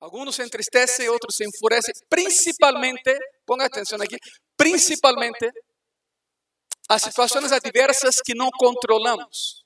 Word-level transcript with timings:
Algunos 0.00 0.36
se 0.36 0.42
entristecen, 0.42 1.08
otros 1.10 1.34
se 1.36 1.44
enfurecen, 1.44 1.94
principalmente, 2.08 3.18
ponga 3.44 3.66
atención 3.66 4.00
aquí, 4.00 4.16
principalmente 4.56 5.50
a 6.88 6.98
situações 6.98 7.50
adversas 7.52 8.20
que 8.24 8.34
não 8.34 8.48
controlamos. 8.50 9.64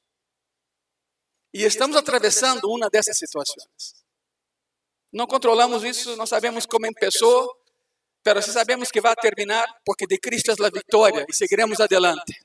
E 1.52 1.64
estamos 1.64 1.96
atravessando 1.96 2.70
uma 2.70 2.88
dessas 2.88 3.18
situações. 3.18 4.02
Não 5.12 5.26
controlamos 5.26 5.84
isso, 5.84 6.16
não 6.16 6.26
sabemos 6.26 6.64
como 6.64 6.86
começou, 6.98 7.54
mas 8.24 8.46
sabemos 8.46 8.90
que 8.90 9.02
vai 9.02 9.14
terminar, 9.16 9.66
porque 9.84 10.06
de 10.06 10.18
Cristo 10.18 10.50
é 10.50 10.54
a 10.66 10.70
vitória 10.70 11.26
e 11.28 11.34
seguiremos 11.34 11.78
adelante. 11.80 12.40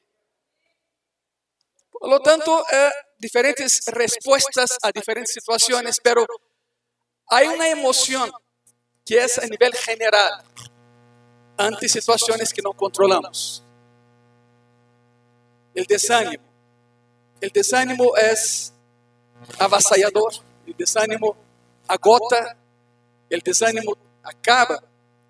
Por 1.90 2.10
lo 2.10 2.20
tanto, 2.20 2.52
eh, 2.70 2.92
diferentes 3.18 3.80
respostas 3.88 4.78
a 4.84 4.92
diferentes 4.92 5.34
situações, 5.34 6.00
pero 6.04 6.28
há 7.30 7.42
uma 7.44 7.68
emoção 7.68 8.32
que 9.06 9.18
é 9.18 9.24
a 9.24 9.48
nível 9.48 9.72
general 9.74 10.44
ante 11.58 11.88
situações 11.90 12.52
que 12.52 12.62
não 12.62 12.74
controlamos. 12.74 13.64
O 15.76 15.86
desânimo. 15.86 16.44
O 17.44 17.50
desânimo 17.50 18.18
é 18.18 18.34
avassallador. 19.60 20.44
O 20.68 20.74
desânimo 20.74 21.38
agota. 21.88 22.58
O 23.32 23.42
desânimo 23.42 23.98
acaba 24.24 24.84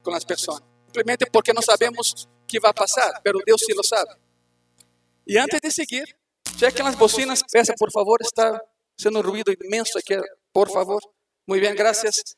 com 0.03 0.13
as 0.13 0.23
pessoas. 0.23 0.61
Simplesmente 0.85 1.25
porque 1.31 1.53
não 1.53 1.61
sabemos 1.61 2.27
o 2.43 2.47
que 2.47 2.59
vai 2.59 2.73
passar, 2.73 3.21
mas 3.23 3.43
Deus 3.45 3.61
sim 3.61 3.73
lo 3.73 3.83
sabe. 3.83 4.11
E 5.27 5.37
antes 5.37 5.59
de 5.59 5.69
seguir, 5.69 6.17
Chequen 6.57 6.85
las 6.85 6.97
bocinas, 6.97 7.43
esa 7.53 7.73
por 7.75 7.91
favor, 7.91 8.19
está 8.21 8.59
haciendo 8.97 9.19
un 9.19 9.25
ruido 9.25 9.51
inmenso 9.61 9.99
aquí, 9.99 10.15
por 10.51 10.71
favor. 10.71 11.01
Muy 11.47 11.61
bien, 11.61 11.75
gracias. 11.75 12.37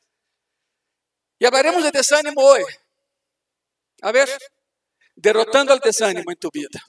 Y 1.40 1.44
hablaremos 1.44 1.82
de 1.82 1.90
desánimo 1.90 2.42
hoy. 2.42 2.62
A 4.02 4.12
ver, 4.12 4.28
derrotando 5.16 5.74
el 5.74 5.80
desánimo 5.80 6.30
en 6.30 6.38
tu 6.38 6.48
vida. 6.52 6.80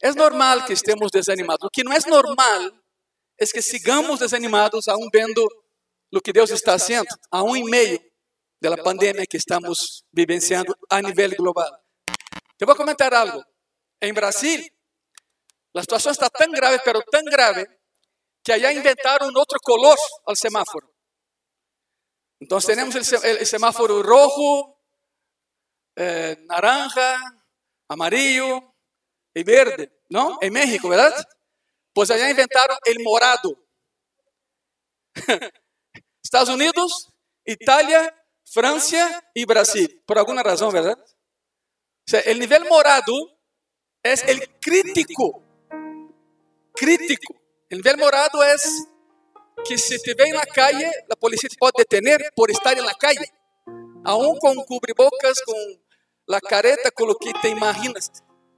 Es 0.00 0.16
normal 0.16 0.64
que 0.66 0.72
estemos 0.72 1.12
desanimados. 1.12 1.60
Lo 1.62 1.70
que 1.70 1.84
no 1.84 1.92
es 1.92 2.06
normal 2.08 2.82
es 3.36 3.52
que 3.52 3.62
sigamos 3.62 4.18
desanimados 4.18 4.88
aún 4.88 5.08
viendo 5.12 5.48
lo 6.10 6.20
que 6.20 6.32
Dios 6.32 6.50
está 6.50 6.74
haciendo, 6.74 7.14
aún 7.30 7.58
en 7.58 7.64
medio 7.66 8.00
de 8.60 8.70
la 8.70 8.76
pandemia 8.78 9.26
que 9.26 9.36
estamos 9.36 10.04
vivenciando 10.10 10.76
a 10.90 11.00
nivel 11.00 11.36
global. 11.36 11.70
Te 12.56 12.64
voy 12.64 12.74
a 12.74 12.76
comentar 12.76 13.14
algo. 13.14 13.44
En 14.00 14.12
Brasil, 14.12 14.68
a 15.74 15.80
situação 15.82 16.10
está 16.10 16.28
tão 16.28 16.50
grave, 16.50 16.80
pero 16.84 17.00
tão 17.02 17.22
grave, 17.24 17.64
que 18.48 18.52
allá 18.52 18.72
inventaram 18.72 19.28
outro 19.36 19.58
color 19.62 19.94
ao 20.26 20.34
semáforo. 20.34 20.88
Então, 22.40 22.58
temos 22.58 22.94
o 22.94 23.44
semáforo 23.44 24.00
rojo, 24.00 24.74
eh, 25.98 26.34
naranja, 26.46 27.18
amarillo 27.90 28.74
e 29.36 29.44
verde, 29.44 29.92
não? 30.10 30.38
Em 30.40 30.50
México, 30.50 30.88
verdade? 30.88 31.22
Pois 31.92 32.10
allá 32.10 32.30
inventaram 32.30 32.74
o 32.74 33.02
morado. 33.02 33.54
Estados 36.24 36.48
Unidos, 36.48 36.90
Itália, 37.46 38.14
França 38.50 39.22
e 39.36 39.44
Brasil. 39.44 39.88
Por 40.06 40.16
alguma 40.16 40.40
razão, 40.40 40.70
verdade? 40.70 41.02
O 41.02 42.10
sea, 42.10 42.20
el 42.20 42.38
nivel 42.38 42.66
morado 42.66 43.12
é 44.02 44.14
o 44.14 44.58
crítico 44.58 45.44
crítico. 46.74 47.47
El 47.70 47.78
nivel 47.78 47.98
morado 47.98 48.42
es 48.44 48.88
que 49.68 49.76
si 49.76 50.00
te 50.00 50.14
ve 50.14 50.24
en 50.28 50.36
la 50.36 50.46
calle, 50.46 50.90
la 51.06 51.16
policía 51.16 51.50
te 51.50 51.56
puede 51.56 51.72
detener 51.76 52.18
por 52.34 52.50
estar 52.50 52.76
en 52.78 52.86
la 52.86 52.94
calle. 52.94 53.30
Aún 54.04 54.38
con 54.38 54.54
cubrebocas, 54.64 55.42
con 55.44 55.56
la 56.26 56.40
careta, 56.40 56.90
con 56.90 57.08
lo 57.08 57.16
que 57.16 57.30
te 57.42 57.48
imaginas. 57.50 58.10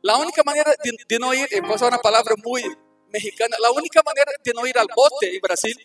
La 0.03 0.17
única 0.17 0.43
manera 0.45 0.73
de, 1.09 1.19
no 1.19 1.35
ir, 1.35 1.49
voy 1.63 1.73
a 1.73 1.75
usar 1.75 1.89
una 1.89 1.99
palabra 1.99 2.37
muy 2.45 2.63
mexicana, 3.09 3.57
la 3.61 3.73
única 3.73 4.01
manera 4.05 4.31
de 4.45 4.53
no 4.55 4.65
ir 4.67 4.79
al 4.79 4.87
bote 4.95 5.35
en 5.35 5.41
Brasil, 5.41 5.77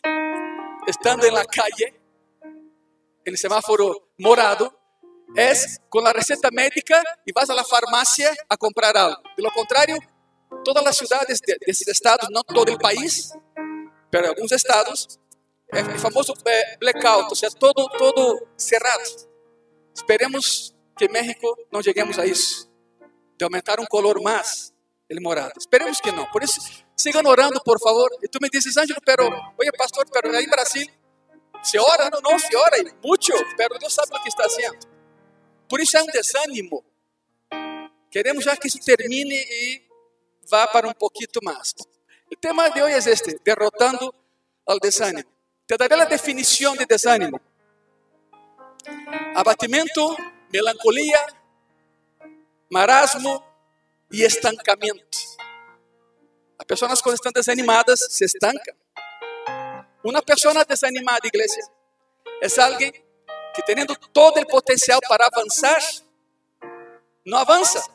estando 0.85 1.25
en 1.25 1.33
la 1.33 1.45
calle, 1.45 1.99
en 3.25 3.33
el 3.33 3.37
semáforo 3.37 4.11
morado, 4.19 4.79
es 5.35 5.81
con 5.89 6.03
la 6.03 6.13
receta 6.13 6.49
médica 6.51 7.01
y 7.25 7.31
vas 7.31 7.49
a 7.49 7.55
la 7.55 7.63
farmacia 7.63 8.31
a 8.47 8.55
comprar 8.55 8.95
algo. 8.95 9.21
De 9.35 9.41
lo 9.41 9.49
contrario, 9.51 9.97
todas 10.63 10.85
as 10.85 10.97
cidades 10.97 11.39
de, 11.39 11.57
desses 11.59 11.87
estados, 11.87 12.29
não 12.31 12.43
todo 12.43 12.73
o 12.73 12.79
país, 12.79 13.31
mas 14.13 14.27
alguns 14.27 14.51
estados, 14.51 15.19
é 15.73 15.81
o 15.81 15.99
famoso 15.99 16.33
é, 16.45 16.77
blackout, 16.77 17.29
ou 17.29 17.35
seja, 17.35 17.53
todo, 17.57 17.89
todo 17.97 18.47
cerrado. 18.57 19.03
Esperemos 19.93 20.75
que 20.97 21.07
México 21.09 21.57
não 21.71 21.81
cheguemos 21.83 22.17
a 22.17 22.25
isso, 22.25 22.69
de 23.37 23.43
aumentar 23.43 23.79
um 23.79 23.85
color 23.85 24.21
mais 24.21 24.73
ele 25.09 25.19
morado. 25.19 25.53
Esperemos 25.57 25.99
que 25.99 26.11
não. 26.11 26.25
Por 26.27 26.43
isso, 26.43 26.59
sigam 26.95 27.23
orando, 27.25 27.61
por 27.63 27.79
favor. 27.79 28.09
E 28.23 28.27
tu 28.27 28.39
me 28.41 28.49
dizes, 28.49 28.75
Ângelo, 28.77 29.01
pero, 29.05 29.27
oye, 29.57 29.71
pastor, 29.77 30.05
pero 30.11 30.35
aí 30.35 30.45
em 30.45 30.49
Brasil, 30.49 30.87
se 31.61 31.77
ora, 31.77 32.09
não, 32.09 32.21
não, 32.21 32.39
se 32.39 32.55
ora, 32.55 32.77
muito, 33.03 33.31
pero 33.55 33.77
Deus 33.77 33.93
sabe 33.93 34.15
o 34.15 34.21
que 34.21 34.29
está 34.29 34.43
fazendo. 34.43 34.87
Por 35.69 35.79
isso 35.79 35.97
é 35.97 36.03
um 36.03 36.07
desânimo. 36.07 36.83
Queremos 38.09 38.43
já 38.45 38.55
que 38.55 38.67
isso 38.67 38.79
termine 38.79 39.35
e 39.35 39.84
vá 40.49 40.67
para 40.67 40.87
um 40.87 40.93
pouquinho 40.93 41.29
mais. 41.43 41.73
O 42.31 42.35
tema 42.35 42.69
de 42.69 42.81
hoje 42.81 43.09
é 43.09 43.13
este: 43.13 43.39
derrotando 43.43 44.13
al 44.65 44.79
desánimo. 44.79 45.29
Te 45.67 45.77
daré 45.77 45.95
a 45.95 46.05
definição 46.05 46.75
de 46.75 46.85
desánimo: 46.85 47.39
abatimento, 49.35 50.15
melancolia, 50.51 51.25
marasmo 52.71 53.43
e 54.11 54.23
estancamento. 54.23 55.17
As 56.57 56.65
pessoas 56.65 57.01
quando 57.01 57.15
estão 57.15 57.31
desanimadas 57.31 57.99
se 58.09 58.25
estancam. 58.25 58.75
Uma 60.03 60.21
pessoa 60.21 60.63
desanimada, 60.63 61.25
igreja, 61.25 61.59
é 62.41 62.61
alguém 62.61 62.91
que 63.55 63.63
tendo 63.63 63.95
todo 63.95 64.39
o 64.39 64.47
potencial 64.47 64.99
para 65.07 65.25
avançar, 65.25 65.81
não 67.25 67.39
avança. 67.39 67.94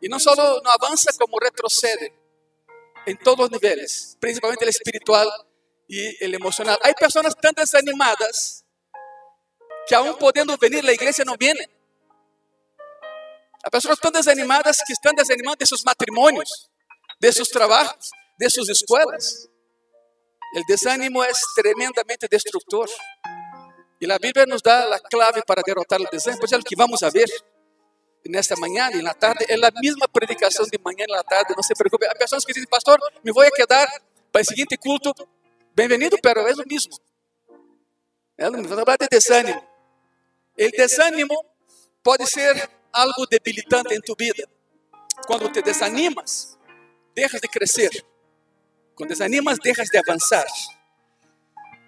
E 0.00 0.08
não 0.08 0.18
só 0.18 0.34
não 0.36 0.70
avança, 0.70 1.12
como 1.18 1.38
retrocede 1.38 2.12
em 3.06 3.16
todos 3.16 3.46
os 3.46 3.50
níveis, 3.50 4.16
principalmente 4.20 4.64
o 4.64 4.68
espiritual 4.68 5.26
e 5.88 6.26
o 6.26 6.34
emocional. 6.34 6.78
Há 6.82 6.94
pessoas 6.94 7.34
tão 7.34 7.52
desanimadas 7.52 8.64
que 9.86 9.94
aún 9.94 10.14
podendo 10.14 10.56
venir 10.58 10.86
à 10.86 10.92
igreja 10.92 11.24
não 11.24 11.36
vêm. 11.38 11.56
Há 13.64 13.70
pessoas 13.70 13.98
tão 13.98 14.10
desanimadas 14.10 14.76
que 14.86 14.92
estão 14.92 15.14
desanimando 15.14 15.56
de 15.56 15.66
seus 15.66 15.82
matrimônios, 15.82 16.68
de 17.20 17.32
seus 17.32 17.48
trabalhos, 17.48 18.10
de 18.38 18.50
suas 18.50 18.68
escolas. 18.68 19.48
O 20.54 20.64
desânimo 20.66 21.22
é 21.22 21.30
tremendamente 21.54 22.28
destructor. 22.28 22.88
E 24.00 24.10
a 24.10 24.18
Bíblia 24.18 24.46
nos 24.46 24.62
dá 24.62 24.94
a 24.94 25.00
clave 25.00 25.42
para 25.44 25.62
derrotar 25.62 26.00
o 26.00 26.08
desânimo, 26.08 26.40
pois 26.40 26.52
é 26.52 26.56
o 26.56 26.62
que 26.62 26.76
vamos 26.76 27.02
a 27.02 27.10
ver 27.10 27.28
nesta 28.28 28.54
manhã 28.56 28.90
e 28.92 29.02
na 29.02 29.14
tarde, 29.14 29.46
é 29.48 29.54
a 29.54 29.70
mesma 29.80 30.06
predicação 30.06 30.66
de 30.66 30.78
manhã 30.84 31.04
e 31.08 31.12
na 31.12 31.24
tarde, 31.24 31.54
não 31.56 31.62
se 31.62 31.74
preocupe. 31.74 32.06
Há 32.06 32.14
pessoas 32.14 32.44
que 32.44 32.52
dizem, 32.52 32.68
pastor, 32.68 32.98
me 33.24 33.32
vou 33.32 33.42
a 33.42 33.50
quedar 33.50 33.88
para 34.30 34.42
o 34.42 34.44
seguinte 34.44 34.76
culto. 34.76 35.14
Bem-vindo, 35.74 36.18
pero 36.20 36.40
é 36.40 36.54
mesmo. 36.66 36.92
É 38.36 38.48
o 38.48 38.52
mesmo. 38.52 38.68
Vamos 38.68 38.84
falar 38.84 38.98
de 38.98 39.08
desânimo. 39.08 39.62
O 40.58 40.70
desânimo 40.70 41.44
pode 42.02 42.26
ser 42.26 42.68
algo 42.92 43.26
debilitante 43.26 43.94
em 43.94 44.00
tu 44.00 44.14
vida. 44.18 44.46
Quando 45.26 45.50
te 45.50 45.62
desanimas, 45.62 46.58
deixas 47.14 47.40
de 47.40 47.48
crescer. 47.48 47.90
Quando 48.94 49.10
desanimas, 49.10 49.58
deixas 49.58 49.88
de 49.88 49.98
avançar. 49.98 50.46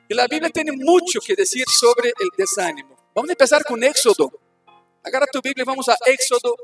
E 0.09 0.19
a 0.19 0.27
Bíblia 0.27 0.51
tem 0.51 0.65
muito 0.65 1.21
que 1.21 1.37
dizer 1.37 1.65
sobre 1.69 2.09
o 2.09 2.37
desânimo. 2.37 2.97
Vamos 3.15 3.35
começar 3.35 3.63
com 3.65 3.77
Éxodo 3.77 4.33
Agarra 5.03 5.27
tu 5.33 5.41
Bíblia 5.41 5.63
e 5.63 5.65
vamos 5.65 5.89
a 5.89 5.97
Éxodo, 6.07 6.55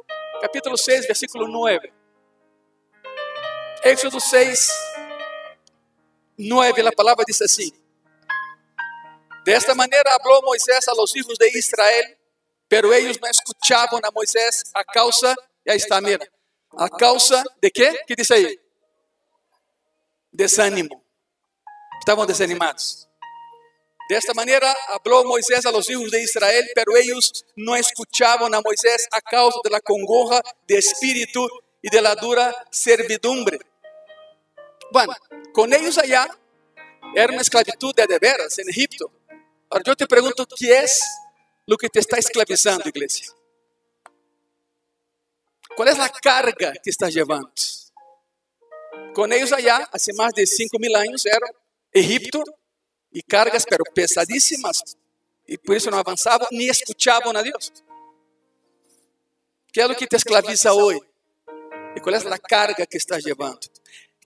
capítulo 0.43 0.77
6, 0.77 1.07
versículo 1.07 1.49
9. 1.49 1.91
Éxodo 3.83 4.21
6, 4.21 4.69
9, 6.37 6.87
a 6.87 6.93
palavra 6.93 7.25
diz 7.27 7.41
assim: 7.41 7.73
De 9.43 9.53
esta 9.53 9.75
maneira 9.75 10.19
falou 10.23 10.43
Moisés 10.43 10.87
a 10.87 10.93
los 10.93 11.17
hijos 11.17 11.39
de 11.39 11.49
Israel, 11.59 12.19
pero 12.69 12.93
ellos 12.93 13.19
não 13.19 13.31
escuchavam 13.31 14.01
a 14.05 14.11
Moisés 14.11 14.65
a 14.75 14.85
causa, 14.85 15.35
e 15.65 15.71
aí 15.71 15.79
está, 15.79 15.99
mira, 16.03 16.29
a 16.77 16.91
causa 16.91 17.43
de 17.63 17.71
quê? 17.71 18.05
Que 18.07 18.15
diz 18.15 18.31
aí? 18.31 18.61
Desânimo. 20.31 21.03
Estavam 22.01 22.27
desanimados. 22.27 23.06
De 24.09 24.17
esta 24.17 24.33
manera 24.35 24.73
habló 24.89 25.25
Moisés 25.25 25.67
a 25.67 25.73
los 25.73 25.91
hijos 25.91 26.11
de 26.11 26.23
Israel, 26.23 26.65
pero 26.75 26.97
ellos 26.97 27.45
no 27.57 27.75
escuchaban 27.75 28.55
a 28.55 28.61
Moisés 28.61 29.09
a 29.11 29.21
causa 29.21 29.59
de 29.65 29.71
la 29.71 29.81
congoja 29.81 30.41
de 30.67 30.79
espíritu 30.79 31.49
y 31.83 31.91
de 31.91 32.01
la 32.01 32.15
dura 32.15 32.55
servidumbre. 32.71 33.59
Bueno, 34.93 35.13
con 35.53 35.73
ellos 35.73 35.99
allá 35.99 36.29
era 37.17 37.33
una 37.33 37.43
esclavitud 37.43 37.95
de 37.95 38.07
de 38.07 38.19
veras 38.21 38.57
en 38.59 38.69
Egipto. 38.69 39.11
Ahora 39.69 39.83
yo 39.85 39.97
te 39.97 40.07
pregunto, 40.07 40.47
¿qué 40.57 40.79
es 40.79 41.03
lo 41.67 41.77
que 41.77 41.89
te 41.89 41.99
está 41.99 42.17
esclavizando, 42.17 42.89
iglesia? 42.89 43.27
¿Cuál 45.75 45.89
es 45.89 45.99
la 45.99 46.09
carga 46.09 46.73
que 46.81 46.91
estás 46.91 47.13
llevando? 47.13 47.51
Con 49.13 49.33
ellos 49.33 49.53
allá, 49.53 49.89
hace 49.91 50.13
más 50.13 50.33
de 50.33 50.47
cinco 50.47 50.79
mil 50.79 50.95
años, 50.95 51.27
era 51.27 51.49
Egipto 51.93 52.45
y 53.11 53.23
cargas, 53.23 53.65
pero 53.69 53.85
pesadísimas. 53.95 54.97
Y 55.47 55.57
por 55.59 55.77
eso 55.77 55.91
no 55.91 55.99
avanzaban 55.99 56.49
ni 56.51 56.69
escuchaban 56.69 57.37
a 57.37 57.43
Dios. 57.43 57.73
¿Qué 59.73 59.81
es 59.83 59.89
lo 59.89 59.97
que 59.97 60.07
te 60.07 60.17
esclaviza 60.17 60.73
hoy? 60.73 61.01
¿Y 61.95 62.01
cuál 62.01 62.15
es 62.17 62.25
la 62.25 62.39
carga 62.39 62.87
que 62.87 62.99
estás 62.99 63.25
llevando? 63.25 63.61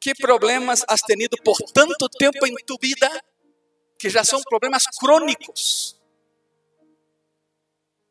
¿Qué 0.01 0.15
problemas 0.15 0.85
has 0.89 1.03
tenido 1.03 1.37
por 1.45 1.57
tanto 1.73 2.09
tiempo 2.09 2.47
en 2.47 2.57
tu 2.65 2.79
vida 2.81 3.11
que 4.01 4.09
já 4.09 4.25
são 4.25 4.41
problemas 4.41 4.87
crônicos. 4.99 6.01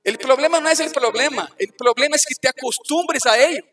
O 0.07 0.17
problema 0.17 0.61
não 0.61 0.69
é 0.69 0.73
o 0.73 0.91
problema, 0.91 1.51
o 1.59 1.73
problema 1.73 2.15
é 2.15 2.19
que 2.19 2.35
te 2.35 2.47
acostumbres 2.47 3.25
a 3.25 3.37
ele. 3.37 3.63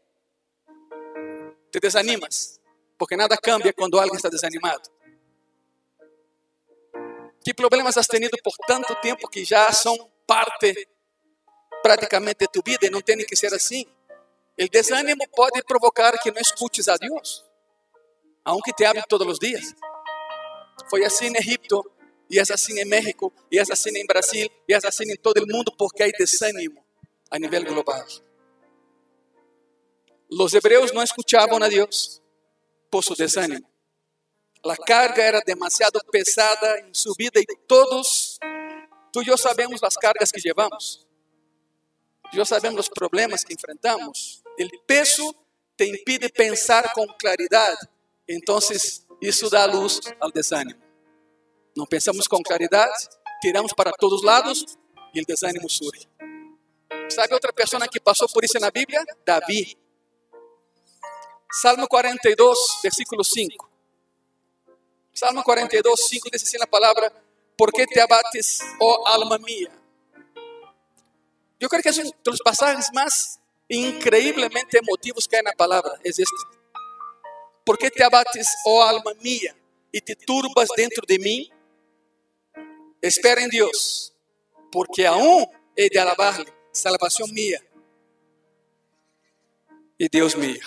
Te 1.71 1.79
desanimas, 1.79 2.59
porque 2.99 3.17
nada 3.17 3.37
cambia 3.37 3.73
quando 3.73 3.99
alguém 3.99 4.17
está 4.17 4.31
desanimado. 4.31 4.91
Que 7.47 7.55
problemas 7.55 7.97
has 7.97 8.09
tenido 8.09 8.37
por 8.43 8.57
tanto 8.67 8.93
tempo 8.97 9.29
que 9.29 9.45
já 9.45 9.71
são 9.71 9.97
parte 10.27 10.89
praticamente 11.81 12.39
de 12.41 12.49
tu 12.49 12.61
vida 12.61 12.87
e 12.87 12.91
não 12.91 13.01
tem 13.01 13.17
que 13.19 13.37
ser 13.37 13.55
assim? 13.55 13.87
O 14.61 14.69
desânimo 14.69 15.25
pode 15.29 15.63
provocar 15.63 16.19
que 16.19 16.33
não 16.33 16.41
escutes 16.41 16.89
a 16.89 16.97
Deus, 16.97 17.45
aunque 18.45 18.73
te 18.73 18.85
hable 18.85 19.05
todos 19.09 19.29
os 19.29 19.39
dias. 19.39 19.73
Foi 20.91 21.05
assim 21.05 21.27
em 21.27 21.37
Egipto, 21.37 21.89
e 22.29 22.41
é 22.41 22.43
assim 22.43 22.81
em 22.81 22.85
México, 22.85 23.33
e 23.49 23.61
é 23.61 23.63
assim 23.63 23.97
em 23.97 24.07
Brasil, 24.07 24.51
e 24.69 24.75
é 24.75 24.79
assim 24.79 25.05
em 25.05 25.17
todo 25.17 25.45
o 25.45 25.47
mundo, 25.47 25.73
porque 25.79 26.03
há 26.03 26.09
desânimo 26.09 26.85
a 27.31 27.39
nível 27.39 27.65
global. 27.65 28.05
Os 30.33 30.53
hebreus 30.53 30.91
não 30.91 31.05
escutavam 31.05 31.63
a 31.63 31.69
Deus 31.69 32.21
por 32.91 33.05
seu 33.05 33.15
desânimo. 33.15 33.76
A 34.65 34.77
carga 34.77 35.23
era 35.23 35.41
demasiado 35.41 36.01
pesada 36.11 36.81
em 36.81 36.93
sua 36.93 37.15
vida 37.17 37.41
e 37.41 37.47
todos, 37.69 38.39
tu 39.13 39.23
e 39.23 39.29
eu 39.29 39.39
sabemos 39.39 39.83
as 39.83 39.97
cargas 39.97 40.31
que 40.31 40.41
levamos. 40.47 41.07
Eu 42.33 42.45
sabemos 42.45 42.81
os 42.81 42.89
problemas 42.89 43.45
que 43.45 43.55
enfrentamos. 43.55 44.43
O 44.59 44.79
peso 44.87 45.35
te 45.77 45.85
impide 45.85 46.29
pensar 46.31 46.93
com 46.93 47.07
claridade. 47.19 47.89
Então, 48.29 48.59
isso 49.21 49.49
dá 49.49 49.67
luz 49.67 50.01
ao 50.21 50.33
desânimo. 50.33 50.81
Não 51.77 51.87
pensamos 51.87 52.27
com 52.27 52.43
claridade, 52.43 53.09
tiramos 53.41 53.73
para 53.73 53.93
todos 53.93 54.21
os 54.21 54.25
lados 54.25 54.65
e 55.15 55.21
o 55.21 55.25
desânimo 55.25 55.69
surge. 55.71 56.09
Sabe 57.09 57.35
outra 57.35 57.53
pessoa 57.53 57.87
que 57.87 58.01
passou 58.01 58.29
por 58.29 58.45
isso 58.45 58.59
na 58.59 58.71
Bíblia? 58.71 59.05
Davi. 59.25 59.77
Salmo 61.53 61.87
42, 61.87 62.59
versículo 62.83 63.23
5. 63.23 63.66
Salmo 65.17 65.43
42, 65.43 66.09
5 66.09 66.29
diz 66.31 66.43
assim 66.43 66.59
na 66.59 66.67
palavra: 66.67 67.11
Por 67.57 67.73
que 67.73 67.87
te 67.87 67.99
abates, 67.99 68.61
ó 68.79 68.85
oh 68.85 69.09
alma 69.09 69.39
minha? 69.39 69.73
Eu 71.59 71.71
creio 71.71 71.83
que 71.83 71.89
é 71.89 72.05
um 72.05 72.11
dos 72.23 72.39
passagens 72.45 72.91
mais 72.93 73.41
increíblemente 73.71 74.77
emotivos 74.77 75.27
que 75.27 75.35
há 75.37 75.43
na 75.43 75.55
palavra. 75.55 75.99
É 76.05 76.11
este. 76.11 76.27
Por 77.65 77.79
que 77.79 77.91
te 77.91 78.03
abates, 78.03 78.47
oh 78.67 78.83
alma 78.83 79.15
minha, 79.23 79.57
e 79.91 80.03
te 80.03 80.15
turbas 80.15 80.69
dentro 80.77 81.07
de 81.07 81.19
mim? 81.19 81.51
Espera 83.01 83.41
en 83.41 83.49
Dios, 83.49 84.13
porque 84.71 85.07
aún 85.07 85.47
he 85.75 85.89
de 85.89 85.99
alabarle, 85.99 86.53
salvación 86.73 87.33
mía 87.33 87.63
y 89.99 90.09
Dios 90.09 90.37
mío. 90.37 90.61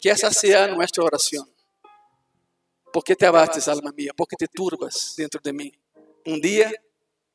Que 0.00 0.10
esa 0.10 0.32
sea 0.32 0.66
nuestra 0.66 1.04
oración. 1.04 1.51
¿Por 2.92 3.02
qué 3.02 3.16
te 3.16 3.26
abates, 3.26 3.66
alma 3.68 3.90
mía? 3.96 4.12
¿Por 4.14 4.28
qué 4.28 4.36
te 4.36 4.46
turbas 4.48 5.14
dentro 5.16 5.40
de 5.42 5.52
mí? 5.52 5.72
Un 6.26 6.40
día 6.40 6.70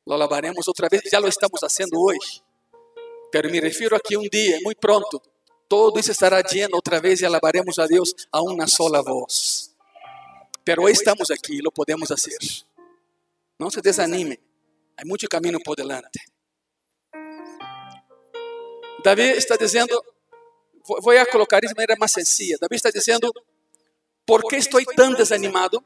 lo 0.06 0.14
alabaremos 0.14 0.68
otra 0.68 0.88
vez, 0.88 1.02
ya 1.10 1.20
lo 1.20 1.28
estamos 1.28 1.60
haciendo 1.60 1.98
hoy. 1.98 2.18
Pero 3.30 3.50
me 3.50 3.60
refiero 3.60 3.96
aquí 3.96 4.16
un 4.16 4.28
día, 4.28 4.58
muy 4.62 4.74
pronto, 4.74 5.20
todo 5.68 5.98
eso 5.98 6.12
estará 6.12 6.40
lleno 6.42 6.78
otra 6.78 7.00
vez 7.00 7.20
y 7.20 7.24
alabaremos 7.24 7.78
a 7.78 7.86
Dios 7.86 8.14
a 8.30 8.40
una 8.40 8.66
sola 8.66 9.02
voz. 9.02 9.74
Pero 10.64 10.84
hoy 10.84 10.92
estamos 10.92 11.30
aquí 11.30 11.56
y 11.56 11.60
lo 11.60 11.70
podemos 11.70 12.10
hacer. 12.10 12.38
Não 13.58 13.70
se 13.70 13.80
desanime. 13.82 14.38
Há 14.96 15.04
muito 15.04 15.26
caminho 15.28 15.58
por 15.60 15.76
delante. 15.76 16.20
Davi 19.02 19.22
está 19.22 19.56
dizendo, 19.56 20.00
vou 20.84 21.10
a 21.10 21.26
colocar 21.26 21.62
isso 21.62 21.74
de 21.74 21.76
maneira 21.76 21.96
mais 21.98 22.12
sencilla. 22.12 22.56
Davi 22.60 22.76
está 22.76 22.90
dizendo, 22.90 23.32
¿por 24.28 24.46
que 24.46 24.56
estou 24.56 24.84
tão 24.94 25.14
desanimado? 25.14 25.82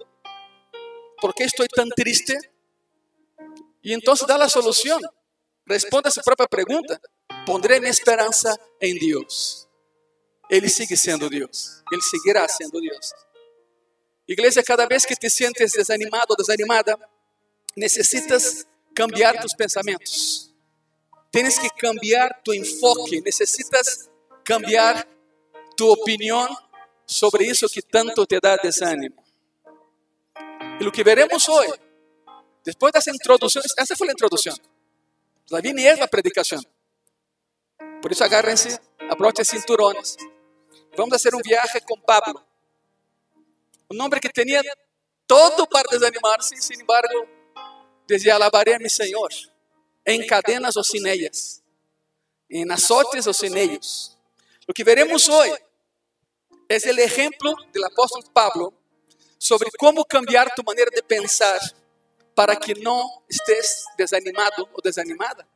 ¿Por 1.20 1.32
que 1.32 1.44
estou 1.44 1.64
tão 1.68 1.88
triste? 1.90 2.36
E 3.84 3.92
então 3.92 4.14
dá 4.26 4.34
a 4.34 4.48
solução. 4.48 4.98
Responda 5.68 6.08
a 6.08 6.10
sua 6.10 6.24
própria 6.24 6.48
pergunta. 6.48 7.00
Pondré 7.46 7.78
minha 7.78 7.90
esperança 7.90 8.58
em 8.80 8.98
Deus. 8.98 9.68
Ele 10.50 10.68
sigue 10.68 10.96
sendo 10.96 11.30
Deus. 11.30 11.84
Ele 11.92 12.02
seguirá 12.02 12.48
sendo 12.48 12.80
Deus. 12.80 13.12
Igreja, 14.26 14.60
cada 14.60 14.86
vez 14.86 15.06
que 15.06 15.14
te 15.14 15.30
sientes 15.30 15.72
desanimado 15.72 16.26
ou 16.30 16.36
desanimada, 16.36 16.98
necesitas 17.76 18.66
cambiar 18.92 19.40
tus 19.40 19.54
pensamentos. 19.54 20.52
Tienes 21.30 21.60
que 21.60 21.70
cambiar 21.70 22.42
tu 22.44 22.52
enfoque, 22.52 23.20
necesitas 23.20 24.10
cambiar 24.44 25.06
tu 25.76 25.90
opinión 25.92 26.48
sobre 27.12 27.47
eso 27.47 27.69
que 27.69 27.82
tanto 27.82 28.26
te 28.26 28.38
da 28.41 28.56
desánimo. 28.62 29.23
Y 30.81 30.85
lo 30.85 30.91
que 30.91 31.05
veremos 31.05 31.49
hoy, 31.49 31.67
después 32.64 32.93
de 32.93 32.99
esa 32.99 33.11
introducción, 33.11 33.62
esa 33.76 33.97
fue 33.97 34.06
la 34.06 34.12
introducción. 34.12 34.56
La 35.49 35.61
viene 35.61 35.88
es 35.88 35.99
la 35.99 36.06
predicación. 36.06 36.67
Por 38.00 38.11
eso 38.11 38.25
agárrense, 38.25 38.81
abrochen 39.11 39.44
cinturones. 39.44 40.17
Vamos 40.97 41.25
a 41.25 41.37
un 41.37 41.43
viaje 41.43 41.81
con 41.82 42.00
Pablo. 42.03 42.44
Un 43.88 44.00
hombre 44.00 44.20
que 44.20 44.29
tenía 44.29 44.62
todo 45.26 45.67
para 45.67 45.85
desanimarse, 45.91 46.56
sin 46.56 46.81
embargo, 46.81 47.29
Dizia: 48.06 48.35
Alabarei 48.35 48.75
a 48.75 48.78
mi 48.78 48.90
Senhor 48.90 49.31
em 50.04 50.26
cadenas 50.26 50.76
ou 50.76 50.83
sin 50.83 51.07
ellas, 51.07 51.62
em 52.50 52.69
azotes 52.71 53.26
ou 53.26 53.33
sin 53.33 53.57
ellos. 53.57 54.19
O 54.69 54.73
que 54.75 54.85
veremos 54.85 55.28
hoje 55.28 55.57
é 56.73 56.91
o 56.91 57.00
exemplo 57.00 57.55
do 57.73 57.85
apóstolo 57.85 58.25
Pablo 58.31 58.73
sobre 59.38 59.71
como 59.79 60.05
cambiar 60.07 60.49
tu 60.55 60.62
maneira 60.64 60.91
de 60.91 61.02
pensar 61.02 61.61
para 62.35 62.57
que 62.57 62.75
não 62.81 63.23
estés 63.29 63.85
desanimado 63.97 64.67
ou 64.73 64.81
desanimada 64.81 65.47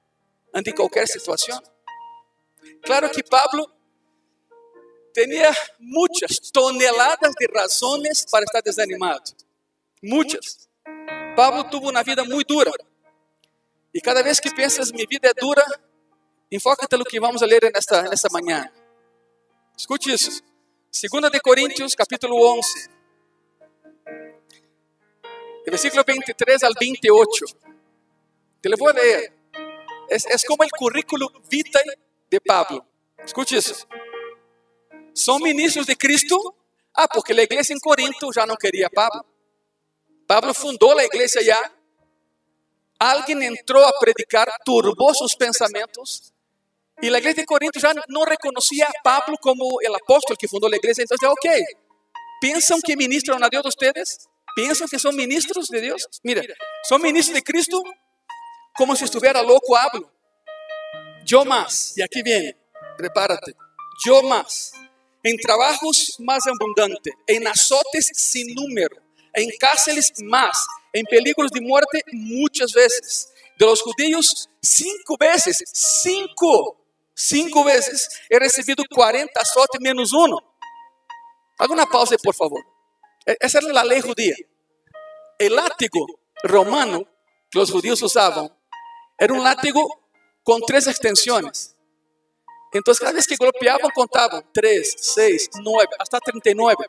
ante 0.53 0.73
qualquer 0.73 1.09
situação. 1.09 1.59
Claro 2.83 3.09
que 3.11 3.23
Pablo 3.23 3.67
tinha 5.15 5.51
muitas 5.79 6.39
toneladas 6.53 7.33
de 7.35 7.47
razões 7.47 8.27
para 8.31 8.45
estar 8.45 8.61
desanimado. 8.61 9.33
Muitas. 10.03 10.69
Pablo 11.35 11.65
tuvo 11.65 11.91
uma 11.91 12.03
vida 12.03 12.25
muito 12.25 12.55
dura. 12.55 12.73
E 13.95 14.01
cada 14.03 14.23
vez 14.23 14.39
que 14.39 14.55
pensas, 14.55 14.93
minha 14.93 15.07
vida 15.09 15.29
é 15.29 15.35
dura, 15.35 15.65
enfoca-te 16.53 16.97
no 16.99 17.05
que 17.05 17.19
vamos 17.19 17.41
ler 17.41 17.71
nesta, 17.73 18.03
nesta 18.03 18.29
manhã. 18.31 18.71
Escute 19.77 20.13
isso. 20.13 20.43
2 20.99 21.31
de 21.31 21.41
Coríntios, 21.41 21.95
capítulo 21.95 22.37
11. 22.37 22.89
Versículo 25.67 26.03
23 26.07 26.63
al 26.63 26.73
28. 26.81 27.45
Te 28.63 28.69
lo 28.71 28.77
vou 28.79 28.89
a 28.89 28.93
ler. 28.93 29.31
É, 30.09 30.17
é 30.17 30.39
como 30.47 30.65
o 30.65 30.69
currículo 30.71 31.31
vitae 31.51 31.85
de 32.31 32.41
Pablo. 32.41 32.83
Escute 33.27 33.57
isso. 33.57 33.87
São 35.15 35.39
ministros 35.39 35.87
de 35.87 35.97
Cristo? 35.97 36.55
Ah, 36.95 37.07
porque 37.07 37.35
a 37.35 37.43
igreja 37.43 37.75
em 37.75 37.79
Corinto 37.79 38.33
já 38.33 38.47
não 38.47 38.57
queria 38.57 38.89
Pablo. 38.89 39.23
Pablo 40.27 40.55
fundou 40.55 40.99
a 40.99 41.05
igreja 41.05 41.45
já. 41.45 41.73
Alguém 42.99 43.45
entrou 43.45 43.85
a 43.85 43.93
predicar, 43.99 44.49
turbou 44.65 45.15
seus 45.15 45.35
pensamentos. 45.35 46.33
E 47.03 47.09
a 47.09 47.19
igreja 47.19 47.35
de 47.37 47.45
Corinto 47.45 47.79
já 47.79 47.93
não 48.09 48.25
reconhecia 48.25 48.87
a 48.87 49.03
Pablo 49.03 49.37
como 49.39 49.65
o 49.65 49.97
apóstolo 49.97 50.37
que 50.37 50.49
fundou 50.49 50.73
a 50.73 50.77
igreja. 50.77 51.03
Então, 51.03 51.31
ok, 51.31 51.63
pensam 52.41 52.81
que 52.81 52.97
ministram 52.97 53.37
a 53.43 53.49
Deus 53.49 53.67
ustedes? 53.67 54.27
Pensam 54.55 54.89
que 54.89 54.99
são 54.99 55.13
ministros 55.13 55.67
de 55.67 55.81
Deus? 55.81 56.03
Mira, 56.25 56.43
são 56.85 56.99
ministros 56.99 57.35
de 57.35 57.43
Cristo 57.43 57.83
como 58.77 58.97
se 58.97 59.05
estivesse 59.05 59.43
louco 59.43 59.77
hablo. 59.77 60.11
Yo 61.29 61.45
más, 61.45 61.97
e 61.97 62.03
aqui 62.03 62.23
vem, 62.23 62.55
prepárate. 62.97 63.55
Yo 64.07 64.23
más, 64.23 64.73
em 65.25 65.37
trabalhos 65.37 66.17
mais 66.21 66.47
abundantes, 66.47 67.13
em 67.29 67.45
azotes 67.47 68.11
sem 68.15 68.55
número, 68.55 68.97
em 69.37 69.49
cárceles 69.59 70.13
más, 70.23 70.65
en 70.95 71.05
peligros 71.05 71.51
de 71.51 71.61
muerte 71.61 72.03
muchas 72.13 72.73
veces. 72.73 73.29
De 73.59 73.67
los 73.67 73.83
judíos, 73.83 74.49
cinco 74.63 75.17
veces, 75.19 75.63
cinco, 75.73 76.77
cinco 77.17 77.65
veces 77.65 78.09
he 78.29 78.39
recibido 78.39 78.85
40 78.95 79.41
azotes 79.41 79.81
menos 79.81 80.13
uno. 80.13 80.37
Haga 81.59 81.73
una 81.73 81.87
pausa 81.87 82.17
por 82.23 82.35
favor. 82.35 82.63
E- 83.25 83.37
Esa 83.41 83.59
era 83.59 83.73
la 83.73 83.85
ley 83.85 84.01
judía. 84.03 84.37
El 85.39 85.57
látigo 85.57 86.07
romano 86.43 87.05
que 87.51 87.59
los 87.59 87.71
judíos 87.71 88.01
usaban 88.03 88.55
era 89.19 89.33
un 89.33 89.43
látigo 89.43 89.83
con 90.43 90.61
tres 90.61 90.87
extensiones. 90.87 91.75
Entonces, 92.73 93.01
cada 93.01 93.13
vez 93.13 93.27
que 93.27 93.37
golpeaban, 93.37 93.91
contaban 93.95 94.45
3, 94.53 94.95
6, 94.99 95.51
9, 95.63 95.89
hasta 95.99 96.21
39. 96.21 96.85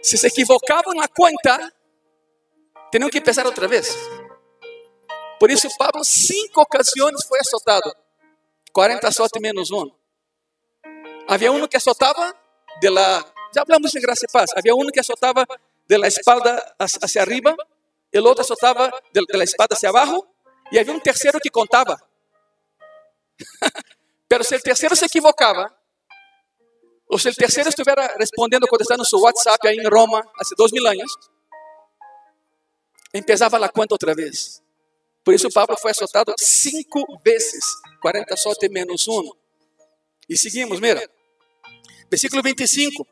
Si 0.00 0.16
se 0.16 0.28
equivocaban 0.28 0.94
en 0.94 1.00
la 1.00 1.08
cuenta, 1.08 1.72
tenían 2.92 3.10
que 3.10 3.18
empezar 3.18 3.46
otra 3.46 3.66
vez. 3.66 3.96
Por 5.40 5.50
isso, 5.50 5.68
Pablo, 5.76 6.04
cinco 6.04 6.62
ocasiões 6.62 7.24
foi 7.26 7.38
azotado. 7.40 7.92
40 8.74 9.06
azotes 9.06 9.40
menos 9.40 9.70
um. 9.70 9.88
Havia 11.28 11.52
um 11.52 11.66
que 11.68 11.76
azotava 11.76 12.34
de 12.80 12.90
la. 12.90 13.24
Já 13.54 13.62
hablamos 13.62 13.94
em 13.94 14.00
graça 14.00 14.26
e 14.28 14.32
paz. 14.32 14.50
Havia 14.56 14.74
um 14.74 14.88
que 14.88 14.98
azotava 14.98 15.46
de 15.88 15.96
la 15.96 16.08
espalda 16.08 16.74
hacia 16.78 17.22
arriba, 17.22 17.56
e 18.12 18.18
o 18.18 18.24
outro 18.24 18.42
azotava 18.42 18.90
de, 19.12 19.24
de 19.24 19.36
la 19.36 19.44
espalda 19.44 19.74
hacia 19.76 19.90
abaixo, 19.90 20.26
e 20.72 20.78
havia 20.78 20.92
um 20.92 20.98
terceiro 20.98 21.38
que 21.38 21.50
contava. 21.50 21.96
Pero 24.28 24.42
se 24.42 24.56
o 24.56 24.60
terceiro 24.60 24.96
se 24.96 25.04
equivocava, 25.04 25.72
ou 27.06 27.16
se 27.16 27.28
o 27.28 27.34
terceiro 27.34 27.68
estivesse 27.68 28.18
respondendo, 28.18 28.66
contestando 28.66 29.04
seu 29.04 29.20
WhatsApp 29.20 29.68
aí 29.68 29.76
em 29.76 29.88
Roma, 29.88 30.18
há 30.18 30.42
dois 30.56 30.72
mil 30.72 30.84
anos, 30.84 31.12
empezava 33.14 33.64
a 33.64 33.68
conta 33.68 33.94
outra 33.94 34.16
vez. 34.16 34.63
Por 35.24 35.32
isso, 35.32 35.48
Pablo 35.50 35.76
foi 35.78 35.90
azotado 35.90 36.34
cinco 36.38 37.00
vezes, 37.24 37.64
40 38.02 38.34
azotes 38.34 38.68
menos 38.70 39.08
um. 39.08 39.32
E 40.28 40.36
seguimos, 40.36 40.78
mira. 40.80 41.08
Versículo 42.10 42.42
25. 42.42 43.06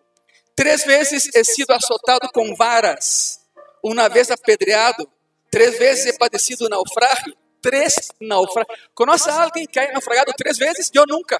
Três 0.54 0.84
vezes 0.84 1.34
he 1.34 1.42
sido 1.44 1.72
azotado 1.72 2.28
com 2.32 2.54
varas, 2.54 3.40
uma 3.82 4.08
vez 4.08 4.30
apedreado, 4.30 5.10
três 5.50 5.78
vezes 5.78 6.06
he 6.06 6.18
padecido 6.18 6.68
naufrágio, 6.68 7.34
três 7.62 8.10
naufrágios. 8.20 8.78
Conhece 8.94 9.30
alguém 9.30 9.66
que 9.66 9.78
haya 9.78 9.92
naufragado 9.92 10.32
três 10.36 10.58
vezes? 10.58 10.90
Eu 10.92 11.06
nunca. 11.06 11.38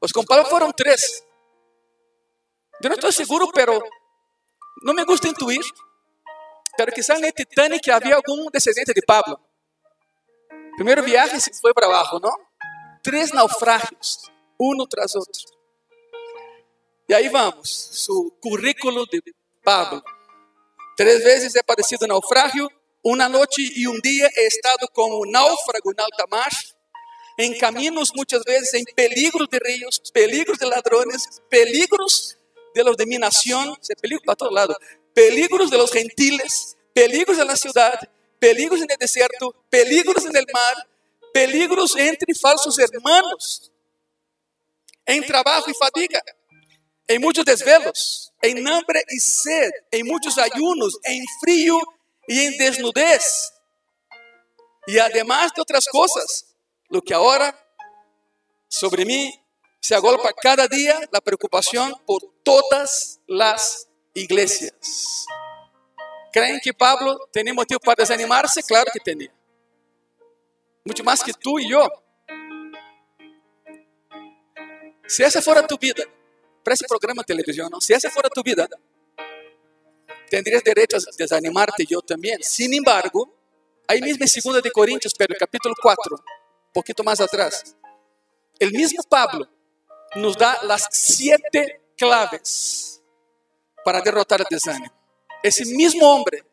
Os 0.00 0.10
com 0.10 0.24
Pablo 0.24 0.50
foram 0.50 0.72
três. 0.72 1.24
Eu 2.82 2.90
não 2.90 2.96
estou 2.96 3.12
seguro, 3.12 3.52
pero 3.52 3.80
não 4.82 4.92
me 4.92 5.04
gusta 5.04 5.28
intuir. 5.28 5.62
Pero 6.76 6.90
quizás 6.90 7.20
en 7.20 7.26
el 7.26 7.32
Titanic 7.32 7.88
havia 7.90 8.16
algum 8.16 8.50
descendente 8.50 8.92
de 8.92 9.02
Pablo. 9.02 9.38
Primeiro 10.76 11.02
viagem 11.02 11.38
se 11.38 11.50
foi 11.60 11.74
para 11.74 11.86
abaixo, 11.86 12.18
não? 12.20 12.34
Três 13.02 13.32
naufrágios, 13.32 14.30
um 14.58 14.86
tras 14.86 15.14
outro. 15.14 15.42
E 17.08 17.14
aí 17.14 17.28
vamos, 17.28 17.88
su 17.92 18.32
currículo 18.40 19.06
de 19.06 19.22
Pablo. 19.62 20.02
Três 20.96 21.22
vezes 21.22 21.54
he 21.54 21.62
padecido 21.62 22.06
naufrágio, 22.06 22.68
uma 23.04 23.28
noite 23.28 23.72
e 23.76 23.88
um 23.88 24.00
dia 24.00 24.28
he 24.36 24.46
estado 24.46 24.88
como 24.94 25.26
náufrago 25.30 25.92
em 25.92 26.00
alta 26.00 26.24
mar, 26.30 26.50
em 27.38 27.58
caminhos 27.58 28.12
muitas 28.14 28.42
vezes 28.44 28.72
em 28.74 28.84
peligros 28.94 29.48
de 29.48 29.58
rios, 29.58 30.00
peligros 30.12 30.58
de 30.58 30.64
ladrones, 30.64 31.40
peligros 31.50 32.38
de 32.74 32.82
los 32.82 32.96
de 32.96 33.06
mi 33.06 33.18
se 33.80 33.94
peligro 34.00 34.24
para 34.24 34.36
todo 34.36 34.50
lado, 34.50 34.74
peligros 35.14 35.70
de 35.70 35.76
los 35.76 35.90
gentiles, 35.90 36.76
peligros 36.94 37.38
en 37.38 37.46
la 37.46 37.56
ciudad, 37.56 37.98
peligros 38.42 38.80
en 38.80 38.90
el 38.90 38.96
desierto, 38.98 39.54
peligros 39.70 40.24
en 40.24 40.34
el 40.34 40.44
mar, 40.52 40.74
peligros 41.32 41.94
entre 41.94 42.34
falsos 42.34 42.76
hermanos, 42.76 43.70
en 45.06 45.24
trabajo 45.24 45.70
y 45.70 45.74
fatiga, 45.74 46.20
en 47.06 47.20
muchos 47.20 47.44
desvelos, 47.44 48.32
en 48.42 48.66
hambre 48.66 49.04
y 49.10 49.20
sed, 49.20 49.70
en 49.92 50.08
muchos 50.08 50.38
ayunos, 50.38 50.98
en 51.04 51.22
frío 51.40 51.78
y 52.26 52.40
en 52.40 52.58
desnudez. 52.58 53.52
Y 54.88 54.98
además 54.98 55.52
de 55.54 55.62
otras 55.62 55.86
cosas, 55.86 56.56
lo 56.88 57.00
que 57.00 57.14
ahora 57.14 57.56
sobre 58.66 59.04
mí 59.04 59.32
se 59.80 59.94
agolpa 59.94 60.32
cada 60.32 60.66
día 60.66 60.98
la 61.12 61.20
preocupación 61.20 61.94
por 62.04 62.20
todas 62.42 63.20
las 63.28 63.86
iglesias. 64.14 65.26
¿Creen 66.32 66.58
que 66.62 66.72
Pablo 66.72 67.28
tenía 67.30 67.52
motivo 67.52 67.78
para 67.80 67.96
desanimarse? 68.02 68.62
Claro 68.62 68.90
que 68.92 69.00
tenía. 69.00 69.32
Mucho 70.84 71.04
más 71.04 71.22
que 71.22 71.32
tú 71.34 71.58
y 71.58 71.68
yo. 71.68 71.86
Si 75.06 75.22
esa 75.22 75.42
fuera 75.42 75.66
tu 75.66 75.76
vida, 75.76 76.02
para 76.64 76.74
ese 76.74 76.86
programa 76.88 77.20
de 77.22 77.26
televisión, 77.26 77.68
¿no? 77.70 77.80
si 77.80 77.92
esa 77.92 78.08
fuera 78.08 78.30
tu 78.30 78.42
vida, 78.42 78.66
tendrías 80.30 80.64
derecho 80.64 80.96
a 80.96 81.00
desanimarte 81.18 81.84
yo 81.84 82.00
también. 82.00 82.42
Sin 82.42 82.72
embargo, 82.72 83.30
ahí 83.86 84.00
mismo 84.00 84.24
en 84.24 84.52
2 84.52 84.62
de 84.62 84.70
Corintios, 84.70 85.12
pero 85.14 85.34
capítulo 85.38 85.74
4, 85.80 86.16
un 86.16 86.72
poquito 86.72 87.04
más 87.04 87.20
atrás, 87.20 87.76
el 88.58 88.72
mismo 88.72 89.02
Pablo 89.02 89.46
nos 90.14 90.36
da 90.38 90.58
las 90.62 90.88
siete 90.90 91.82
claves 91.96 93.02
para 93.84 94.00
derrotar 94.00 94.40
el 94.40 94.46
desánimo. 94.48 95.01
Ese 95.42 95.64
mismo 95.64 96.06
hombre 96.14 96.44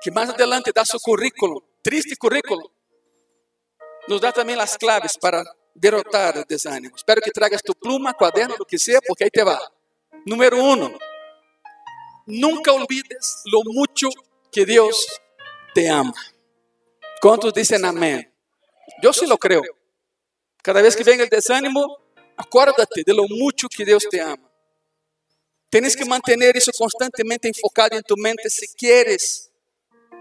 que 0.00 0.10
más 0.10 0.28
adelante 0.28 0.70
da 0.74 0.84
su 0.84 0.98
currículo, 0.98 1.62
triste 1.82 2.16
currículo, 2.16 2.70
nos 4.06 4.20
da 4.20 4.32
también 4.32 4.58
las 4.58 4.76
claves 4.76 5.16
para 5.18 5.44
derrotar 5.74 6.36
el 6.36 6.44
desánimo. 6.44 6.96
Espero 6.96 7.20
que 7.20 7.30
traigas 7.30 7.62
tu 7.62 7.74
pluma, 7.74 8.14
cuaderno, 8.14 8.56
lo 8.58 8.64
que 8.64 8.78
sea, 8.78 9.00
porque 9.06 9.24
ahí 9.24 9.30
te 9.30 9.42
va. 9.42 9.58
Número 10.24 10.62
uno, 10.62 10.92
nunca 12.26 12.72
olvides 12.72 13.42
lo 13.46 13.60
mucho 13.64 14.08
que 14.50 14.64
Dios 14.64 15.06
te 15.74 15.88
ama. 15.88 16.14
¿Cuántos 17.20 17.52
dicen 17.52 17.84
amén? 17.84 18.32
Yo 19.02 19.12
sí 19.12 19.26
lo 19.26 19.38
creo. 19.38 19.62
Cada 20.62 20.82
vez 20.82 20.96
que 20.96 21.04
venga 21.04 21.22
el 21.22 21.28
desánimo, 21.28 21.98
acuérdate 22.36 23.02
de 23.04 23.14
lo 23.14 23.24
mucho 23.28 23.68
que 23.68 23.84
Dios 23.84 24.06
te 24.10 24.20
ama. 24.20 24.47
Tienes 25.70 25.94
que 25.94 26.04
mantener 26.04 26.56
eso 26.56 26.70
constantemente 26.76 27.48
enfocado 27.48 27.96
en 27.96 28.02
tu 28.02 28.16
mente 28.16 28.48
si 28.48 28.66
quieres 28.68 29.50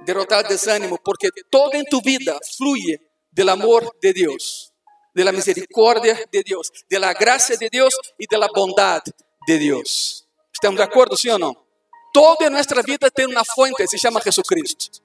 derrotar 0.05 0.47
desánimo, 0.47 0.97
porque 1.03 1.29
todo 1.49 1.73
en 1.73 1.85
tu 1.85 2.01
vida 2.01 2.37
fluye 2.57 3.01
del 3.31 3.49
amor 3.49 3.95
de 4.01 4.13
Dios, 4.13 4.73
de 5.13 5.23
la 5.23 5.31
misericordia 5.31 6.19
de 6.31 6.43
Dios, 6.43 6.71
de 6.89 6.99
la 6.99 7.13
gracia 7.13 7.55
de 7.57 7.69
Dios 7.69 7.97
y 8.17 8.25
de 8.29 8.37
la 8.37 8.47
bondad 8.53 9.01
de 9.47 9.57
Dios. 9.57 10.27
¿Estamos 10.53 10.77
de 10.77 10.83
acuerdo, 10.83 11.15
sí 11.15 11.29
o 11.29 11.37
no? 11.37 11.65
Todo 12.13 12.37
en 12.41 12.53
nuestra 12.53 12.81
vida 12.81 13.09
tiene 13.09 13.31
una 13.31 13.43
fuente, 13.43 13.87
se 13.87 13.97
llama 13.97 14.19
Jesucristo. 14.21 15.03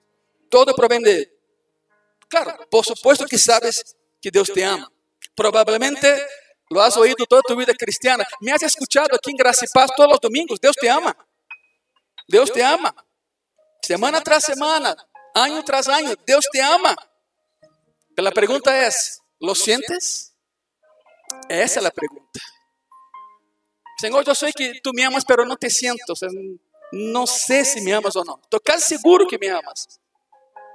Todo 0.49 0.75
proviene 0.75 1.09
de 1.09 1.17
Él. 1.19 1.33
Claro, 2.29 2.57
por 2.71 2.85
supuesto 2.85 3.27
que 3.27 3.39
sabes 3.39 3.97
que 4.21 4.31
Dios 4.31 4.51
te 4.53 4.65
ama. 4.65 4.91
Probablemente 5.35 6.23
lo 6.73 6.83
has 6.83 6.97
oído 6.97 7.27
toda 7.29 7.43
tu 7.43 7.55
vida 7.55 7.73
cristiana. 7.75 8.25
Me 8.41 8.53
has 8.53 8.63
escuchado 8.63 9.09
aquí 9.15 9.31
en 9.31 9.37
Gracia 9.37 9.67
y 9.67 9.73
Paz 9.73 9.91
todos 9.97 10.11
los 10.11 10.21
domingos. 10.21 10.61
Dios 10.61 10.75
te 10.81 10.89
ama. 10.89 11.17
Dios 12.27 12.53
te 12.53 12.65
ama. 12.65 12.95
Semana 13.83 14.21
tras 14.21 14.45
semana, 14.45 14.97
año 15.35 15.63
tras 15.65 15.89
año, 15.89 16.15
Dios 16.27 16.47
te 16.53 16.63
ama. 16.63 16.95
Pero 18.15 18.25
la 18.25 18.31
pregunta 18.31 18.87
es, 18.87 19.21
¿lo 19.41 19.55
sientes? 19.55 20.35
Esa 21.49 21.81
es 21.81 21.83
la 21.83 21.91
pregunta. 21.91 22.41
Señor, 23.99 24.25
yo 24.25 24.35
sé 24.35 24.53
que 24.53 24.81
tú 24.83 24.93
me 24.95 25.05
amas, 25.05 25.25
pero 25.25 25.45
no 25.45 25.57
te 25.57 25.69
siento. 25.69 26.15
No 26.93 27.27
sé 27.27 27.65
si 27.65 27.81
me 27.81 27.93
amas 27.93 28.15
o 28.17 28.25
no. 28.25 28.41
Estoy 28.43 28.81
seguro 28.81 29.27
que 29.27 29.39
me 29.39 29.51
amas. 29.51 30.01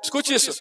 Escuche 0.04 0.36
eso. 0.36 0.54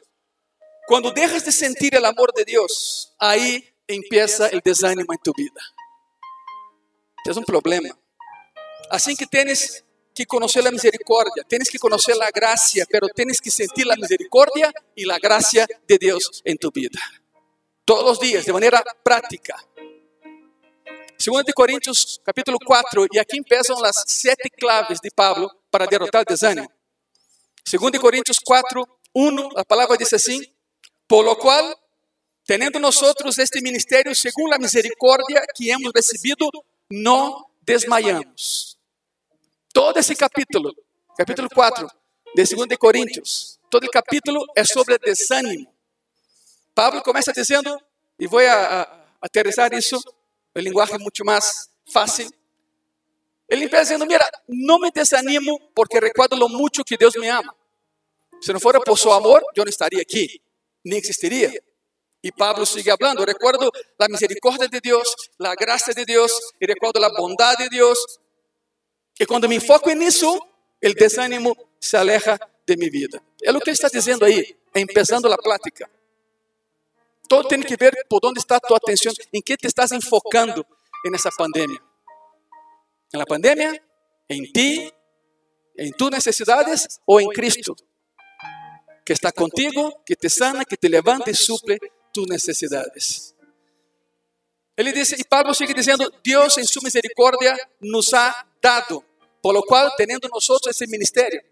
Cuando 0.87 1.11
dejas 1.11 1.45
de 1.45 1.53
sentir 1.53 1.95
el 1.95 2.05
amor 2.05 2.33
de 2.33 2.45
Dios, 2.45 3.15
ahí 3.19 3.76
empieza 3.87 4.49
el 4.49 4.61
desánimo 4.65 5.13
en 5.13 5.19
tu 5.19 5.33
vida. 5.37 5.61
Es 7.25 7.37
un 7.37 7.45
problema. 7.45 7.97
Así 8.91 9.17
que 9.17 9.27
tienes 9.27 9.85
que 10.15 10.27
conocer 10.27 10.65
la 10.65 10.71
misericordia, 10.71 11.45
tienes 11.47 11.69
que 11.71 11.79
conocer 11.79 12.17
la 12.17 12.31
gracia, 12.31 12.87
pero 12.89 13.09
tienes 13.09 13.41
que 13.41 13.51
sentir 13.51 13.87
la 13.87 13.97
misericordia 13.97 14.73
y 14.95 15.05
la 15.05 15.19
gracia 15.19 15.67
de 15.87 15.99
Dios 15.99 16.41
en 16.45 16.57
tu 16.57 16.71
vida. 16.71 17.01
Todos 17.85 18.05
los 18.05 18.21
días, 18.21 18.45
de 18.45 18.53
manera 18.53 18.83
práctica. 19.03 19.57
Segundo 21.19 21.45
de 21.45 21.53
Corintios, 21.53 22.21
capítulo 22.25 22.59
4, 22.65 23.07
y 23.11 23.19
aquí 23.19 23.39
empiezan 23.39 23.81
las 23.81 24.05
siete 24.07 24.51
claves 24.51 25.01
de 25.01 25.11
Pablo 25.11 25.51
para 25.71 25.87
derrotar 25.87 26.21
el 26.21 26.27
desánimo. 26.27 26.71
Segundo 27.65 27.97
de 27.97 28.01
Corintios 28.01 28.39
4, 28.45 29.01
1, 29.13 29.51
la 29.55 29.65
palabra 29.65 29.97
dice 29.97 30.17
así, 30.17 30.55
por 31.07 31.25
lo 31.25 31.37
cual, 31.37 31.77
teniendo 32.47 32.79
nosotros 32.79 33.39
este 33.39 33.61
ministerio 33.61 34.15
según 34.15 34.49
la 34.49 34.59
misericordia 34.59 35.43
que 35.55 35.71
hemos 35.71 35.93
recibido, 35.93 36.49
no 36.89 37.51
desmayamos. 37.63 38.79
Todo 39.73 39.99
ese 39.99 40.15
capítulo, 40.15 40.73
capítulo 41.17 41.49
4, 41.53 41.89
de 42.35 42.45
2 42.45 42.69
de 42.69 42.79
Coríntios. 42.79 43.59
Todo 43.69 43.85
o 43.85 43.91
capítulo 43.91 44.47
é 44.55 44.65
sobre 44.65 44.97
desânimo. 44.99 45.75
Pablo 46.73 47.03
começa 47.03 47.33
dizendo, 47.33 47.79
e 48.19 48.27
vou 48.27 48.39
a, 48.39 48.83
a, 48.83 49.05
aterrizar 49.21 49.75
isso, 49.75 50.01
em 50.55 50.63
linguagem 50.63 50.99
muito 50.99 51.25
mais 51.25 51.69
fácil. 51.93 52.31
Ele 53.49 53.65
empieza 53.65 53.85
dizendo, 53.85 54.07
mira, 54.07 54.25
não 54.49 54.79
me 54.79 54.91
desanimo 54.91 55.59
porque 55.75 55.99
recuerdo 55.99 56.37
lo 56.37 56.49
mucho 56.49 56.85
que 56.85 56.97
Deus 56.97 57.15
me 57.17 57.29
ama. 57.29 57.55
Se 58.41 58.53
não 58.53 58.61
fora 58.61 58.81
por 58.81 58.99
seu 58.99 59.13
amor, 59.13 59.43
eu 59.55 59.65
não 59.65 59.71
estaria 59.71 60.01
aqui, 60.01 60.41
nem 60.85 60.99
existiria. 60.99 61.53
E 62.27 62.33
Pablo 62.33 62.67
sigue 62.67 62.91
hablando, 62.91 63.25
recuerdo 63.25 63.71
a 64.01 64.09
misericórdia 64.09 64.69
de 64.69 64.81
Deus, 64.81 65.15
a 65.39 65.55
graça 65.55 65.95
de 65.95 66.05
Deus, 66.05 66.33
e 66.61 66.67
recuerdo 66.67 66.97
a 67.05 67.09
bondade 67.11 67.63
de 67.63 67.69
Deus. 67.69 67.97
E 69.21 69.25
quando 69.25 69.49
me 69.49 69.55
enfoco 69.55 69.89
nisso, 69.93 70.29
o 70.85 70.95
desânimo 70.95 71.57
se 71.79 71.97
aleja 71.97 72.37
de 72.67 72.77
minha 72.77 72.91
vida. 72.91 73.23
É 73.45 73.53
o 73.53 73.61
que 73.61 73.71
está 73.71 73.87
dizendo 73.87 74.25
aí, 74.25 74.57
empezando 74.75 75.33
a 75.33 75.39
plática. 75.39 75.89
Todo 77.29 77.47
tem 77.47 77.63
que 77.63 77.77
ver 77.77 77.95
por 78.09 78.19
onde 78.25 78.41
está 78.41 78.57
a 78.57 78.61
tua 78.61 78.79
atenção, 78.79 79.13
em 79.33 79.41
que 79.41 79.57
te 79.57 79.69
estás 79.69 79.93
enfocando 79.93 80.67
nessa 81.09 81.31
pandemia. 81.31 81.81
Na 83.15 83.25
pandemia, 83.25 83.81
em 84.29 84.43
ti, 84.43 84.93
em 85.79 85.93
tus 85.93 86.11
necessidades 86.11 86.89
ou 87.07 87.21
em 87.21 87.29
Cristo, 87.29 87.77
que 89.05 89.13
está 89.13 89.31
contigo, 89.31 89.97
que 90.05 90.17
te 90.17 90.29
sana, 90.29 90.65
que 90.65 90.77
te 90.77 90.89
levanta 90.89 91.31
e 91.31 91.35
suple 91.37 91.79
tus 92.17 92.27
necessidades. 92.27 93.35
Ele 94.75 94.91
diz, 94.91 95.13
e 95.13 95.25
Pablo 95.25 95.55
sigue 95.55 95.75
dizendo: 95.75 96.11
Deus, 96.25 96.57
em 96.57 96.65
sua 96.65 96.83
misericórdia, 96.83 97.55
nos 97.81 98.15
ha 98.15 98.47
dado, 98.61 99.05
por 99.43 99.53
lo 99.53 99.63
qual, 99.63 99.95
tendo 99.97 100.27
nós 100.29 100.49
esse 100.67 100.87
ministério, 100.87 101.43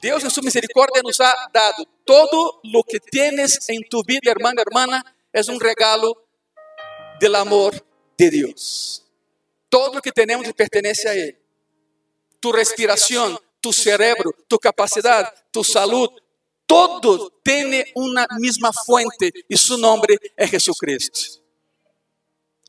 Deus, 0.00 0.22
em 0.22 0.30
sua 0.30 0.42
misericórdia, 0.44 1.02
nos 1.02 1.20
ha 1.20 1.50
dado 1.52 1.84
todo 2.04 2.60
lo 2.64 2.84
que 2.84 3.00
tienes 3.00 3.68
em 3.68 3.80
tu 3.88 4.02
vida, 4.06 4.30
hermana, 4.30 4.62
hermana, 4.62 5.04
é 5.32 5.40
um 5.50 5.58
regalo 5.58 6.16
del 7.18 7.34
amor 7.34 7.74
de 8.16 8.30
Deus. 8.30 9.04
Todo 9.68 9.96
lo 9.96 10.02
que 10.02 10.12
temos 10.12 10.52
pertence 10.52 11.08
a 11.08 11.16
Ele. 11.16 11.36
Tu 12.40 12.50
respiração, 12.52 13.40
tu 13.60 13.72
cerebro, 13.72 14.34
tu 14.48 14.58
capacidade, 14.58 15.30
tu 15.52 15.64
saúde, 15.64 16.21
todo 16.72 17.30
tem 17.42 17.84
uma 17.96 18.26
mesma 18.38 18.72
fonte 18.72 19.32
e 19.48 19.58
seu 19.58 19.76
nome 19.76 20.18
é 20.36 20.46
Jesucristo. 20.46 21.42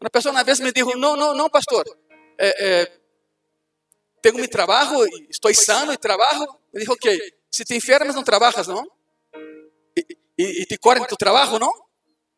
Uma 0.02 0.10
pessoa 0.10 0.34
uma 0.34 0.44
vez 0.44 0.60
me 0.60 0.72
disse: 0.72 0.96
Não, 0.96 1.16
não, 1.16 1.34
não, 1.34 1.50
pastor. 1.50 1.86
É, 2.38 2.82
é, 2.82 2.92
tenho 4.22 4.36
meu 4.36 4.48
trabalho, 4.50 5.06
estou 5.30 5.54
sano 5.54 5.94
e 5.94 5.98
trabalho. 5.98 6.46
Eu 6.74 6.80
disse: 6.80 6.92
Ok, 6.92 7.34
se 7.50 7.64
te 7.64 7.76
enfermas, 7.76 8.16
não 8.16 8.24
trabalhas, 8.24 8.68
não? 8.68 8.86
E, 9.98 10.06
e, 10.38 10.62
e 10.62 10.66
te 10.66 10.78
correm 10.78 11.06
tu 11.06 11.16
trabalho, 11.16 11.58
não? 11.60 11.72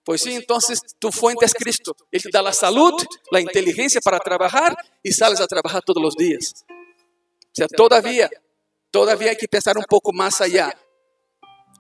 Pois 0.03 0.21
sim, 0.21 0.35
então 0.35 0.59
tu 0.99 1.11
fonte 1.11 1.43
é 1.43 1.49
Cristo. 1.49 1.95
Ele 2.11 2.21
te 2.21 2.29
dá 2.29 2.47
a 2.47 2.53
saúde, 2.53 3.07
a 3.33 3.41
inteligência 3.41 3.99
para 3.99 4.19
trabalhar 4.19 4.75
e 5.03 5.11
sales 5.11 5.41
a 5.41 5.47
trabalhar 5.47 5.81
todos 5.81 6.03
os 6.03 6.15
dias. 6.15 6.53
O 6.69 7.55
sea, 7.55 7.67
todavia, 7.67 8.29
todavia 8.91 9.29
hay 9.29 9.35
que 9.35 9.47
pensar 9.47 9.75
um 9.77 9.83
pouco 9.89 10.13
mais 10.13 10.39
allá. 10.39 10.71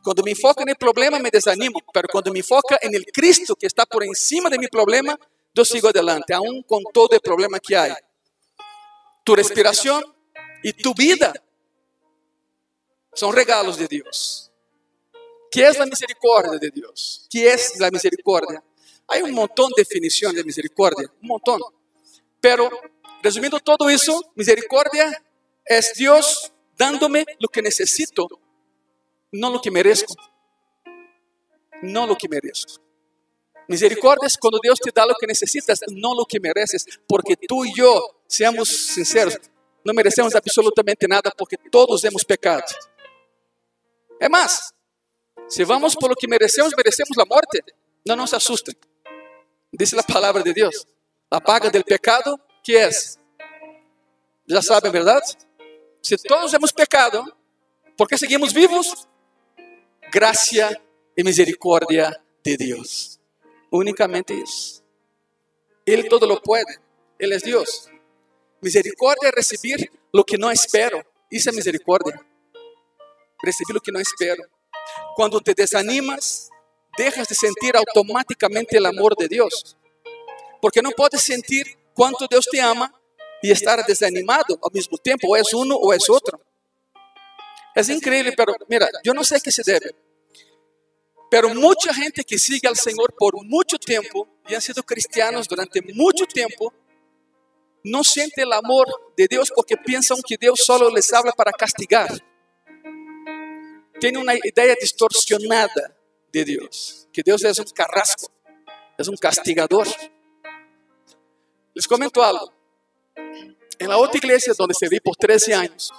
Quando 0.05 0.21
me 0.21 0.33
enfoco 0.33 0.63
no 0.63 0.75
problema, 0.77 1.17
me 1.17 1.31
desanimo, 1.31 1.81
mas 1.91 2.03
quando 2.11 2.31
me 2.31 2.41
enfoca 2.41 2.77
em 2.83 2.91
Cristo 3.05 3.55
que 3.55 3.65
está 3.65 3.87
por 3.87 4.03
encima 4.03 4.51
de 4.51 4.57
meu 4.59 4.69
problema, 4.69 5.17
eu 5.57 5.65
sigo 5.65 5.87
adelante, 5.87 6.31
aún 6.31 6.61
com 6.61 6.79
todo 6.93 7.15
o 7.15 7.19
problema 7.19 7.59
que 7.59 7.73
há. 7.73 7.97
Tu 9.25 9.33
respiração 9.33 9.99
e 10.63 10.71
tu 10.71 10.93
vida 10.95 11.33
são 13.15 13.31
regalos 13.31 13.77
de 13.77 13.87
Deus. 13.87 14.51
Que 15.51 15.63
é 15.63 15.69
a 15.69 15.85
misericórdia 15.87 16.59
de 16.59 16.69
Deus? 16.69 17.25
Que 17.27 17.47
é 17.47 17.55
a 17.55 17.89
misericórdia? 17.89 18.61
Há 19.07 19.17
um 19.23 19.31
montão 19.31 19.67
de 19.69 19.73
definições 19.73 20.35
de 20.35 20.43
misericórdia, 20.43 21.09
um 21.23 21.29
montão. 21.29 21.57
Pero, 22.39 22.69
resumindo 23.23 23.59
todo 23.59 23.89
isso, 23.89 24.23
misericórdia 24.35 25.19
é 25.67 25.79
Deus 25.97 26.51
dándome 26.77 27.25
o 27.43 27.49
que 27.49 27.59
necessito 27.63 28.27
no 29.39 29.49
lo 29.49 29.61
que 29.61 29.71
merezco. 29.71 30.15
No 31.81 32.07
lo 32.07 32.15
que 32.15 32.27
merezco. 32.27 32.81
Misericordia 33.67 34.27
es 34.27 34.37
cuando 34.37 34.59
Dios 34.61 34.79
te 34.79 34.91
da 34.93 35.05
lo 35.05 35.15
que 35.19 35.27
necesitas, 35.27 35.79
no 35.91 36.13
lo 36.13 36.25
que 36.25 36.39
mereces, 36.39 36.85
porque 37.07 37.35
tú 37.35 37.65
y 37.65 37.73
yo, 37.73 38.21
seamos 38.27 38.69
sinceros, 38.69 39.37
no 39.83 39.93
merecemos 39.93 40.35
absolutamente 40.35 41.07
nada 41.07 41.31
porque 41.35 41.57
todos 41.71 42.03
hemos 42.03 42.23
pecado. 42.23 42.63
É 44.19 44.29
mais, 44.29 44.73
se 45.47 45.65
vamos 45.65 45.95
por 45.95 46.09
lo 46.09 46.15
que 46.15 46.27
merecemos, 46.27 46.73
merecemos 46.75 47.17
a 47.17 47.25
morte. 47.25 47.61
Não 48.07 48.15
nos 48.15 48.33
assustem. 48.33 48.75
Diz 49.73 49.93
a 49.93 50.03
palavra 50.03 50.41
de 50.41 50.53
Deus: 50.53 50.85
a 51.29 51.41
paga 51.41 51.69
del 51.69 51.83
pecado, 51.83 52.39
que 52.63 52.77
é? 52.77 52.89
Já 54.47 54.61
sabem, 54.61 54.91
verdade? 54.91 55.35
Se 56.01 56.17
todos 56.17 56.53
hemos 56.53 56.71
pecado, 56.71 57.25
¿por 57.97 58.07
que 58.07 58.17
seguimos 58.17 58.53
vivos? 58.53 59.07
Gracia 60.11 60.81
e 61.15 61.23
misericórdia 61.23 62.19
de 62.43 62.57
Deus. 62.57 63.19
Unicamente 63.71 64.33
isso. 64.33 64.83
Ele 65.85 66.07
todo 66.09 66.25
lo 66.25 66.41
puede. 66.41 66.79
Ele 67.19 67.35
é 67.35 67.37
Deus. 67.37 67.89
Misericórdia 68.61 69.27
é 69.27 69.31
receber 69.35 69.91
lo 70.13 70.23
que 70.23 70.37
não 70.37 70.51
espero. 70.51 71.05
Isso 71.31 71.49
é 71.49 71.51
misericórdia. 71.51 72.19
Receber 73.43 73.77
o 73.77 73.81
que 73.81 73.91
não 73.91 74.01
espero. 74.01 74.41
Quando 75.15 75.39
te 75.41 75.53
desanimas, 75.53 76.49
dejas 76.97 77.27
de 77.27 77.35
sentir 77.35 77.75
automaticamente 77.75 78.77
o 78.77 78.87
amor 78.87 79.15
de 79.15 79.27
Deus. 79.27 79.75
Porque 80.61 80.81
não 80.81 80.91
podes 80.91 81.21
sentir 81.21 81.77
quanto 81.93 82.27
Deus 82.27 82.45
te 82.45 82.59
ama 82.59 82.91
e 83.43 83.51
estar 83.51 83.81
desanimado 83.83 84.57
ao 84.61 84.71
mesmo 84.73 84.97
tempo. 84.97 85.27
Ou 85.27 85.35
és 85.35 85.53
um 85.53 85.71
ou 85.73 85.93
és 85.93 86.09
outro. 86.09 86.39
É 87.75 87.81
incrível, 87.91 88.33
pero 88.35 88.55
mira, 88.69 88.89
eu 89.03 89.13
não 89.13 89.23
sei 89.23 89.37
a 89.37 89.41
que 89.41 89.51
se 89.51 89.63
deve. 89.63 89.93
Pero 91.29 91.53
muita 91.53 91.91
gente 91.91 92.23
que 92.23 92.39
sigue 92.39 92.67
ao 92.67 92.75
Senhor 92.75 93.11
por 93.17 93.33
muito 93.43 93.77
tempo 93.77 94.27
e 94.47 94.55
han 94.55 94.61
sido 94.61 94.83
cristianos 94.83 95.47
durante 95.47 95.81
muito 95.93 96.25
tempo 96.27 96.71
não 97.83 98.03
sente 98.03 98.43
o 98.43 98.53
amor 98.53 98.85
de 99.15 99.27
Deus 99.27 99.49
porque 99.53 99.77
pensam 99.77 100.17
que 100.25 100.37
Deus 100.37 100.61
solo 100.65 100.89
les 100.89 101.11
habla 101.13 101.33
para 101.33 101.51
castigar. 101.51 102.09
Tem 103.99 104.17
uma 104.17 104.33
ideia 104.33 104.75
distorcionada 104.75 105.95
de 106.31 106.43
Deus, 106.43 107.07
que 107.13 107.21
Deus 107.21 107.43
é 107.43 107.51
um 107.51 107.65
carrasco, 107.73 108.31
é 108.97 109.09
um 109.09 109.15
castigador. 109.15 109.87
Les 111.75 111.85
comento 111.85 112.21
algo. 112.21 112.51
Em 113.79 113.87
la 113.87 113.97
outra 113.97 114.17
igreja 114.17 114.53
onde 114.59 114.73
servi 114.73 114.99
por 114.99 115.15
13 115.15 115.53
anos, 115.53 115.91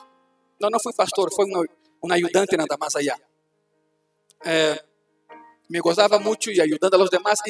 não, 0.60 0.70
não 0.70 0.80
fui 0.80 0.92
pastor, 0.94 1.32
foi 1.34 1.44
um, 1.46 1.64
um 2.04 2.12
ajudante 2.12 2.56
nada 2.56 2.76
mais 2.78 2.94
allá. 2.96 3.18
É, 4.44 4.84
me 5.68 5.80
gozava 5.80 6.18
muito 6.18 6.50
e 6.50 6.60
ajudando 6.60 6.94
a 6.94 6.96
los 6.98 7.10
demás. 7.10 7.40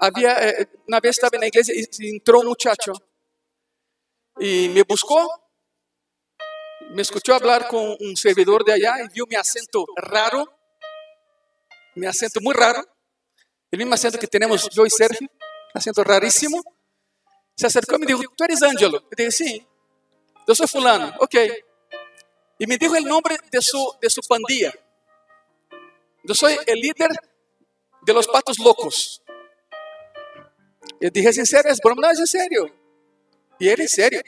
Havia, 0.00 0.30
eh, 0.30 0.66
uma 0.88 1.00
vez 1.00 1.16
estava 1.16 1.38
na 1.38 1.46
igreja 1.46 1.72
e 1.72 2.16
entrou 2.16 2.42
um 2.42 2.48
muchacho 2.48 2.92
e 4.40 4.68
me 4.68 4.82
buscou, 4.84 5.28
me 6.90 7.02
escutou 7.02 7.38
falar 7.38 7.68
com 7.68 7.96
um 8.00 8.16
servidor 8.16 8.64
de 8.64 8.72
allá 8.72 9.02
e 9.04 9.08
viu 9.08 9.26
meu 9.28 9.38
acento 9.38 9.84
raro, 9.98 10.48
meu 11.94 12.08
acento 12.08 12.40
muito 12.42 12.58
raro, 12.58 12.80
o 13.72 13.76
mesmo 13.76 13.94
acento 13.94 14.18
que 14.18 14.26
temos 14.26 14.66
eu 14.76 14.86
e 14.86 14.90
Sérgio, 14.90 15.28
acento 15.74 16.02
raríssimo. 16.02 16.60
Se 17.56 17.66
acercou 17.66 17.96
e 17.96 18.00
me 18.00 18.06
disse: 18.06 18.24
Tu 18.36 18.44
eres 18.44 18.62
Ângelo? 18.62 18.96
Eu 18.96 19.16
disse: 19.16 19.44
Sim, 19.44 19.66
eu 20.48 20.54
sou 20.54 20.66
Fulano, 20.66 21.14
ok. 21.20 21.62
E 22.60 22.66
me 22.66 22.76
disse 22.76 22.98
o 22.98 23.00
nome 23.00 23.38
de 23.50 23.62
sua 23.62 23.96
de 24.02 24.10
su 24.10 24.20
pandilla. 24.28 24.72
Eu 26.28 26.34
sou 26.34 26.50
o 26.50 26.74
líder 26.74 27.10
de 28.02 28.12
los 28.12 28.26
patos 28.26 28.58
locos. 28.58 29.22
Eu 31.00 31.10
dije, 31.10 31.30
¿es 31.30 31.38
en 31.38 31.46
serio? 31.46 31.72
¿Es 31.72 31.80
broma? 31.80 32.10
En 32.10 32.26
serio. 32.26 32.70
Y 33.58 33.68
era 33.68 33.82
en 33.82 33.88
serio. 33.88 34.22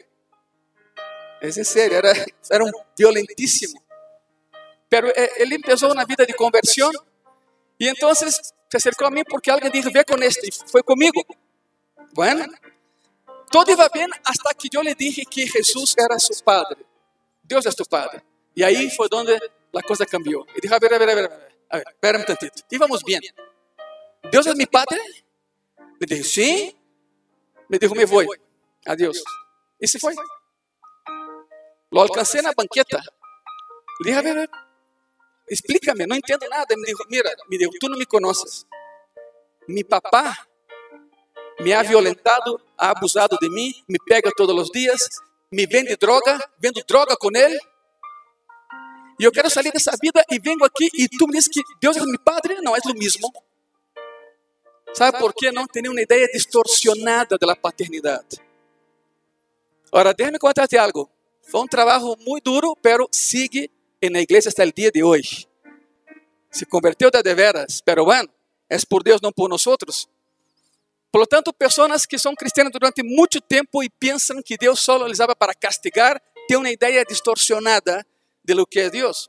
Es 1.43 1.59
en 1.59 1.65
serio, 1.65 1.99
era, 1.99 2.13
era 2.51 2.65
um 2.65 2.71
violentíssimo. 2.97 3.83
Pero 4.89 5.13
ele 5.37 5.57
empezou 5.57 5.93
uma 5.93 6.05
vida 6.05 6.25
de 6.25 6.33
conversão 6.33 6.91
e 7.79 7.89
então 7.89 8.15
se 8.15 8.25
acercou 8.75 9.09
a 9.09 9.11
mim 9.11 9.25
porque 9.25 9.51
alguém 9.51 9.71
disse, 9.71 9.91
ve 9.91 10.05
com 10.05 10.17
este, 10.23 10.49
e 10.49 10.71
foi 10.71 10.83
comigo. 10.83 11.25
Bueno, 12.15 12.47
todo 13.51 13.71
iba 13.71 13.89
bem 13.89 14.07
hasta 14.25 14.55
que 14.55 14.69
eu 14.75 14.83
lhe 14.83 14.95
dije 14.95 15.25
que 15.25 15.47
Jesus 15.47 15.95
era 15.99 16.19
seu 16.19 16.37
padre. 16.45 16.79
Deus 17.53 17.67
é 17.67 17.71
seu 17.71 17.85
padre. 17.85 18.23
E 18.57 18.65
aí 18.65 18.91
foi 18.91 19.09
onde 19.13 19.35
a 19.35 19.83
coisa 19.83 20.07
cambiou. 20.07 20.47
E 20.57 20.61
dije, 20.63 20.75
a 20.75 20.79
ver, 20.79 20.95
a 20.95 20.99
ver, 20.99 21.11
a 21.11 21.15
ver, 21.15 21.25
a 21.25 21.29
ver, 21.29 21.49
a 21.69 21.77
ver, 21.77 21.85
espera 21.87 22.19
um 22.19 22.25
tantito. 22.25 22.63
Íbamos 22.71 23.03
bem. 23.03 23.21
Deus 24.31 24.47
é 24.47 24.55
meu 24.55 24.67
padre? 24.67 24.99
Me 26.01 26.07
disse, 26.07 26.25
sim. 26.25 26.75
Me 27.69 27.79
dijo, 27.79 27.95
me 27.95 28.07
vou. 28.07 28.25
Adeus. 28.87 29.23
E 29.79 29.87
se 29.87 29.99
foi. 29.99 30.15
Lo 31.91 32.01
alcancé 32.01 32.41
na 32.41 32.53
banqueta. 32.57 32.99
Le 34.01 34.05
dije, 34.07 34.19
a 34.19 34.23
ver, 34.23 34.51
explícame, 35.47 36.07
no 36.07 36.15
entiendo 36.15 36.49
nada. 36.49 36.75
Me 36.75 36.87
dijo, 36.87 37.05
mira, 37.11 37.31
me 37.51 37.59
dijo, 37.59 37.71
tú 37.79 37.87
no 37.91 37.99
me 37.99 38.07
conoces. 38.07 38.67
Mi 39.69 39.85
papá 39.85 40.49
me 41.61 41.75
ha 41.75 41.83
violentado, 41.83 42.61
ha 42.79 42.91
abusado 42.91 43.37
de 43.39 43.51
mí, 43.51 43.85
me 43.87 43.99
pega 44.07 44.31
todos 44.35 44.57
los 44.57 44.73
días, 44.73 45.07
me 45.53 45.67
vende 45.67 45.97
droga, 45.97 46.41
vendo 46.59 46.83
droga 46.89 47.15
con 47.17 47.37
él. 47.37 47.59
E 49.19 49.25
eu 49.25 49.31
quero 49.31 49.51
sair 49.51 49.71
dessa 49.71 49.93
vida 50.01 50.25
e 50.31 50.39
vengo 50.39 50.65
aqui 50.65 50.89
e 50.95 51.09
tu 51.09 51.27
me 51.27 51.35
diz 51.35 51.47
que 51.47 51.61
Deus 51.81 51.97
é 51.97 52.05
meu 52.05 52.19
Padre? 52.19 52.61
Não, 52.63 52.75
é 52.75 52.81
o 52.85 52.95
mesmo. 52.99 53.31
Sabe 54.95 55.19
por 55.19 55.33
quê? 55.35 55.53
Não 55.53 55.67
tem 55.67 55.87
uma 55.89 56.01
ideia 56.01 56.27
distorcionada 56.29 57.37
da 57.39 57.55
paternidade. 57.55 58.41
Ora, 59.93 60.15
déjame 60.15 60.39
contarte 60.39 60.77
algo. 60.77 61.09
Foi 61.43 61.61
um 61.61 61.67
trabalho 61.67 62.17
muito 62.21 62.45
duro, 62.45 62.75
pero 62.81 63.07
sigue 63.13 63.71
na 64.11 64.21
igreja 64.21 64.49
até 64.49 64.65
o 64.65 64.73
dia 64.73 64.91
de 64.91 65.05
hoje. 65.05 65.47
Se 66.51 66.65
converteu 66.65 67.11
de, 67.11 67.23
de 67.23 67.35
veras, 67.35 67.81
pero 67.83 68.05
bueno, 68.05 68.29
é 68.69 68.77
por 68.89 69.03
Deus, 69.03 69.21
não 69.21 69.33
por 69.33 69.49
nós 69.49 69.67
outros. 69.67 70.09
Por 71.13 71.21
lo 71.21 71.27
tanto, 71.27 71.53
pessoas 71.53 72.07
que 72.07 72.19
são 72.19 72.35
cristianas 72.35 72.73
durante 72.73 73.03
muito 73.03 73.39
tempo 73.39 73.83
e 73.83 73.91
pensam 73.91 74.41
que 74.43 74.57
Deus 74.57 74.81
só 74.81 74.97
usava 75.05 75.37
para 75.37 75.53
castigar, 75.55 76.19
têm 76.49 76.57
uma 76.57 76.71
ideia 76.71 77.05
distorcionada 77.05 78.05
de 78.43 78.55
lo 78.55 78.67
que 78.67 78.81
é 78.81 78.89
Deus. 78.89 79.29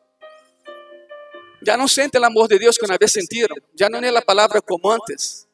Já 1.61 1.75
não 1.75 1.87
sentem 1.87 2.21
o 2.21 2.25
amor 2.25 2.47
de 2.47 2.57
Deus 2.57 2.77
que 2.77 2.85
uma 2.85 2.97
vez 2.97 3.11
sentiram, 3.11 3.55
já 3.77 3.89
não 3.89 3.99
é 3.99 4.17
a 4.17 4.21
palavra 4.21 4.61
como 4.61 4.89
antes. 4.89 5.45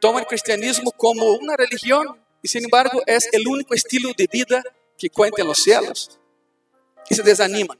Tomam 0.00 0.22
o 0.22 0.26
cristianismo 0.26 0.92
como 0.92 1.24
uma 1.36 1.54
religião 1.54 2.18
e, 2.42 2.48
sin 2.48 2.58
embargo, 2.58 3.00
é 3.06 3.16
o 3.16 3.50
único 3.52 3.74
estilo 3.74 4.12
de 4.14 4.26
vida 4.26 4.60
que 4.98 5.08
em 5.38 5.44
los 5.44 5.62
cielos. 5.62 6.18
E 7.08 7.14
se 7.14 7.22
desanimam. 7.22 7.76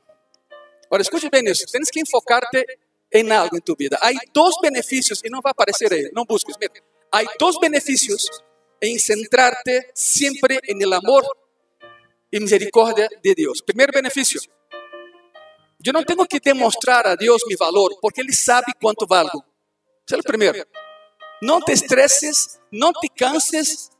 Agora, 0.87 1.03
escute 1.03 1.29
bem 1.29 1.45
isso. 1.49 1.67
Tens 1.67 1.91
que 1.91 2.01
enfocarte 2.01 2.65
em 3.13 3.31
algo 3.33 3.57
em 3.57 3.61
tu 3.61 3.75
vida. 3.77 3.99
Há 4.01 4.11
dois 4.33 4.55
benefícios, 4.61 5.21
e 5.25 5.31
não 5.31 5.41
vai 5.41 5.51
aparecer 5.51 5.93
aí, 5.93 6.11
não 6.13 6.25
busques. 6.25 6.57
Mira, 6.61 6.73
há 7.13 7.23
dois 7.39 7.59
benefícios 7.59 8.27
em 8.81 8.99
centrarte 8.99 9.91
sempre 9.95 10.61
no 10.75 10.95
amor 10.95 11.23
e 12.33 12.41
misericórdia 12.41 13.09
de 13.23 13.35
Deus. 13.35 13.61
Primeiro 13.61 13.93
benefício. 13.93 14.41
Eu 15.85 15.93
não 15.93 16.05
tenho 16.05 16.27
que 16.27 16.41
demonstrar 16.41 17.07
a 17.07 17.15
Deus 17.15 17.43
meu 17.47 17.59
valor, 17.59 17.99
porque 18.01 18.21
Ele 18.21 18.33
sabe 18.33 18.73
quanto 18.81 19.07
valgo. 19.07 19.45
Esse 20.07 20.17
é 20.17 20.19
o 20.19 20.23
primeiro. 20.23 20.67
Não 21.43 21.61
te 21.61 21.73
estresses, 21.73 22.61
não 22.71 22.93
te 22.93 23.09
canses 23.09 23.91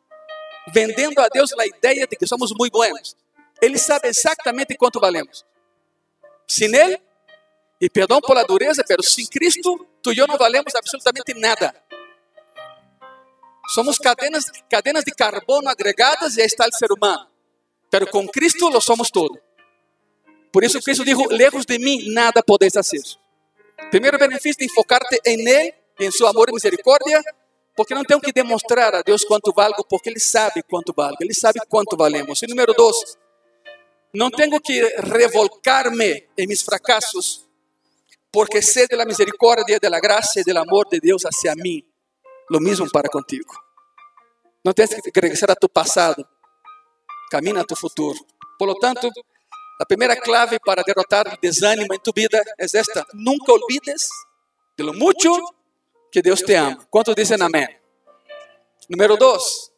vendendo 0.73 1.19
a 1.21 1.29
Deus 1.29 1.53
a 1.59 1.67
ideia 1.67 2.07
de 2.07 2.17
que 2.17 2.27
somos 2.27 2.53
muito 2.57 2.73
bons. 2.73 3.17
Ele 3.61 3.79
sabe 3.79 4.09
exatamente 4.09 4.77
quanto 4.77 5.01
valemos. 5.01 5.45
Sem 6.47 6.75
Ele, 6.75 7.01
e 7.81 7.91
perdão 7.91 8.21
por 8.21 8.37
la 8.37 8.45
dureza, 8.45 8.85
pero 8.87 9.03
sem 9.03 9.27
Cristo, 9.27 9.87
tu 10.01 10.13
e 10.13 10.19
eu 10.19 10.27
não 10.29 10.39
valemos 10.39 10.73
absolutamente 10.75 11.35
nada. 11.35 11.75
Somos 13.69 13.99
cadenas, 13.99 14.45
cadenas 14.69 15.05
de 15.05 15.13
carbono 15.13 15.69
agregadas 15.69 16.37
e 16.37 16.41
aí 16.41 16.47
está 16.47 16.67
o 16.67 16.73
ser 16.73 16.93
humano. 16.93 17.27
Pero 17.91 18.07
com 18.07 18.27
Cristo 18.27 18.69
lo 18.69 18.81
somos 18.81 19.11
todo. 19.11 19.39
Por 20.53 20.65
isso 20.65 20.81
Cristo 20.81 21.05
dijo, 21.05 21.27
lejos 21.29 21.65
de 21.65 21.79
mim 21.79 22.13
nada 22.13 22.43
podéis 22.43 22.75
fazer. 22.75 23.03
Primeiro 23.91 24.19
benefício 24.19 24.59
de 24.59 24.67
enfocarte 24.67 25.21
em 25.25 25.49
Ele, 25.49 25.75
em 25.99 26.11
seu 26.11 26.27
amor 26.27 26.49
e 26.49 26.53
misericórdia, 26.53 27.23
porque 27.75 27.95
não 27.95 28.05
tenho 28.05 28.21
que 28.21 28.33
demonstrar 28.33 28.95
a 28.95 29.03
Deus 29.03 29.25
quanto 29.25 29.53
valgo, 29.53 29.85
porque 29.89 30.11
Ele 30.11 30.21
sabe 30.21 30.63
quanto 30.63 30.93
valgo, 30.95 31.17
Ele 31.21 31.35
sabe 31.35 31.61
quanto 31.69 31.97
valemos. 31.97 32.43
E 32.43 32.47
número 32.47 32.75
dois, 32.75 33.17
não 34.13 34.31
tenho 34.31 34.61
que 34.61 34.83
revolcar-me 34.99 36.29
em 36.37 36.47
meus 36.47 36.63
fracassos, 36.63 37.47
porque 38.31 38.61
sei 38.61 38.87
da 38.87 39.07
misericórdia, 39.07 39.79
da 39.81 40.01
graça 40.01 40.41
e 40.41 40.45
do 40.45 40.59
amor 40.59 40.87
de 40.89 41.01
Deus 41.01 41.25
hacia 41.25 41.55
mim. 41.55 41.83
Lo 42.51 42.61
mesmo 42.61 42.91
para 42.91 43.09
contigo. 43.09 43.55
Não 44.65 44.73
tens 44.73 44.91
que 44.91 45.21
regresar 45.21 45.51
a 45.51 45.57
tu 45.57 45.69
passado. 45.69 46.27
Camina 47.31 47.63
a 47.63 47.65
tu 47.65 47.75
futuro. 47.75 48.19
Por 48.59 48.67
lo 48.67 48.79
tanto, 48.79 49.11
a 49.81 49.87
primeira 49.87 50.17
clave 50.17 50.59
para 50.61 50.83
derrotar 50.83 51.27
o 51.27 51.41
desânimo 51.41 51.93
em 51.93 51.99
tu 51.99 52.13
vida 52.15 52.41
é 52.59 52.65
esta: 52.65 53.07
nunca 53.15 53.53
olvides 53.53 54.09
de 54.77 54.85
lo 54.85 54.95
mucho 54.95 55.33
que 56.11 56.23
Deus 56.23 56.41
te 56.41 56.55
ama. 56.55 56.87
Quantos 56.91 57.15
dizem 57.15 57.41
amém? 57.41 57.67
Número 58.89 59.17
dois. 59.17 59.73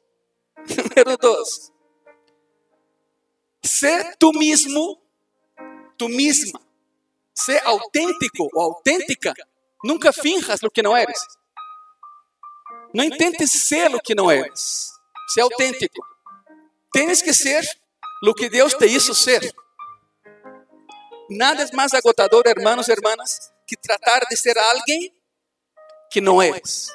Número 0.69 1.17
dois. 1.17 1.73
Ser 3.63 4.17
tu 4.17 4.33
mesmo, 4.33 5.01
tu 5.97 6.09
mesma. 6.09 6.61
Ser 7.35 7.65
autêntico 7.65 8.49
ou 8.53 8.63
autêntica. 8.63 9.33
Nunca 9.83 10.13
finjas 10.13 10.63
o 10.63 10.71
que 10.71 10.83
não 10.83 10.97
eres. 10.97 11.19
Não 12.95 13.05
intentes 13.05 13.51
ser 13.51 13.93
o 13.93 14.01
que 14.01 14.15
não 14.15 14.31
és. 14.31 14.93
Ser 15.29 15.41
autêntico. 15.41 16.01
Tens 16.93 17.21
que 17.21 17.35
ser 17.35 17.65
o 18.23 18.33
que 18.33 18.49
Deus 18.49 18.73
te 18.75 18.87
hizo 18.87 19.13
ser. 19.13 19.53
Nada 21.29 21.65
é 21.65 21.75
mais 21.75 21.93
agotador, 21.93 22.45
hermanos 22.47 22.87
e 22.87 22.93
hermanas, 22.93 23.53
que 23.67 23.77
tratar 23.77 24.21
de 24.27 24.37
ser 24.37 24.57
alguém 24.57 25.13
que 26.11 26.21
não 26.21 26.41
és. 26.41 26.87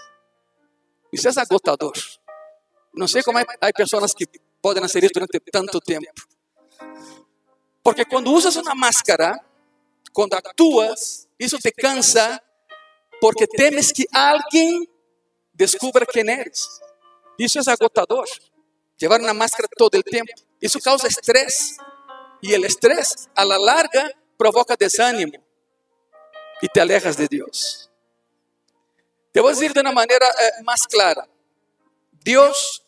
Isso 1.11 1.27
é 1.27 1.31
agotador. 1.35 1.93
Não 2.93 3.07
sei 3.07 3.21
como 3.21 3.37
há 3.37 3.73
pessoas 3.75 4.13
que 4.13 4.25
podem 4.61 4.81
fazer 4.81 5.03
isso 5.03 5.13
durante 5.13 5.39
tanto 5.51 5.81
tempo. 5.81 6.07
Porque 7.83 8.05
quando 8.05 8.31
usas 8.31 8.55
uma 8.55 8.75
máscara, 8.75 9.37
quando 10.13 10.35
actuas, 10.35 11.27
isso 11.37 11.57
te 11.57 11.71
cansa, 11.71 12.41
porque 13.19 13.47
temes 13.47 13.91
que 13.91 14.05
alguém 14.13 14.87
descubra 15.59 16.05
quem 16.05 16.27
eres. 16.29 16.65
Isso 17.37 17.59
é 17.59 17.73
agotador. 17.73 18.25
Levar 19.01 19.19
uma 19.19 19.33
máscara 19.33 19.67
todo 19.77 19.97
o 19.97 20.03
tempo. 20.03 20.31
Isso 20.61 20.79
causa 20.79 21.07
estresse. 21.07 21.77
E 22.41 22.57
o 22.57 22.65
estresse, 22.65 23.27
a 23.35 23.43
la 23.43 23.57
larga, 23.57 24.13
provoca 24.37 24.77
desânimo. 24.77 25.33
E 26.63 26.67
te 26.67 26.79
alejas 26.79 27.17
de 27.17 27.27
Deus. 27.27 27.89
Te 29.33 29.41
vou 29.41 29.51
dizer 29.51 29.73
de 29.73 29.81
uma 29.81 29.91
maneira 29.91 30.25
eh, 30.25 30.63
mais 30.63 30.85
clara. 30.85 31.27
Deus 32.23 32.81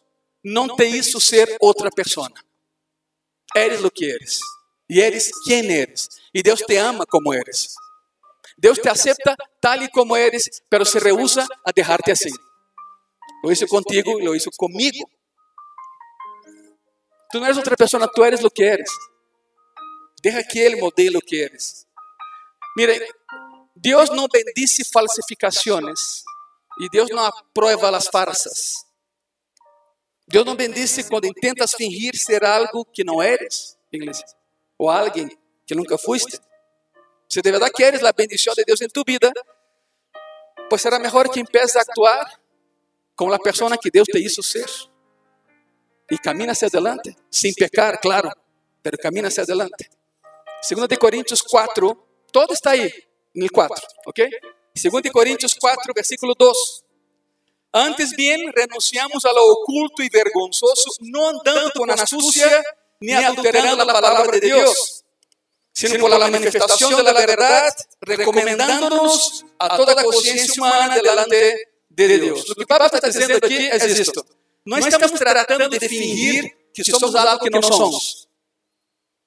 não 0.44 0.76
te 0.76 0.86
hizo 0.86 1.20
ser 1.20 1.58
outra 1.60 1.90
pessoa. 1.92 2.30
Eres 3.56 3.84
o 3.84 3.92
que 3.92 4.06
eres. 4.06 4.40
E 4.90 5.02
eres 5.02 5.30
quem 5.46 5.72
eres. 5.72 6.08
E 6.34 6.42
Deus 6.42 6.62
te 6.62 6.78
ama 6.78 7.06
como 7.06 7.34
eres. 7.34 7.76
Deus 8.58 8.78
te 8.78 8.90
acepta 8.90 9.36
tal 9.60 9.82
e 9.84 9.90
como 9.90 10.16
eres, 10.16 10.62
pero 10.70 10.86
se 10.86 11.00
rehúsa 11.00 11.46
a 11.66 11.72
deixar-te 11.72 12.12
assim. 12.12 12.32
Lo 13.44 13.52
hizo 13.52 13.68
contigo 13.68 14.20
y 14.20 14.24
lo 14.24 14.36
hizo 14.36 14.52
conmigo. 14.52 15.10
Tú 17.32 17.40
no 17.40 17.46
eres 17.46 17.58
otra 17.58 17.76
persona, 17.76 18.08
tú 18.14 18.24
eres 18.24 18.42
lo 18.42 18.50
que 18.50 18.68
eres. 18.68 18.90
Deja 20.22 20.44
que 20.44 20.68
Él 20.68 20.78
modele 20.78 21.12
lo 21.12 21.22
que 21.22 21.44
eres. 21.44 21.88
Mire, 22.76 23.08
Dios 23.74 24.12
no 24.12 24.28
bendice 24.32 24.84
falsificaciones 24.84 26.24
y 26.78 26.88
Dios 26.92 27.10
no 27.12 27.26
aprueba 27.26 27.90
las 27.90 28.10
farsas. 28.10 28.86
Dios 30.28 30.46
no 30.46 30.56
bendice 30.56 31.08
cuando 31.08 31.28
intentas 31.28 31.76
fingir 31.76 32.18
ser 32.18 32.46
algo 32.46 32.86
que 32.94 33.04
no 33.04 33.22
eres, 33.22 33.78
iglesia, 33.90 34.26
o 34.78 34.92
alguien 34.92 35.38
que 35.66 35.76
nunca 35.76 35.98
fuiste. 35.98 36.38
Si 37.28 37.42
de 37.42 37.52
verdad 37.52 37.70
quieres 37.74 38.02
la 38.02 38.12
bendición 38.12 38.56
de 38.56 38.64
Dios 38.66 38.82
en 38.82 38.90
tu 38.90 39.04
vida, 39.04 39.32
pues 40.70 40.82
será 40.82 41.00
mejor 41.00 41.30
que 41.32 41.40
empieces 41.40 41.76
a 41.76 41.82
actuar 41.82 42.41
com 43.22 43.32
a 43.32 43.38
pessoa 43.38 43.78
que 43.78 43.92
Deus 43.92 44.08
te 44.08 44.20
hizo 44.20 44.42
ser. 44.42 44.66
E 46.10 46.18
camina 46.18 46.54
hacia 46.54 46.68
adelante, 46.68 47.16
sem 47.30 47.54
pecar, 47.54 48.00
claro, 48.02 48.32
pero 48.82 48.98
camina 48.98 49.28
hacia 49.28 49.44
adelante. 49.44 49.92
2 50.68 50.88
de 50.88 50.98
Coríntios 50.98 51.44
4, 51.44 52.08
todo 52.32 52.52
está 52.52 52.72
aí, 52.72 52.92
no 53.36 53.48
4, 53.48 53.88
ok? 54.08 54.22
2 54.74 55.04
de 55.04 55.12
Coríntios 55.12 55.54
4, 55.54 55.94
versículo 55.94 56.34
2. 56.36 56.84
Antes 57.74 58.16
bien, 58.16 58.52
renunciamos 58.56 59.24
a 59.24 59.32
lo 59.34 59.46
oculto 59.52 60.02
y 60.02 60.10
vergonzoso, 60.10 60.90
no 61.02 61.30
andando 61.30 61.72
con 61.78 61.92
astucia 61.92 62.64
ni 63.00 63.14
adulterando 63.14 63.86
la 63.86 63.94
palabra 63.94 64.32
de 64.32 64.40
Dios, 64.40 65.04
sino 65.72 66.00
por 66.00 66.10
la 66.10 66.28
manifestación 66.28 66.96
de 66.96 67.04
la 67.04 67.14
verdad, 67.14 67.72
recomendándonos 68.02 69.46
a 69.60 69.78
toda 69.78 70.04
conciencia 70.04 70.56
humana 70.58 70.96
delante 70.96 71.71
de 71.96 72.18
Deus. 72.18 72.50
O 72.50 72.56
que 72.56 72.66
Pablo 72.66 72.86
está 72.86 73.08
dizendo 73.08 73.36
aqui 73.38 73.70
é 73.70 73.86
isto. 73.86 74.26
Não 74.66 74.78
estamos 74.78 75.20
tratando 75.20 75.70
de 75.70 75.88
fingir 75.88 76.56
que 76.74 76.84
somos 76.84 77.16
algo 77.16 77.44
que 77.44 77.50
não 77.50 77.62
somos. 77.62 78.28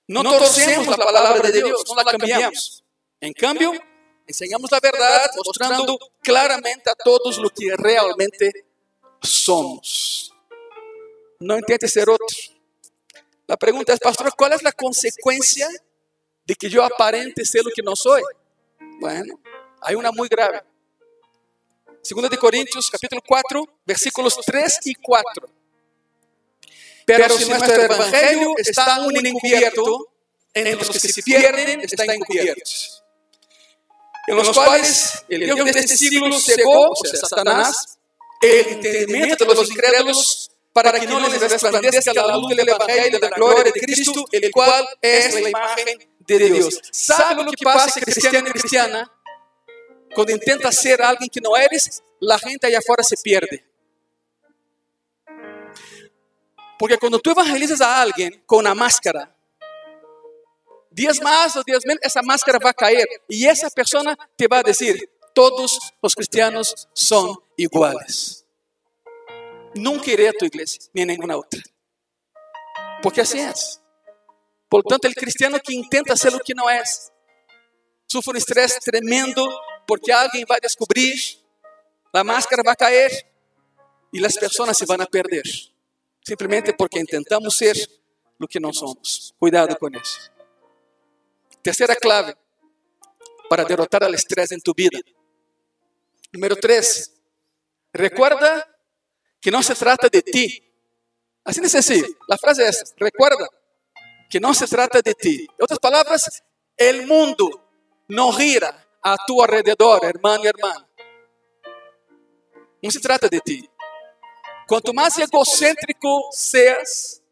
Não 0.09 0.23
torcemos 0.23 0.89
a 0.89 0.99
palavra 0.99 1.51
de 1.51 1.63
Deus, 1.63 1.83
não 1.87 1.95
la 1.95 2.05
cambiamos. 2.05 2.83
Em 3.21 3.33
cambio, 3.33 3.73
ensinamos 4.29 4.73
a 4.73 4.81
verdade, 4.81 5.37
mostrando 5.37 5.99
claramente 6.23 6.89
a 6.89 6.95
todos 6.95 7.39
o 7.39 7.51
que 7.51 7.75
realmente 7.75 8.65
somos. 9.23 10.31
Não 11.41 11.59
intente 11.59 11.89
ser 11.89 12.09
outro. 12.09 12.37
A 13.49 13.57
pergunta 13.57 13.93
é, 13.93 13.99
pastor, 13.99 14.31
qual 14.35 14.53
é 14.53 14.57
a 14.57 14.73
consequência 14.73 15.69
de 16.47 16.55
que 16.55 16.69
yo 16.69 16.83
aparente 16.83 17.45
ser 17.45 17.65
lo 17.65 17.71
que 17.75 17.83
no 17.83 17.97
soy. 17.97 18.23
Bueno, 19.01 19.41
hay 19.81 19.95
una 19.95 20.13
muy 20.13 20.29
grave. 20.29 20.63
Segunda 22.05 22.29
de 22.29 22.37
Corintios, 22.37 22.91
capítulo 22.91 23.23
4, 23.27 23.67
versículos 23.87 24.39
3 24.45 24.79
y 24.85 24.95
4. 24.95 25.49
Pero 27.07 27.39
si 27.39 27.47
nuestro 27.47 27.83
evangelio 27.83 28.53
está 28.59 28.97
aún 28.97 29.17
encubierto, 29.27 30.09
entre 30.53 30.77
los 30.77 30.91
que 30.91 30.99
se 30.99 31.23
pierden 31.23 31.81
están 31.81 32.11
encubiertos. 32.11 33.03
En 34.27 34.37
los 34.37 34.53
cuales 34.53 35.25
el 35.31 35.47
Dios 35.47 35.65
de 35.65 35.81
este 35.81 35.97
siglo 35.97 36.39
cegó, 36.39 36.91
o 36.91 36.95
sea, 36.95 37.21
Satanás, 37.21 37.99
el 38.43 38.69
entendimiento 38.69 39.47
de 39.47 39.55
los 39.55 39.71
incrédulos 39.71 40.51
para 40.75 41.01
que 41.01 41.07
no 41.07 41.21
les 41.21 41.41
resplandezca 41.41 42.13
la 42.13 42.37
luz 42.37 42.55
del 42.55 42.69
Evangelio 42.69 43.19
de 43.19 43.31
la 43.31 43.37
gloria 43.37 43.65
de 43.65 43.73
Cristo, 43.73 44.27
el 44.31 44.51
cual 44.51 44.87
es 45.01 45.41
la 45.41 45.49
imagen 45.49 45.99
de 46.19 46.39
Dios. 46.39 46.81
¿Sabe 46.93 47.45
lo 47.45 47.51
que 47.51 47.65
pasa, 47.65 47.99
cristiano 47.99 48.47
y 48.47 48.53
cristiana? 48.53 49.11
Cuando 50.15 50.33
intentas 50.33 50.77
ser 50.77 51.03
alguien 51.03 51.29
que 51.29 51.41
no 51.41 51.57
eres, 51.57 52.03
la 52.21 52.39
gente 52.39 52.67
allá 52.67 52.79
afuera 52.79 53.03
se 53.03 53.17
pierde. 53.17 53.65
Porque 56.79 56.99
cuando 56.99 57.19
tú 57.19 57.31
evangelizas 57.31 57.81
a 57.81 58.01
alguien 58.01 58.43
con 58.47 58.61
una 58.61 58.75
máscara, 58.75 59.35
días 60.91 61.21
más 61.21 61.57
o 61.57 61.63
días 61.65 61.83
menos, 61.85 62.01
esa 62.03 62.23
máscara 62.23 62.59
va 62.65 62.71
a 62.71 62.75
caer 62.75 63.07
y 63.29 63.47
esa 63.47 63.69
persona 63.71 64.17
te 64.37 64.47
va 64.47 64.59
a 64.59 64.63
decir, 64.63 65.11
todos 65.35 65.79
los 66.01 66.15
cristianos 66.15 66.89
son 66.93 67.37
iguales. 67.57 68.45
Nunca 69.75 70.11
iré 70.11 70.29
a 70.29 70.33
tu 70.33 70.45
iglesia 70.45 70.83
ni 70.93 71.03
a 71.03 71.07
ninguna 71.07 71.37
otra. 71.37 71.61
Porque 73.03 73.21
así 73.21 73.41
es. 73.41 73.81
Por 74.69 74.85
lo 74.85 74.89
tanto, 74.89 75.09
el 75.09 75.15
cristiano 75.15 75.59
que 75.59 75.75
intenta 75.75 76.17
ser 76.17 76.33
lo 76.33 76.39
que 76.39 76.55
no 76.55 76.71
es, 76.71 77.13
sufre 78.07 78.33
un 78.33 78.37
estrés 78.37 78.79
tremendo 78.81 79.49
porque 79.87 80.13
alguien 80.13 80.47
va 80.51 80.57
a 80.57 80.61
descubrir, 80.61 81.15
la 82.13 82.25
máscara 82.25 82.63
va 82.67 82.73
a 82.73 82.77
caer 82.77 83.11
y 84.13 84.21
las 84.21 84.37
personas 84.39 84.77
se 84.77 84.87
van 84.87 85.01
a 85.01 85.07
perder. 85.07 85.45
Simplemente 86.23 86.73
porque 86.73 87.01
intentamos 87.01 87.57
ser 87.57 87.77
lo 88.39 88.47
que 88.47 88.61
no 88.61 88.73
somos. 88.73 89.35
Cuidado 89.39 89.77
con 89.77 89.95
eso. 89.95 90.21
Tercera 91.63 91.97
clave 91.97 92.37
para 93.49 93.65
derrotar 93.65 94.05
al 94.05 94.15
estrés 94.15 94.53
en 94.53 94.61
tu 94.61 94.73
vida. 94.75 94.99
Número 96.33 96.57
tres, 96.57 97.13
recuerda 97.93 98.69
que 99.41 99.51
no 99.51 99.63
se 99.63 99.75
trata 99.75 100.09
de 100.09 100.23
ti. 100.23 100.63
Así 101.45 101.61
de 101.61 101.69
sencillo. 101.69 102.07
La 102.27 102.39
frase 102.39 102.67
es, 102.69 102.95
recuerda 102.97 103.47
que 104.31 104.41
no 104.41 104.55
se 104.55 104.67
trata 104.67 105.01
de 105.03 105.15
ti. 105.15 105.47
En 105.59 105.65
otras 105.65 105.79
palabras, 105.79 106.43
el 106.77 107.07
mundo 107.07 107.69
no 108.09 108.33
gira 108.33 108.84
a 109.05 109.17
tu 109.27 109.43
alrededor, 109.43 110.03
hermano 110.05 110.45
y 110.45 110.47
hermana. 110.47 110.89
No 112.83 112.91
se 112.91 113.01
trata 113.01 113.29
de 113.29 113.39
ti. 113.41 113.71
Cuanto 114.67 114.95
más 114.95 115.19
egocéntrico 115.19 116.29
seas, 116.33 117.23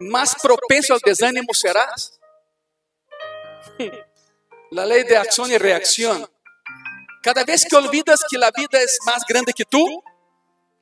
más 0.00 0.34
propenso 0.42 0.92
al 0.92 1.00
desánimo 1.04 1.54
serás. 1.54 2.18
La 4.70 4.84
ley 4.84 5.04
de 5.04 5.16
acción 5.16 5.52
y 5.52 5.58
reacción. 5.58 6.28
Cada 7.22 7.44
vez 7.44 7.64
que 7.64 7.76
olvidas 7.76 8.20
que 8.28 8.36
la 8.36 8.50
vida 8.50 8.80
es 8.80 8.98
más 9.06 9.22
grande 9.28 9.52
que 9.52 9.64
tú, 9.64 10.02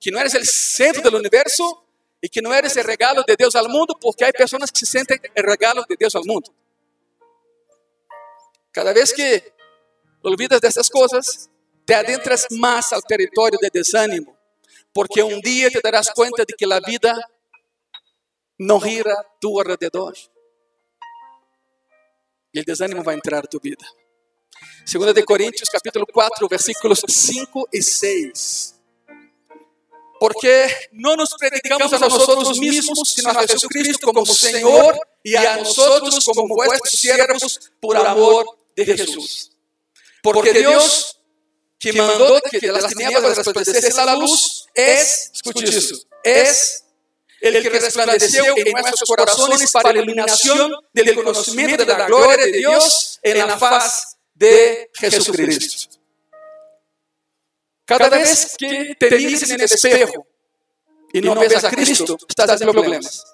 que 0.01 0.11
no 0.11 0.19
eres 0.19 0.35
el 0.35 0.47
centro 0.47 1.03
del 1.03 1.17
universo 1.17 1.85
y 2.21 2.29
que 2.31 2.41
no 2.41 2.55
eres 2.55 2.75
el 2.79 2.85
regalo 2.85 3.23
de 3.27 3.37
Dios 3.37 3.55
al 3.57 3.69
mundo, 3.69 3.99
porque 4.01 4.25
hay 4.25 4.33
personas 4.33 4.73
que 4.73 4.79
se 4.79 4.87
sienten 4.87 5.21
el 5.35 5.45
regalo 5.45 5.85
de 5.87 5.97
Dios 5.99 6.15
al 6.15 6.25
mundo. 6.25 6.51
Cada 8.73 8.95
vez 8.95 9.13
que 9.13 9.53
olvidas 10.23 10.61
de 10.61 10.69
estas 10.69 10.91
cosas, 10.91 11.51
te 11.85 11.95
adentras 11.95 12.47
más 12.51 12.93
al 12.93 13.03
territorio 13.03 13.59
de 13.61 13.71
desánimo, 13.73 14.37
porque 14.93 15.23
un 15.23 15.41
día 15.41 15.71
te 15.71 15.81
darás 15.83 16.11
cuenta 16.11 16.45
de 16.47 16.55
que 16.57 16.67
la 16.67 16.81
vida 16.81 17.17
no 18.59 18.81
gira 18.81 19.13
a 19.13 19.27
tu 19.41 19.59
alrededor. 19.61 20.15
Y 22.53 22.59
el 22.59 22.65
desánimo 22.65 23.03
va 23.03 23.13
a 23.13 23.15
entrar 23.15 23.45
a 23.45 23.49
tu 23.49 23.59
vida. 23.61 23.87
Segunda 24.85 25.13
de 25.13 25.25
Corintios 25.25 25.71
capítulo 25.71 26.05
4, 26.13 26.49
versículos 26.49 27.03
5 27.07 27.69
y 27.73 27.81
6. 27.81 28.75
Porque 30.19 30.69
no 30.93 31.17
nos 31.17 31.35
predicamos 31.35 31.93
a 31.93 31.99
nosotros 31.99 32.59
mismos, 32.59 33.09
sino 33.09 33.31
a 33.31 33.47
Jesucristo 33.47 34.13
como 34.13 34.27
Señor 34.27 34.99
y 35.23 35.35
a 35.35 35.57
nosotros 35.57 36.25
como 36.27 36.55
vuestros 36.55 36.93
siervos 36.93 37.73
por 37.81 37.97
amor 37.97 38.47
de 38.77 38.85
Jesús. 38.85 39.53
Porque 40.23 40.53
Dios, 40.53 41.19
que 41.79 41.93
mandó 41.93 42.41
que 42.51 42.67
las 42.67 42.87
tinieblas 42.89 43.37
resplandeciese 43.37 43.93
la 43.95 44.17
luz, 44.17 44.67
es, 44.75 45.31
escuche 45.35 45.69
eso, 45.69 45.97
es 46.23 46.85
el 47.41 47.63
que 47.63 47.71
resplandeció 47.71 48.45
en 48.57 48.73
nuestros 48.73 49.09
corazones 49.09 49.71
para 49.73 49.93
la 49.93 50.03
iluminación 50.03 50.73
del 50.93 51.15
conocimiento 51.15 51.85
de 51.85 51.97
la 51.97 52.07
gloria 52.07 52.45
de 52.45 52.53
Dios 52.53 53.19
en 53.23 53.39
la 53.39 53.59
faz 53.59 54.17
de 54.35 54.91
Jesucristo. 54.95 55.99
Cada 57.87 58.09
vez 58.09 58.55
que 58.57 58.95
te 58.99 59.11
miras 59.17 59.43
en 59.43 59.53
el 59.53 59.63
espejo 59.63 60.27
y 61.13 61.21
no 61.21 61.35
ves 61.35 61.65
a 61.65 61.71
Cristo, 61.71 62.19
estás 62.29 62.61
en 62.61 62.71
problemas. 62.71 63.25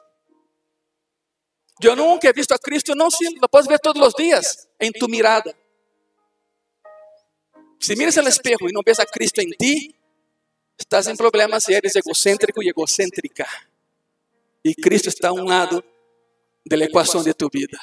Yo 1.78 1.94
nunca 1.94 2.28
he 2.28 2.32
visto 2.32 2.54
a 2.54 2.58
Cristo, 2.58 2.94
no, 2.94 3.10
sí, 3.10 3.36
lo 3.40 3.48
puedes 3.48 3.68
ver 3.68 3.78
todos 3.80 3.98
los 3.98 4.14
días 4.14 4.66
en 4.78 4.92
tu 4.92 5.08
mirada. 5.08 5.54
Si 7.80 7.96
miras 7.96 8.16
al 8.18 8.26
espejo 8.26 8.68
y 8.68 8.72
no 8.72 8.80
ves 8.84 9.00
a 9.00 9.06
Cristo 9.06 9.40
en 9.40 9.50
ti, 9.52 9.94
estás 10.76 11.06
en 11.06 11.16
problemas 11.16 11.68
y 11.68 11.74
eres 11.74 11.96
egocéntrico 11.96 12.62
y 12.62 12.68
egocéntrica. 12.68 13.46
Y 14.62 14.74
Cristo 14.74 15.08
está 15.08 15.28
a 15.28 15.32
un 15.32 15.48
lado 15.48 15.84
de 16.64 16.76
la 16.76 16.86
ecuación 16.86 17.22
de 17.22 17.34
tu 17.34 17.48
vida. 17.48 17.78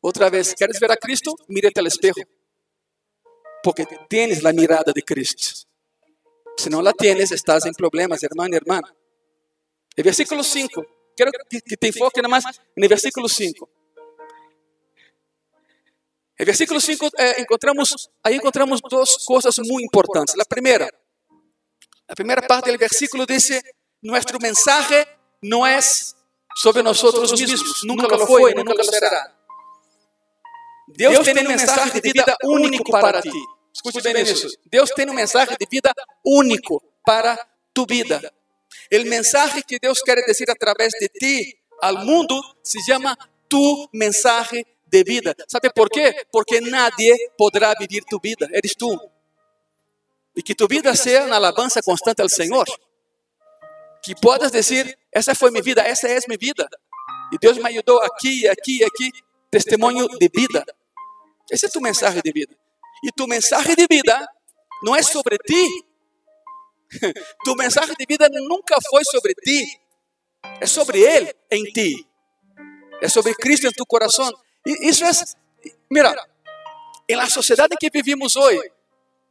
Otra 0.00 0.28
vez, 0.28 0.54
¿quieres 0.54 0.80
ver 0.80 0.90
a 0.90 0.96
Cristo? 0.96 1.36
Mírate 1.48 1.78
al 1.80 1.86
espejo. 1.86 2.20
Porque 3.62 3.86
tienes 4.08 4.42
la 4.42 4.52
mirada 4.52 4.92
de 4.92 5.02
Cristo. 5.02 5.68
Si 6.56 6.68
no 6.68 6.82
la 6.82 6.92
tienes, 6.92 7.30
estás 7.30 7.64
en 7.66 7.72
problemas, 7.72 8.22
hermano 8.22 8.54
y 8.54 8.56
hermana. 8.56 8.94
El 9.94 10.04
versículo 10.04 10.42
5. 10.42 10.86
Quiero 11.16 11.30
que 11.48 11.76
te 11.76 11.86
enfoques 11.86 12.22
nada 12.22 12.28
más 12.28 12.44
en 12.74 12.82
el 12.82 12.88
versículo 12.88 13.28
5. 13.28 13.70
El 16.36 16.46
versículo 16.46 16.80
5 16.80 17.10
eh, 17.18 17.34
encontramos, 17.38 18.10
ahí 18.22 18.36
encontramos 18.36 18.80
dos 18.88 19.24
cosas 19.26 19.58
muy 19.60 19.82
importantes. 19.82 20.36
La 20.36 20.44
primera, 20.44 20.88
la 22.08 22.14
primera 22.14 22.42
parte 22.46 22.70
del 22.70 22.78
versículo 22.78 23.26
dice, 23.26 23.62
nuestro 24.00 24.38
mensaje 24.38 25.06
no 25.42 25.66
es 25.66 26.16
sobre 26.54 26.82
nosotros 26.82 27.32
mismos, 27.32 27.82
nunca 27.84 28.08
lo 28.08 28.26
fue, 28.26 28.54
nunca 28.54 28.74
lo 28.74 28.84
será. 28.84 29.38
Dios 30.86 31.22
tiene 31.22 31.42
un 31.42 31.48
mensaje 31.48 32.00
de 32.00 32.12
vida 32.12 32.36
único 32.42 32.92
para 32.92 33.20
ti. 33.22 33.30
Escute 33.72 34.12
bien 34.12 34.26
eso. 34.26 34.48
Dios 34.64 34.92
tiene 34.94 35.10
un 35.10 35.16
mensaje 35.16 35.56
de 35.58 35.66
vida 35.70 35.92
único 36.22 36.82
para 37.04 37.38
tu 37.72 37.86
vida. 37.86 38.20
El 38.90 39.06
mensaje 39.06 39.62
que 39.62 39.78
Dios 39.80 40.02
quiere 40.02 40.22
decir 40.26 40.50
a 40.50 40.54
través 40.54 40.92
de 41.00 41.08
ti 41.08 41.54
al 41.80 42.04
mundo 42.04 42.40
se 42.62 42.78
llama 42.86 43.16
tu 43.48 43.88
mensaje 43.92 44.66
de 44.92 45.02
vida. 45.02 45.34
¿Sabe 45.48 45.70
por 45.70 45.88
qué? 45.88 46.14
Porque 46.30 46.60
nadie 46.60 47.16
podrá 47.36 47.74
vivir 47.80 48.04
tu 48.04 48.20
vida, 48.20 48.46
eres 48.52 48.76
tú. 48.76 49.00
Y 50.34 50.42
que 50.42 50.54
tu 50.54 50.68
vida 50.68 50.94
sea 50.94 51.24
una 51.24 51.36
alabanza 51.38 51.80
constante 51.82 52.22
al 52.22 52.30
Señor. 52.30 52.66
Que 54.02 54.14
puedas 54.14 54.52
decir, 54.52 54.96
esa 55.10 55.34
fue 55.34 55.50
mi 55.50 55.62
vida, 55.62 55.82
esa 55.82 56.08
es 56.08 56.28
mi 56.28 56.36
vida. 56.36 56.68
Y 57.30 57.38
Dios 57.40 57.58
me 57.58 57.70
ayudó 57.70 58.02
aquí, 58.04 58.46
aquí, 58.46 58.84
aquí. 58.84 59.10
Testimonio 59.50 60.06
de 60.20 60.28
vida. 60.32 60.64
Ese 61.48 61.66
es 61.66 61.72
tu 61.72 61.80
mensaje 61.80 62.20
de 62.22 62.32
vida. 62.32 62.54
Y 63.02 63.10
tu 63.10 63.26
mensaje 63.26 63.74
de 63.74 63.86
vida 63.88 64.26
no 64.82 64.94
es 64.94 65.06
sobre 65.06 65.38
ti. 65.38 65.66
Tu 67.44 67.54
mensaje 67.54 67.94
de 67.98 68.04
vida 68.06 68.28
nunca 68.28 68.76
fue 68.90 69.02
sobre 69.02 69.32
ti. 69.34 69.66
Es 70.60 70.70
sobre 70.70 71.16
Él 71.16 71.36
en 71.48 71.64
ti. 71.72 72.06
Es 73.00 73.14
sobre 73.14 73.34
Cristo 73.34 73.66
en 73.66 73.72
tu 73.72 73.86
corazón. 73.86 74.30
Eso 74.64 75.06
es, 75.06 75.36
mira, 75.88 76.14
en 77.08 77.16
la 77.16 77.28
sociedad 77.28 77.66
en 77.70 77.76
que 77.78 77.90
vivimos 77.90 78.36
hoy, 78.36 78.58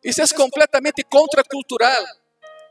eso 0.01 0.23
es 0.23 0.33
completamente 0.33 1.03
contracultural. 1.03 2.05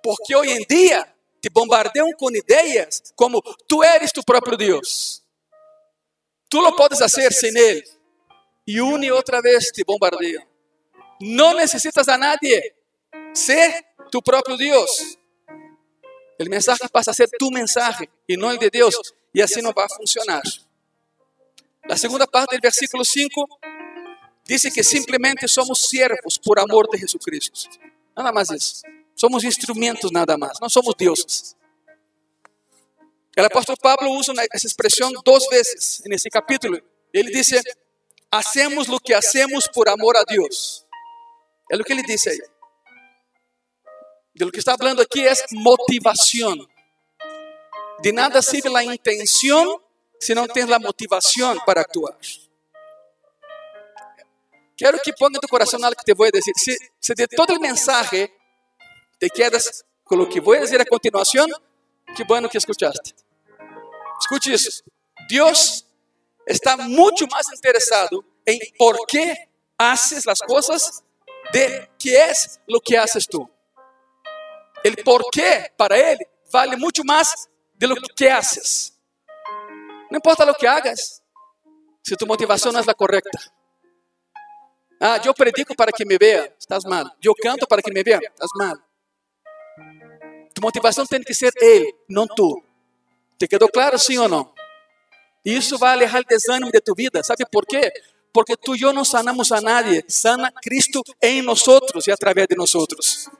Porque 0.02 0.34
hoy 0.34 0.50
en 0.50 0.62
día 0.68 1.14
te 1.40 1.48
bombardean 1.50 2.12
con 2.18 2.34
ideas 2.34 3.12
como 3.14 3.42
tú 3.66 3.82
eres 3.82 4.12
tu 4.12 4.22
propio 4.22 4.56
Dios. 4.56 5.22
Tú 6.48 6.60
lo 6.60 6.74
puedes 6.74 7.00
hacer 7.00 7.32
sin 7.32 7.56
Él. 7.56 7.84
Y 8.64 8.78
una 8.80 9.06
y 9.06 9.10
otra 9.10 9.40
vez 9.40 9.72
te 9.72 9.82
bombardean. 9.84 10.46
No 11.20 11.54
necesitas 11.54 12.08
a 12.08 12.16
nadie. 12.16 12.74
Sé 13.32 13.86
tu 14.10 14.20
propio 14.22 14.56
Dios. 14.56 15.18
El 16.38 16.48
mensaje 16.48 16.88
pasa 16.88 17.10
a 17.10 17.14
ser 17.14 17.28
tu 17.38 17.50
mensaje 17.50 18.08
y 18.26 18.36
no 18.36 18.50
el 18.50 18.58
de 18.58 18.70
Dios. 18.70 19.14
Y 19.32 19.40
así 19.40 19.60
no 19.60 19.72
va 19.72 19.84
a 19.84 19.88
funcionar. 19.88 20.42
La 21.84 21.96
segunda 21.96 22.26
parte 22.26 22.54
del 22.54 22.60
versículo 22.60 23.04
5 23.04 23.60
dice 24.44 24.70
que 24.70 24.82
simplemente 24.82 25.48
somos 25.48 25.78
siervos 25.80 26.38
por 26.38 26.58
amor 26.60 26.88
de 26.90 26.98
Jesucristo. 26.98 27.68
Nada 28.16 28.32
más 28.32 28.50
eso. 28.50 28.86
Somos 29.14 29.44
instrumentos 29.44 30.10
nada 30.12 30.36
más, 30.36 30.60
no 30.60 30.68
somos 30.68 30.96
dioses. 30.96 31.56
El 33.34 33.44
apóstol 33.44 33.76
Pablo 33.80 34.10
usa 34.10 34.34
esa 34.52 34.66
expresión 34.66 35.12
dos 35.24 35.46
veces 35.50 36.02
en 36.04 36.12
ese 36.12 36.28
capítulo. 36.30 36.78
Él 37.12 37.26
dice, 37.26 37.60
hacemos 38.30 38.88
lo 38.88 38.98
que 38.98 39.14
hacemos 39.14 39.68
por 39.72 39.88
amor 39.88 40.16
a 40.16 40.24
Dios. 40.28 40.86
Es 41.68 41.78
lo 41.78 41.84
que 41.84 41.92
ele 41.92 42.02
dice 42.02 42.30
ahí. 42.30 42.38
De 44.34 44.44
lo 44.44 44.50
que 44.50 44.58
está 44.58 44.72
hablando 44.72 45.02
aquí 45.02 45.24
es 45.24 45.44
motivación. 45.52 46.66
De 48.02 48.12
nada 48.12 48.42
sirve 48.42 48.70
la 48.70 48.82
intención 48.82 49.68
si 50.20 50.34
no 50.34 50.46
tienes 50.46 50.70
la 50.70 50.78
motivación 50.78 51.58
para 51.64 51.80
actuar. 51.80 52.16
Quiero 54.76 54.98
que 55.02 55.12
ponga 55.14 55.36
en 55.36 55.40
tu 55.40 55.48
corazón 55.48 55.82
algo 55.84 55.96
que 55.96 56.04
te 56.04 56.14
voy 56.14 56.28
a 56.28 56.30
decir. 56.30 56.52
Si, 56.56 56.76
si 56.98 57.14
de 57.14 57.26
todo 57.26 57.54
el 57.54 57.60
mensaje 57.60 58.32
te 59.18 59.28
quedas 59.30 59.84
con 60.04 60.18
lo 60.18 60.28
que 60.28 60.40
voy 60.40 60.58
a 60.58 60.60
decir 60.60 60.80
a 60.80 60.84
continuación, 60.84 61.50
qué 62.14 62.24
bueno 62.24 62.48
que 62.48 62.58
escuchaste. 62.58 63.14
Escuche 64.20 64.54
eso. 64.54 64.82
Dios 65.28 65.86
está 66.46 66.76
mucho 66.76 67.26
más 67.26 67.50
interesado 67.52 68.24
en 68.44 68.58
por 68.78 68.98
qué 69.06 69.48
haces 69.78 70.26
las 70.26 70.40
cosas 70.40 71.02
de 71.52 71.90
qué 71.98 72.24
es 72.26 72.60
lo 72.66 72.80
que 72.80 72.98
haces 72.98 73.26
tú. 73.26 73.48
El 74.82 74.96
por 74.96 75.24
qué 75.30 75.72
para 75.76 75.96
Él 75.96 76.18
vale 76.52 76.76
mucho 76.76 77.02
más 77.04 77.48
de 77.74 77.86
lo 77.86 77.96
que 78.16 78.30
haces. 78.30 78.99
No 80.10 80.16
importa 80.16 80.44
lo 80.44 80.54
que 80.54 80.66
hagas, 80.66 81.22
si 82.02 82.16
tu 82.16 82.26
motivación 82.26 82.74
no 82.74 82.80
es 82.80 82.86
la 82.86 82.94
correcta. 82.94 83.38
Ah, 85.00 85.20
yo 85.22 85.32
predico 85.32 85.74
para 85.74 85.92
que 85.92 86.04
me 86.04 86.18
vea, 86.18 86.44
estás 86.58 86.84
mal. 86.84 87.10
Yo 87.20 87.32
canto 87.34 87.66
para 87.66 87.80
que 87.80 87.90
me 87.90 88.02
vea, 88.02 88.18
estás 88.18 88.50
mal. 88.54 88.76
Tu 90.54 90.60
motivação 90.60 91.06
tem 91.06 91.22
que 91.22 91.32
ser 91.32 91.52
Ele, 91.60 91.94
não 92.08 92.26
tu. 92.26 92.62
¿Te 93.38 93.48
quedou 93.48 93.68
claro, 93.68 93.98
sim 93.98 94.18
ou 94.18 94.28
não? 94.28 94.52
Isso 95.44 95.78
vai 95.78 95.94
alejar 95.94 96.20
o 96.20 96.24
desânimo 96.24 96.70
de 96.70 96.80
tu 96.80 96.94
vida. 96.94 97.22
¿Sabe 97.22 97.46
por 97.50 97.64
quê? 97.64 97.90
Porque 98.32 98.56
tu 98.56 98.76
e 98.76 98.82
eu 98.82 98.92
não 98.92 99.04
sanamos 99.04 99.50
a 99.52 99.60
nadie. 99.60 100.04
Sana 100.06 100.52
Cristo 100.62 101.02
em 101.22 101.40
nós 101.40 101.64
e 102.06 102.12
através 102.12 102.46
de 102.46 102.56
nós. 102.56 103.30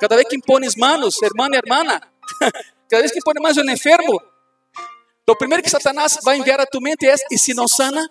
Cada 0.00 0.16
vez 0.16 0.28
que 0.28 0.36
impones 0.36 0.74
manos, 0.74 1.22
hermano 1.22 1.54
e 1.54 1.58
hermana, 1.58 2.00
cada 2.90 3.02
vez 3.02 3.12
que 3.12 3.18
impones 3.18 3.40
manos 3.40 3.58
um 3.58 3.70
enfermo, 3.70 4.20
o 5.32 5.36
primeiro 5.36 5.62
que 5.62 5.70
Satanás 5.70 6.18
vai 6.22 6.38
enviar 6.38 6.60
a 6.60 6.66
tu 6.66 6.80
mente 6.80 7.06
é: 7.06 7.14
e 7.30 7.38
se 7.38 7.52
não 7.52 7.66
sana? 7.66 8.08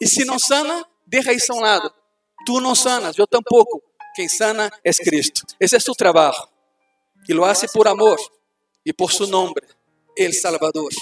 E 0.00 0.06
se 0.06 0.24
não 0.24 0.38
sana, 0.38 0.86
deixa 1.06 1.32
isso 1.32 1.52
a 1.52 1.56
um 1.56 1.60
lado. 1.60 1.92
Tu 2.46 2.60
não 2.60 2.74
sanas, 2.74 3.18
eu 3.18 3.26
tampouco. 3.26 3.82
Quem 4.14 4.28
sana 4.28 4.70
é 4.84 4.92
Cristo. 4.92 5.42
Esse 5.60 5.76
é 5.76 5.80
seu 5.80 5.94
trabalho. 5.94 6.48
E 7.28 7.34
lo 7.34 7.44
hace 7.44 7.66
por 7.68 7.88
amor 7.88 8.18
e 8.84 8.92
por 8.92 9.12
su 9.12 9.26
nome, 9.26 9.60
El 10.16 10.32
Salvador. 10.32 10.92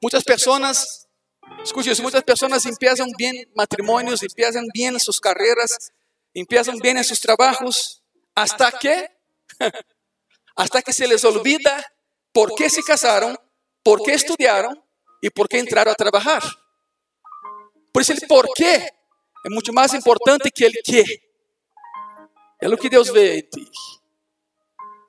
Muitas 0.00 0.22
pessoas, 0.22 1.06
escute 1.62 1.90
isso, 1.90 2.02
muitas 2.02 2.22
pessoas 2.22 2.64
empiezam 2.64 3.06
bem 3.18 3.46
matrimônios, 3.54 4.22
empiezam 4.22 4.64
bem 4.74 4.96
suas 4.98 5.18
carreiras, 5.18 5.90
empiezam 6.34 6.78
bem 6.78 6.96
em 6.96 7.02
seus 7.02 7.18
trabalhos, 7.18 8.00
hasta 8.34 8.70
que, 8.72 9.10
hasta 10.56 10.80
que 10.82 10.92
se 10.92 11.06
les 11.06 11.24
olvida 11.24 11.91
por 12.32 12.54
que 12.54 12.68
se 12.70 12.82
casaram, 12.82 13.36
por 13.84 14.02
que 14.02 14.12
estudaram 14.12 14.72
e 15.22 15.30
por 15.30 15.48
que 15.48 15.58
entraram 15.58 15.92
a 15.92 15.94
trabalhar. 15.94 16.42
Por 17.92 18.02
isso, 18.02 18.12
ele 18.12 18.26
por 18.26 18.46
quê 18.54 18.88
é 19.44 19.50
muito 19.50 19.72
mais 19.72 19.92
importante 19.92 20.50
que 20.50 20.64
ele 20.64 20.80
que. 20.82 21.04
É 22.60 22.68
o 22.68 22.78
que 22.78 22.88
Deus 22.88 23.08
vê 23.08 23.38
em 23.38 23.42
ti. 23.42 23.70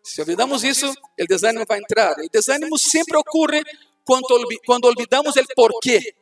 Se 0.04 0.20
olvidamos 0.22 0.64
isso, 0.64 0.92
o 0.92 1.28
desânimo 1.28 1.66
vai 1.68 1.80
entrar. 1.80 2.18
O 2.20 2.30
desânimo 2.30 2.78
sempre 2.78 3.16
ocorre 3.16 3.64
quando, 4.04 4.28
quando 4.66 4.86
olvidamos 4.86 5.36
o 5.36 5.46
porquê. 5.56 6.16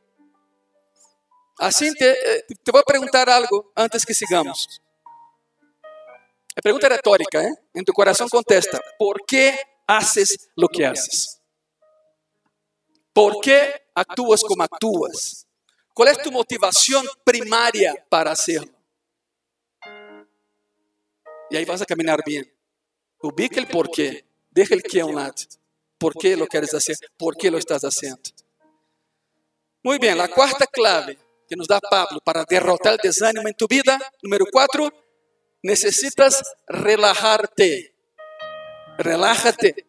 Assim, 1.60 1.92
te, 1.94 2.14
te 2.64 2.72
vou 2.72 2.84
perguntar 2.84 3.30
algo 3.30 3.72
antes 3.76 4.04
que 4.04 4.14
sigamos. 4.14 4.82
A 6.56 6.62
pergunta 6.62 6.88
é 6.88 6.90
retórica, 6.90 7.42
¿eh? 7.42 7.54
Em 7.74 7.84
tu 7.84 7.94
coração 7.94 8.28
contesta: 8.28 8.82
¿Por 9.00 9.26
que 9.26 9.58
haces 9.98 10.50
lo 10.56 10.68
que 10.68 10.86
haces? 10.86 11.42
¿Por 13.14 13.42
que 13.42 13.88
actúas 13.94 14.42
como 14.42 14.64
actúas? 14.64 15.46
¿Cuál 15.94 16.10
es 16.10 16.22
tu 16.22 16.32
motivación 16.32 17.06
primaria 17.24 17.94
para 18.10 18.32
hacerlo? 18.32 18.72
Y 21.50 21.58
ahí 21.58 21.66
vas 21.66 21.82
a 21.82 21.86
caminar 21.86 22.22
bien. 22.26 22.50
Ubica 23.22 23.60
el 23.60 23.68
por 23.68 23.92
qué. 23.92 24.26
Deja 24.50 24.74
el 24.74 24.84
qué 24.84 25.02
a 25.02 25.06
un 25.06 25.16
lado. 25.16 25.34
¿Por 25.98 26.14
qué 26.14 26.38
lo 26.38 26.48
quieres 26.48 26.74
hacer? 26.74 26.96
¿Por 27.18 27.36
qué 27.36 27.52
lo 27.52 27.58
estás 27.58 27.84
haciendo? 27.84 28.22
Muy 29.84 29.98
bien, 29.98 30.18
la 30.18 30.30
cuarta 30.30 30.66
clave 30.66 31.18
que 31.48 31.56
nos 31.56 31.68
da 31.68 31.80
Pablo 31.82 32.20
para 32.24 32.46
derrotar 32.48 32.94
el 32.94 33.00
desánimo 33.04 33.48
en 33.48 33.56
tu 33.56 33.68
vida, 33.68 34.00
número 34.22 34.46
cuatro, 34.50 34.90
necesitas 35.62 36.42
relajarte. 36.68 37.94
Relájate. 39.02 39.86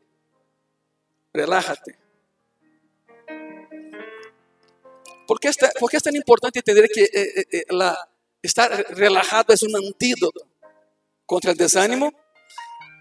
Relájate. 1.35 1.99
¿Por 5.27 5.39
qué, 5.39 5.49
está, 5.49 5.71
¿Por 5.79 5.91
qué 5.91 5.99
es 5.99 6.03
tan 6.03 6.17
importante 6.17 6.59
entender 6.59 6.89
que 6.93 7.05
eh, 7.05 7.11
eh, 7.13 7.45
eh, 7.53 7.65
la, 7.71 7.97
estar 8.43 8.71
relajado 8.91 9.53
es 9.53 9.63
un 9.63 9.75
antídoto 9.77 10.47
contra 11.27 11.53
el 11.53 11.57
desánimo? 11.57 12.13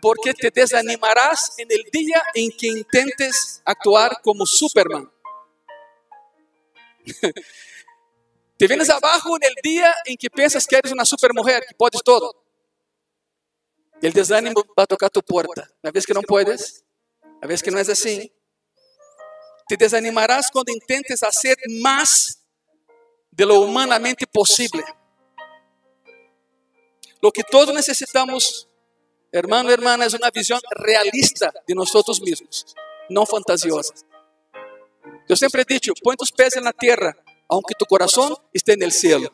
Porque 0.02 0.34
te 0.34 0.52
desanimarás 0.52 1.54
en 1.58 1.68
el 1.72 1.84
día 1.92 2.22
en 2.34 2.52
que 2.52 2.68
intentes 2.68 3.62
actuar 3.66 4.20
como 4.24 4.46
Superman. 4.46 5.12
te 8.58 8.68
vienes 8.68 8.90
abajo 8.90 9.38
en 9.38 9.44
el 9.44 9.56
día 9.64 9.94
en 10.06 10.18
que 10.18 10.30
piensas 10.30 10.68
que 10.68 10.76
eres 10.78 10.92
una 10.92 11.06
supermujer, 11.06 11.64
que 11.68 11.76
puedes 11.76 12.02
todo. 12.04 12.41
El 14.02 14.14
desánimo 14.14 14.64
va 14.78 14.84
a 14.84 14.88
tocar 14.88 15.10
tu 15.10 15.22
puerta. 15.22 15.70
A 15.84 15.92
vez 15.92 16.06
que 16.06 16.14
no 16.14 16.22
puedes, 16.22 16.84
a 17.42 17.48
vez 17.48 17.62
que 17.62 17.70
no 17.70 17.80
es 17.80 17.90
así, 17.90 18.32
te 19.68 19.78
desanimarás 19.78 20.50
cuando 20.52 20.72
intentes 20.72 21.22
hacer 21.24 21.58
más 21.82 22.44
de 23.30 23.46
lo 23.46 23.62
humanamente 23.62 24.26
posible. 24.28 24.84
Lo 27.22 27.32
que 27.32 27.44
todos 27.44 27.74
necesitamos, 27.74 28.68
hermano, 29.32 29.70
hermana, 29.70 30.06
es 30.06 30.14
una 30.14 30.32
visión 30.32 30.60
realista 30.72 31.54
de 31.68 31.76
nosotros 31.76 32.20
mismos, 32.22 32.76
no 33.10 33.26
fantasiosa. 33.26 33.94
Yo 35.30 35.36
siempre 35.36 35.62
he 35.62 35.74
dicho, 35.74 35.94
pon 36.04 36.16
tus 36.16 36.32
pies 36.32 36.58
en 36.58 36.64
la 36.64 36.74
tierra, 36.74 37.16
aunque 37.48 37.76
tu 37.76 37.86
esté 38.52 38.74
en 38.74 38.84
el 38.84 38.92
cielo. 38.92 39.32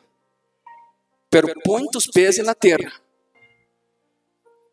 Pero 1.30 1.48
pon 1.64 1.86
tus 1.90 2.08
pies 2.08 2.38
en 2.38 2.46
la 2.46 2.54
tierra. 2.54 2.92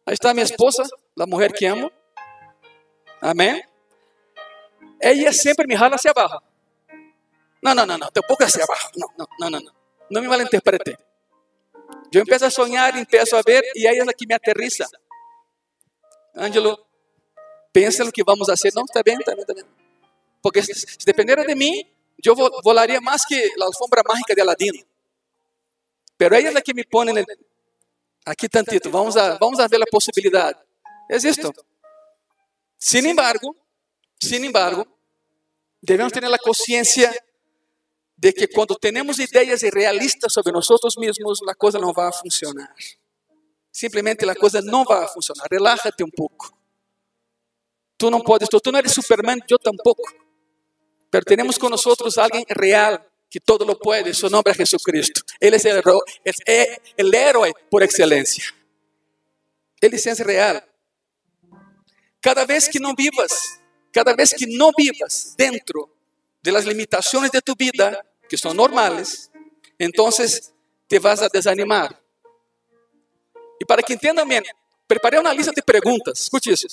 Ahí 0.05 0.13
está 0.13 0.33
mi 0.33 0.41
esposa, 0.41 0.83
la 1.15 1.25
mujer 1.25 1.51
que 1.51 1.67
amo. 1.67 1.91
Amén. 3.21 3.61
ella 4.99 5.33
sempre 5.33 5.65
me 5.67 5.75
jala 5.75 5.95
hacia 5.95 6.11
abajo. 6.11 6.41
No, 7.61 7.73
no, 7.73 7.85
no, 7.85 7.97
no, 7.97 8.09
tampoco 8.11 8.43
hacia 8.43 8.63
abajo. 8.63 8.89
No, 8.95 9.07
no, 9.17 9.27
no, 9.39 9.49
no, 9.49 9.59
no. 9.59 9.71
No 10.09 10.21
me 10.21 10.27
malinterprete. 10.27 10.97
Yo 12.11 12.21
empiezo 12.21 12.45
a 12.45 12.51
soñar, 12.51 12.95
empiezo 12.95 13.37
a 13.37 13.41
ver 13.43 13.63
y 13.73 13.87
ella 13.87 14.01
es 14.01 14.05
la 14.05 14.13
que 14.13 14.27
me 14.27 14.35
aterriza. 14.35 14.85
Ângelo, 16.35 16.85
pensa 17.71 18.03
no 18.03 18.11
que 18.11 18.21
vamos 18.23 18.47
a 18.49 18.53
hacer. 18.53 18.71
Não, 18.75 18.83
está 18.83 19.01
bem, 19.03 19.17
está 19.17 19.33
bem, 19.33 19.41
está 19.41 19.53
bem. 19.53 19.65
Porque 20.41 20.61
se, 20.61 20.75
se 20.75 20.97
dependera 21.05 21.43
de 21.43 21.55
mim, 21.55 21.73
eu 22.23 22.35
volaria 22.63 23.01
mais 23.01 23.25
que 23.25 23.35
a 23.35 23.65
alfombra 23.65 24.03
mágica 24.07 24.35
de 24.35 24.41
Aladino. 24.41 24.79
Pero 26.17 26.35
ella 26.35 26.49
es 26.49 26.53
la 26.53 26.61
que 26.61 26.73
me 26.73 26.83
pone 26.83 27.11
el, 27.11 27.25
aqui 28.25 28.49
tantito, 28.49 28.89
vamos 28.89 29.15
a, 29.15 29.37
vamos 29.37 29.59
a 29.59 29.67
ver 29.67 29.81
a 29.81 29.85
possibilidade. 29.85 30.57
Isto. 31.09 31.53
Sin 32.77 33.05
embargo, 33.05 33.55
sin 34.19 34.43
embargo, 34.43 34.85
debemos 35.81 36.11
tener 36.11 36.29
la 36.29 36.37
conciencia 36.39 37.13
de 38.17 38.33
que 38.33 38.47
cuando 38.47 38.75
tenemos 38.75 39.19
ideas 39.19 39.61
irrealistas 39.63 40.33
sobre 40.33 40.51
nosotros 40.51 40.97
mismos, 40.97 41.41
la 41.45 41.53
cosa 41.53 41.77
no 41.77 41.93
va 41.93 42.07
a 42.07 42.11
funcionar. 42.11 42.73
Simplemente 43.69 44.25
la 44.25 44.35
cosa 44.35 44.61
no 44.63 44.83
va 44.85 45.03
a 45.03 45.07
funcionar. 45.07 45.47
Relájate 45.49 46.03
un 46.03 46.11
poco. 46.11 46.57
Tú 47.97 48.09
no 48.09 48.21
puedes, 48.21 48.49
tú 48.49 48.71
no 48.71 48.79
eres 48.79 48.93
Superman, 48.93 49.39
yo 49.47 49.57
tampoco. 49.57 50.03
Pero 51.09 51.23
tenemos 51.23 51.59
con 51.59 51.69
nosotros 51.69 52.17
a 52.17 52.23
alguien 52.23 52.45
real 52.49 53.05
que 53.29 53.39
todo 53.39 53.65
lo 53.65 53.77
puede, 53.77 54.13
su 54.13 54.29
nombre 54.29 54.51
es 54.51 54.57
Jesucristo. 54.57 55.21
Él 55.39 55.53
es 55.53 55.65
el, 55.65 55.81
el 56.97 57.15
héroe 57.15 57.53
por 57.69 57.83
excelencia. 57.83 58.45
Él 59.81 59.93
es 59.93 60.19
real. 60.19 60.63
Cada 62.21 62.45
vez 62.45 62.69
que 62.69 62.79
no 62.79 62.93
vivas 62.95 63.59
cada 63.95 64.13
vez 64.13 64.33
que 64.33 64.45
não 64.45 64.73
vivas 64.77 65.33
dentro 65.37 65.89
de 66.43 66.51
las 66.51 66.65
limitaciones 66.65 67.31
de 67.31 67.41
tu 67.41 67.55
vida, 67.55 68.05
que 68.27 68.35
son 68.35 68.57
normales, 68.57 69.31
entonces 69.79 70.53
te 70.85 70.99
vas 70.99 71.21
a 71.21 71.29
desanimar. 71.29 71.97
Y 73.57 73.63
para 73.63 73.81
que 73.81 73.93
entiendan 73.93 74.27
bien, 74.27 74.43
preparé 74.85 75.17
una 75.17 75.33
lista 75.33 75.53
de 75.55 75.61
preguntas. 75.61 76.19
Escuche 76.19 76.51
eso. 76.51 76.67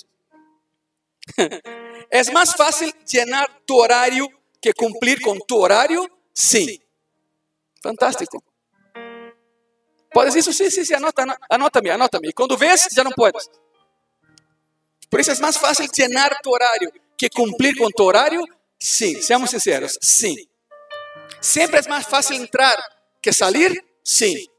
¿Es 2.10 2.32
más 2.32 2.56
fácil 2.56 2.92
llenar 3.06 3.62
tu 3.64 3.78
horario 3.78 4.28
que 4.60 4.72
cumplir 4.74 5.20
con 5.20 5.38
tu 5.46 5.60
horario? 5.60 6.04
Sí. 6.32 6.82
Fantástico. 7.82 8.42
Puedes 10.12 10.34
decir, 10.34 10.54
sí, 10.54 10.70
sí, 10.70 10.84
sí, 10.84 10.94
anota, 10.94 11.38
anótame. 11.48 12.28
Y 12.28 12.32
cuando 12.32 12.56
ves, 12.56 12.88
ya 12.94 13.02
no 13.02 13.10
puedes. 13.10 13.50
Por 15.08 15.20
eso 15.20 15.32
es 15.32 15.40
más 15.40 15.58
fácil 15.58 15.90
llenar 15.90 16.38
tu 16.42 16.50
horario 16.54 16.90
que 17.16 17.28
cumplir 17.30 17.76
con 17.76 17.90
tu 17.92 18.04
horario. 18.04 18.42
Sí, 18.78 19.22
seamos 19.22 19.50
sinceros, 19.50 19.98
sí. 20.00 20.48
Siempre 21.40 21.80
es 21.80 21.88
más 21.88 22.06
fácil 22.06 22.40
entrar 22.40 22.76
que 23.20 23.32
salir, 23.32 23.84
sí. 24.02 24.50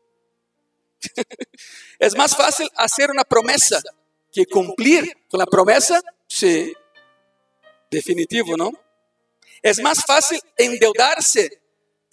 es 1.99 2.15
más 2.15 2.35
fácil 2.35 2.69
hacer 2.75 3.11
una 3.11 3.23
promesa 3.23 3.81
que 4.31 4.45
cumplir 4.45 5.25
con 5.29 5.39
la 5.39 5.45
promesa, 5.45 6.01
sí. 6.27 6.73
Definitivo, 7.89 8.57
¿no? 8.57 8.71
Es 9.61 9.79
más 9.81 10.03
fácil 10.05 10.39
endeudarse 10.57 11.62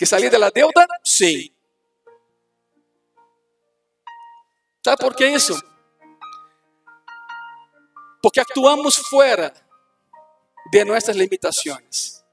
que 0.00 0.06
salir 0.06 0.30
de 0.30 0.38
la 0.38 0.50
deuda, 0.50 0.88
sí. 1.04 1.54
¿Sabe 4.82 4.96
por 4.96 5.14
qué 5.14 5.34
eso? 5.34 5.54
Porque 8.22 8.40
actuamos 8.40 8.96
fuera 8.96 9.52
de 10.72 10.84
nuestras 10.86 11.14
limitaciones. 11.18 12.24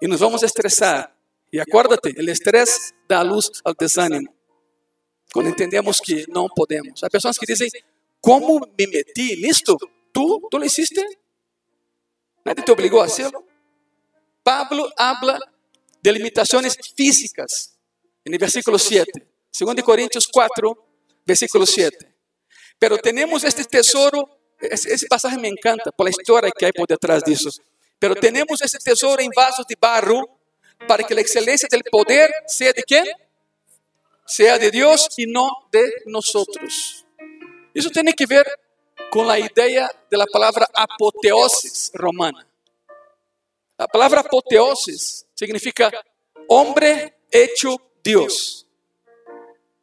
Y 0.00 0.06
nos 0.06 0.18
vamos 0.18 0.42
a 0.42 0.46
estresar. 0.46 1.14
Y 1.50 1.58
acuérdate, 1.58 2.14
el 2.16 2.26
estrés 2.30 2.94
da 3.06 3.22
luz 3.22 3.60
al 3.62 3.74
desánimo. 3.74 4.34
Cuando 5.30 5.50
entendemos 5.50 6.00
que 6.00 6.24
no 6.28 6.48
podemos. 6.48 7.04
Hay 7.04 7.10
personas 7.10 7.38
que 7.38 7.52
dicen, 7.52 7.68
¿cómo 8.18 8.60
me 8.60 8.86
metí 8.86 9.32
en 9.32 9.44
esto? 9.44 9.76
¿Tú? 10.10 10.48
¿Tú 10.50 10.58
lo 10.58 10.64
hiciste? 10.64 11.04
Nadie 12.46 12.64
te 12.64 12.72
obligó 12.72 13.02
a 13.02 13.04
hacerlo. 13.04 13.44
Pablo 14.42 14.88
habla 14.96 15.38
de 16.02 16.12
limitaciones 16.12 16.76
físicas 16.94 17.76
en 18.24 18.32
el 18.32 18.38
versículo 18.38 18.78
7. 18.78 19.10
2 19.58 19.74
Corintios 19.82 20.28
4, 20.32 20.88
versículo 21.24 21.64
7. 21.64 22.14
Pero 22.78 22.98
tenemos 22.98 23.44
este 23.44 23.64
tesoro, 23.64 24.38
ese 24.60 25.06
pasaje 25.06 25.38
me 25.38 25.48
encanta 25.48 25.90
por 25.90 26.04
la 26.04 26.10
historia 26.10 26.50
que 26.56 26.66
hay 26.66 26.72
por 26.72 26.86
detrás 26.86 27.24
de 27.24 27.32
eso. 27.32 27.50
Pero 27.98 28.14
tenemos 28.14 28.60
este 28.60 28.78
tesoro 28.78 29.20
en 29.22 29.30
vasos 29.34 29.66
de 29.66 29.76
barro 29.80 30.22
para 30.86 31.04
que 31.04 31.14
la 31.14 31.22
excelencia 31.22 31.68
del 31.70 31.82
poder 31.84 32.30
sea 32.46 32.72
de 32.72 32.82
quién? 32.82 33.06
Sea 34.26 34.58
de 34.58 34.70
Dios 34.70 35.08
y 35.16 35.26
no 35.26 35.50
de 35.72 35.90
nosotros. 36.06 37.06
Eso 37.72 37.90
tiene 37.90 38.12
que 38.12 38.26
ver 38.26 38.46
con 39.10 39.26
la 39.26 39.38
idea 39.38 39.90
de 40.10 40.16
la 40.16 40.26
palabra 40.26 40.68
apoteosis 40.74 41.90
romana. 41.94 42.46
La 43.78 43.86
palabra 43.86 44.20
apoteosis 44.20 45.25
significa 45.36 45.92
hombre 46.48 47.12
hecho 47.30 47.78
Dios. 48.02 48.66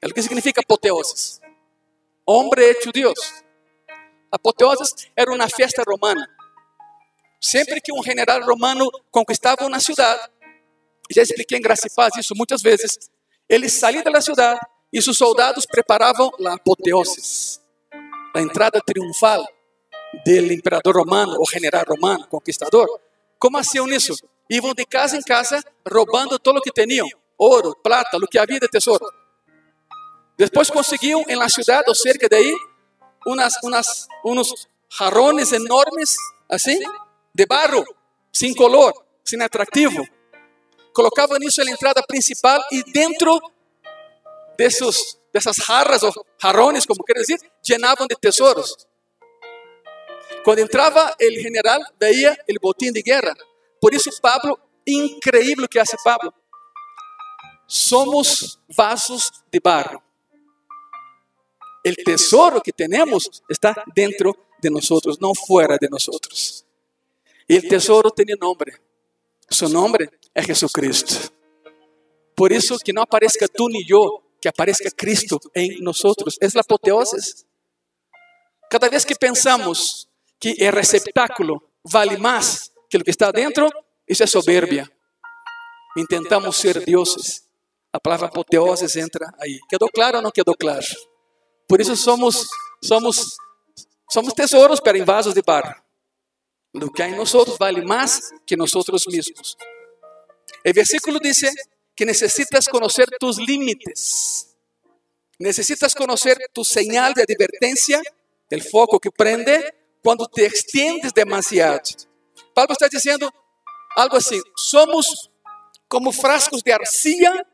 É 0.01 0.07
o 0.07 0.13
que 0.13 0.21
significa 0.21 0.61
apoteosis. 0.61 1.39
Hombre 2.25 2.69
hecho 2.69 2.91
Deus. 2.91 3.43
Apoteosis 4.31 4.93
era 5.15 5.31
uma 5.31 5.47
festa 5.47 5.83
romana. 5.87 6.27
Sempre 7.39 7.79
que 7.79 7.93
um 7.93 8.01
general 8.01 8.41
romano 8.41 8.89
conquistava 9.11 9.65
uma 9.65 9.79
cidade, 9.79 10.29
já 11.11 11.21
expliquei 11.21 11.57
em 11.57 11.61
Graça 11.61 11.87
e 11.87 11.93
Paz 11.93 12.15
isso 12.17 12.33
muitas 12.35 12.61
vezes, 12.61 12.97
ele 13.47 13.69
saía 13.69 14.01
da 14.01 14.21
cidade 14.21 14.59
e 14.91 15.01
seus 15.01 15.17
soldados 15.17 15.65
preparavam 15.65 16.31
a 16.45 16.53
apoteosis, 16.53 17.61
a 18.33 18.41
entrada 18.41 18.81
triunfal 18.81 19.45
do 20.25 20.53
imperador 20.53 20.95
romano 20.95 21.35
ou 21.37 21.49
general 21.49 21.83
romano, 21.85 22.27
conquistador. 22.27 22.87
Como 23.37 23.57
faziam 23.57 23.87
isso? 23.89 24.15
Iam 24.53 24.71
de 24.75 24.85
casa 24.85 25.17
em 25.17 25.21
casa 25.23 25.63
roubando 25.91 26.37
todo 26.37 26.57
o 26.57 26.61
que 26.61 26.71
tinham: 26.71 27.09
ouro, 27.39 27.75
prata, 27.81 28.17
o 28.17 28.27
que 28.27 28.37
havia 28.37 28.59
de 28.59 28.67
tesouro. 28.67 29.03
Depois 30.37 30.69
conseguiu 30.69 31.23
em 31.27 31.35
la 31.35 31.49
ciudad 31.49 31.83
ou 31.87 31.95
cerca 31.95 32.29
de 32.29 32.35
aí 32.35 32.55
unas, 33.25 33.55
unos 34.23 34.67
jarrones 34.91 35.51
enormes, 35.51 36.15
assim, 36.47 36.79
de 37.33 37.45
barro, 37.47 37.83
sem 38.31 38.53
color, 38.53 38.93
sem 39.25 39.41
atrativo. 39.41 40.07
Colocavam 40.93 41.37
isso 41.41 41.63
na 41.63 41.71
entrada 41.71 42.03
principal 42.03 42.61
e 42.71 42.83
dentro 42.91 43.39
desses, 44.55 45.17
dessas 45.33 45.55
jarras 45.55 46.03
ou 46.03 46.13
jarrones, 46.39 46.85
como 46.85 47.03
quer 47.03 47.13
dizer, 47.13 47.39
llenavam 47.67 48.05
de 48.05 48.15
tesouros. 48.15 48.75
Quando 50.43 50.59
entrava 50.59 51.15
o 51.19 51.41
general, 51.41 51.79
veia 51.99 52.37
o 52.47 52.59
botim 52.61 52.91
de 52.91 53.01
guerra. 53.01 53.33
Por 53.83 53.93
isso, 53.93 54.09
Pablo, 54.21 54.57
increíble 54.85 55.65
o 55.65 55.67
que 55.67 55.77
hace 55.77 55.97
Pablo. 56.01 56.33
Somos 57.67 58.57
vasos 58.77 59.29
de 59.51 59.59
barro. 59.59 60.01
El 61.83 61.97
tesoro 61.97 62.61
que 62.61 62.71
tenemos 62.71 63.43
está 63.49 63.83
dentro 63.93 64.37
de 64.61 64.69
nosotros, 64.69 65.19
no 65.19 65.33
fuera 65.33 65.77
de 65.77 65.89
nosotros. 65.89 66.65
Y 67.45 67.57
el 67.57 67.67
tesoro 67.67 68.09
tiene 68.09 68.35
nombre. 68.39 68.71
Su 69.49 69.67
nombre 69.67 70.09
es 70.33 70.45
Jesucristo. 70.45 71.15
Por 72.37 72.53
eso 72.53 72.77
que 72.81 72.93
no 72.93 73.01
aparezca 73.01 73.49
tú 73.49 73.67
ni 73.67 73.85
yo, 73.85 74.23
que 74.39 74.47
aparezca 74.47 74.89
Cristo 74.91 75.41
en 75.53 75.83
nosotros. 75.83 76.37
Es 76.39 76.55
la 76.55 76.61
apoteosis. 76.61 77.45
Cada 78.69 78.87
vez 78.87 79.05
que 79.05 79.15
pensamos 79.15 80.07
que 80.39 80.51
el 80.51 80.71
receptáculo 80.71 81.69
vale 81.83 82.17
más 82.17 82.72
que 82.93 82.99
lo 82.99 83.03
que 83.03 83.09
está 83.09 83.31
dentro, 83.31 83.71
eso 84.05 84.23
es 84.23 84.29
soberbia. 84.29 84.87
Intentamos 85.95 86.55
ser 86.55 86.85
dioses. 86.85 87.49
La 87.91 87.99
palabra 87.99 88.27
apoteosis 88.27 88.95
entra 88.97 89.33
ahí. 89.39 89.59
¿Quedó 89.67 89.87
claro 89.87 90.19
o 90.19 90.21
no 90.21 90.31
quedó 90.31 90.53
claro? 90.53 90.85
Por 91.67 91.81
isso 91.81 91.95
somos, 91.95 92.47
somos, 92.83 93.35
somos 94.07 94.35
tesouros 94.35 94.79
para 94.79 94.99
em 94.99 95.03
vasos 95.03 95.33
de 95.33 95.41
barro. 95.41 95.73
Lo 96.71 96.91
que 96.91 97.01
há 97.01 97.09
em 97.09 97.15
nós 97.15 97.33
vale 97.57 97.83
mais 97.83 98.31
que 98.45 98.55
nós 98.55 98.71
mesmos. 99.07 99.57
O 100.63 100.71
versículo 100.71 101.19
diz 101.19 101.41
que 101.95 102.05
necessitas 102.05 102.67
conhecer 102.67 103.09
tus 103.19 103.39
límites. 103.39 104.55
Necessitas 105.39 105.95
conhecer 105.95 106.37
tu 106.53 106.63
señal 106.63 107.15
de 107.15 107.23
advertência, 107.23 107.99
el 108.51 108.61
foco 108.61 108.99
que 108.99 109.09
prende 109.09 109.73
quando 110.03 110.27
te 110.27 110.45
extiendes 110.45 111.11
demasiado. 111.11 112.12
Pablo 112.53 112.73
está 112.73 112.87
dizendo 112.87 113.31
algo 113.95 114.17
assim: 114.17 114.41
somos 114.55 115.31
como 115.87 116.11
frascos 116.11 116.63
de 116.63 116.73
arcilla 116.73 117.45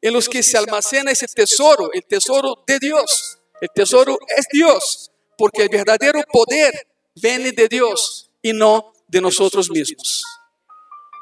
en 0.00 0.12
los 0.12 0.28
que 0.28 0.42
se 0.42 0.56
almacena 0.56 1.10
ese 1.10 1.26
tesoro, 1.26 1.90
el 1.92 2.04
tesoro 2.04 2.62
de 2.66 2.78
Dios. 2.78 3.38
El 3.60 3.68
tesoro 3.74 4.18
es 4.36 4.46
Dios, 4.50 5.10
porque 5.36 5.62
el 5.62 5.68
verdadero 5.68 6.20
poder 6.32 6.72
viene 7.14 7.52
de 7.52 7.68
Dios 7.68 8.30
y 8.40 8.52
no 8.52 8.92
de 9.06 9.20
nosotros 9.20 9.70
mismos. 9.70 10.24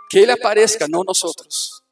Que 0.08 0.22
Él 0.22 0.30
aparezca, 0.30 0.86
no 0.88 1.02
nosotros. 1.04 1.82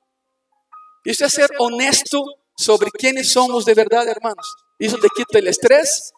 Eso 1.04 1.24
es 1.24 1.32
ser 1.32 1.50
honesto 1.58 2.24
sobre 2.56 2.90
quiénes 2.90 3.32
somos 3.32 3.64
de 3.64 3.74
verdad, 3.74 4.08
hermanos. 4.08 4.54
Eso 4.78 4.98
te 4.98 5.08
quita 5.14 5.38
el 5.38 5.48
estrés 5.48 6.12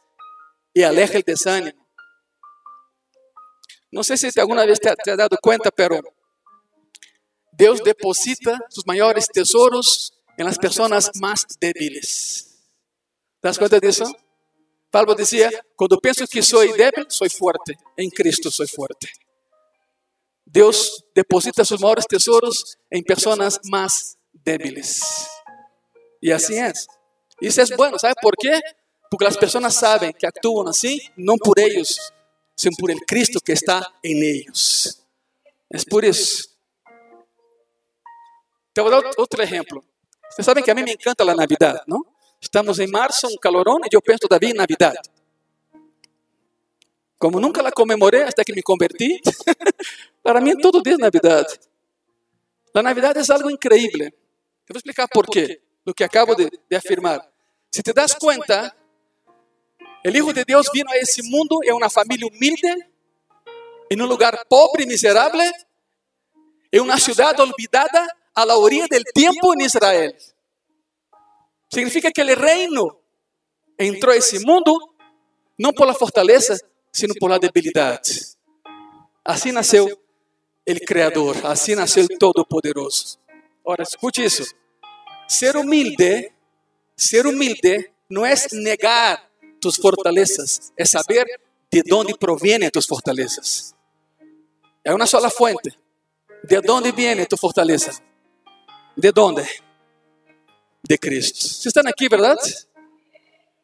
y 0.75 0.83
aleja 0.83 1.17
el 1.17 1.23
desánimo. 1.23 1.88
No 3.91 4.03
sé 4.03 4.17
si 4.17 4.29
alguna 4.39 4.65
vez 4.67 4.81
te, 4.81 4.93
te 5.03 5.11
has 5.11 5.17
dado 5.17 5.37
cuenta, 5.41 5.71
pero 5.71 6.01
Dios 7.53 7.83
deposita 7.83 8.59
sus 8.69 8.87
mayores 8.87 9.27
tesoros 9.27 10.13
en 10.37 10.47
las 10.47 10.59
personas 10.59 11.11
más 11.21 11.47
débiles. 11.61 12.57
¿Te 13.41 13.49
das 13.49 13.59
cuenta 13.59 13.81
de 13.81 13.89
eso? 13.89 14.05
Pablo 14.91 15.15
decía, 15.15 15.51
cuando 15.75 15.99
pienso 15.99 16.25
que 16.27 16.43
soy 16.43 16.73
débil, 16.73 17.07
soy 17.09 17.29
fuerte. 17.29 17.77
En 17.97 18.11
Cristo 18.11 18.51
soy 18.51 18.69
fuerte. 18.69 19.09
Dios 20.45 21.05
deposita 21.15 21.65
sus 21.65 21.81
mayores 21.81 22.07
tesoros 22.07 22.79
en 22.89 23.03
personas 23.05 23.61
más 23.65 24.17
débiles. 24.33 25.01
Y 26.21 26.31
así 26.31 26.57
es. 26.57 26.87
Y 27.41 27.49
eso 27.49 27.63
es 27.63 27.77
bueno, 27.77 27.99
¿sabe 27.99 28.15
por 28.21 28.35
qué? 28.37 28.61
Porque 29.11 29.25
las 29.25 29.37
personas 29.37 29.75
saben 29.75 30.13
que 30.13 30.27
actúan 30.27 30.69
así, 30.69 31.01
no 31.17 31.37
por 31.37 31.59
ellos, 31.59 32.13
sino 32.59 32.77
por 32.77 32.91
el 32.91 32.99
Cristo 33.07 33.39
que 33.41 33.53
está 33.53 33.87
en 34.03 34.21
ellos. 34.21 35.01
Es 35.71 35.85
por 35.85 36.05
eso. 36.05 36.49
Te 38.73 38.81
voy 38.81 38.93
a 38.93 38.97
dar 38.97 39.11
otro 39.17 39.43
ejemplo. 39.43 39.85
Ustedes 40.29 40.45
saben 40.45 40.65
que 40.65 40.71
a 40.73 40.75
mí 40.75 40.83
me 40.83 40.93
encanta 40.93 41.25
la 41.25 41.37
Navidad, 41.37 41.83
¿no? 41.87 42.05
Estamos 42.41 42.81
em 42.81 42.89
março, 42.89 43.29
um 43.29 43.37
calorão, 43.37 43.79
e 43.85 43.95
eu 43.95 44.03
penso 44.03 44.21
todavia 44.21 44.51
em 44.51 44.55
Navidade. 44.55 44.99
Como 47.17 47.41
nunca 47.41 47.63
la 47.63 47.71
comemorei 47.71 48.23
até 48.23 48.45
que 48.45 48.53
me 48.53 48.63
converti, 48.63 49.21
para 50.23 50.41
mim 50.41 50.57
todo 50.57 50.83
dia 50.83 50.95
é 50.95 50.99
Navidade. 50.99 51.61
La 52.75 52.83
Navidad 52.83 53.17
es 53.17 53.31
algo 53.31 53.51
increíble. 53.51 54.11
Te 54.11 54.73
voy 54.73 54.77
a 54.77 54.79
explicar 54.79 55.09
por 55.09 55.27
qué, 55.27 55.63
lo 55.85 55.95
que 55.95 56.05
acabo 56.05 56.35
de, 56.35 56.51
de 56.69 56.77
afirmar. 56.77 57.21
Si 57.71 57.83
te 57.83 57.93
das 57.93 58.15
cuenta, 58.17 58.77
el 60.03 60.17
Hijo 60.17 60.33
de 60.33 60.45
Dios 60.45 60.69
vino 60.73 60.91
a 60.91 60.97
ese 60.97 61.23
mundo 61.25 61.59
en 61.63 61.75
una 61.75 61.91
familia 61.91 62.27
humilde, 62.27 62.91
en 63.91 64.01
un 64.01 64.09
lugar 64.09 64.39
pobre 64.49 64.85
y 64.85 64.87
miserable, 64.87 65.51
en 66.71 66.83
una 66.83 66.99
ciudad 66.99 67.39
olvidada 67.41 68.07
a 68.35 68.47
la 68.47 68.57
orilla 68.57 68.87
del 68.89 69.05
en 69.15 69.61
Israel. 69.61 70.17
Significa 71.71 72.11
que 72.11 72.23
el 72.23 72.37
reino 72.37 73.01
entró 73.77 74.13
a 74.13 74.17
ese 74.17 74.41
mundo 74.41 74.97
no 75.57 75.73
por 75.73 75.87
la 75.87 75.95
fortaleza, 75.95 76.57
sino 76.91 77.15
por 77.19 77.31
la 77.31 77.39
debilidad. 77.39 78.01
Así 79.25 79.53
nació 79.53 79.89
el 80.65 80.81
Creador, 80.81 81.37
así 81.45 81.75
nació 81.75 82.03
el 82.03 82.09
Todopoderoso. 82.19 83.19
Ahora, 83.65 83.83
escuche 83.83 84.25
eso. 84.25 84.45
Ser 85.27 85.57
humilde, 85.57 86.33
ser 86.97 87.27
humilde 87.27 87.93
no 88.09 88.25
es 88.25 88.53
negar 88.53 89.28
tus 89.61 89.77
fortalezas, 89.77 90.73
es 90.77 90.91
saber 90.91 91.27
de 91.71 91.83
dónde 91.83 92.15
provienen 92.15 92.71
tus 92.71 92.87
fortalezas. 92.87 93.75
É 94.85 94.95
uma 94.95 95.07
sola 95.07 95.31
fuente. 95.31 95.77
De 96.43 96.63
onde 96.71 96.93
viene 96.93 97.27
tu 97.27 97.37
fortaleza? 97.37 97.93
De 98.97 99.13
onde? 99.17 99.43
De 100.83 100.99
Cristo. 100.99 101.41
Vocês 101.41 101.67
estão 101.67 101.83
aqui, 101.87 102.09
verdade? 102.09 102.67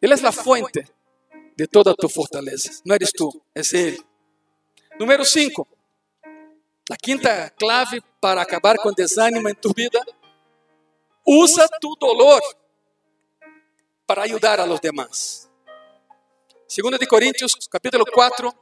Ele 0.03 0.13
é 0.13 0.27
a 0.27 0.33
fuente 0.33 0.85
de 1.57 1.67
toda 1.67 1.95
tu 1.95 2.09
fortaleza. 2.09 2.83
Não 2.85 2.95
eres 2.95 3.11
tu, 3.13 3.43
é 3.55 3.61
Ele. 3.73 4.05
Número 4.99 5.25
5. 5.25 5.67
A 6.91 6.97
quinta 6.97 7.51
clave 7.51 8.03
para 8.21 8.43
acabar 8.43 8.77
com 8.79 8.93
desânimo 8.93 9.49
em 9.49 9.55
tu 9.55 9.73
vida. 9.75 10.05
Usa 11.27 11.67
tu 11.81 11.97
dolor 11.97 12.43
para 14.07 14.25
ajudar 14.25 14.61
a 14.61 14.67
los 14.67 14.81
demás. 14.81 15.49
2 16.69 16.99
de 16.99 17.07
Coríntios, 17.07 17.55
capítulo 17.71 18.05
4, 18.07 18.53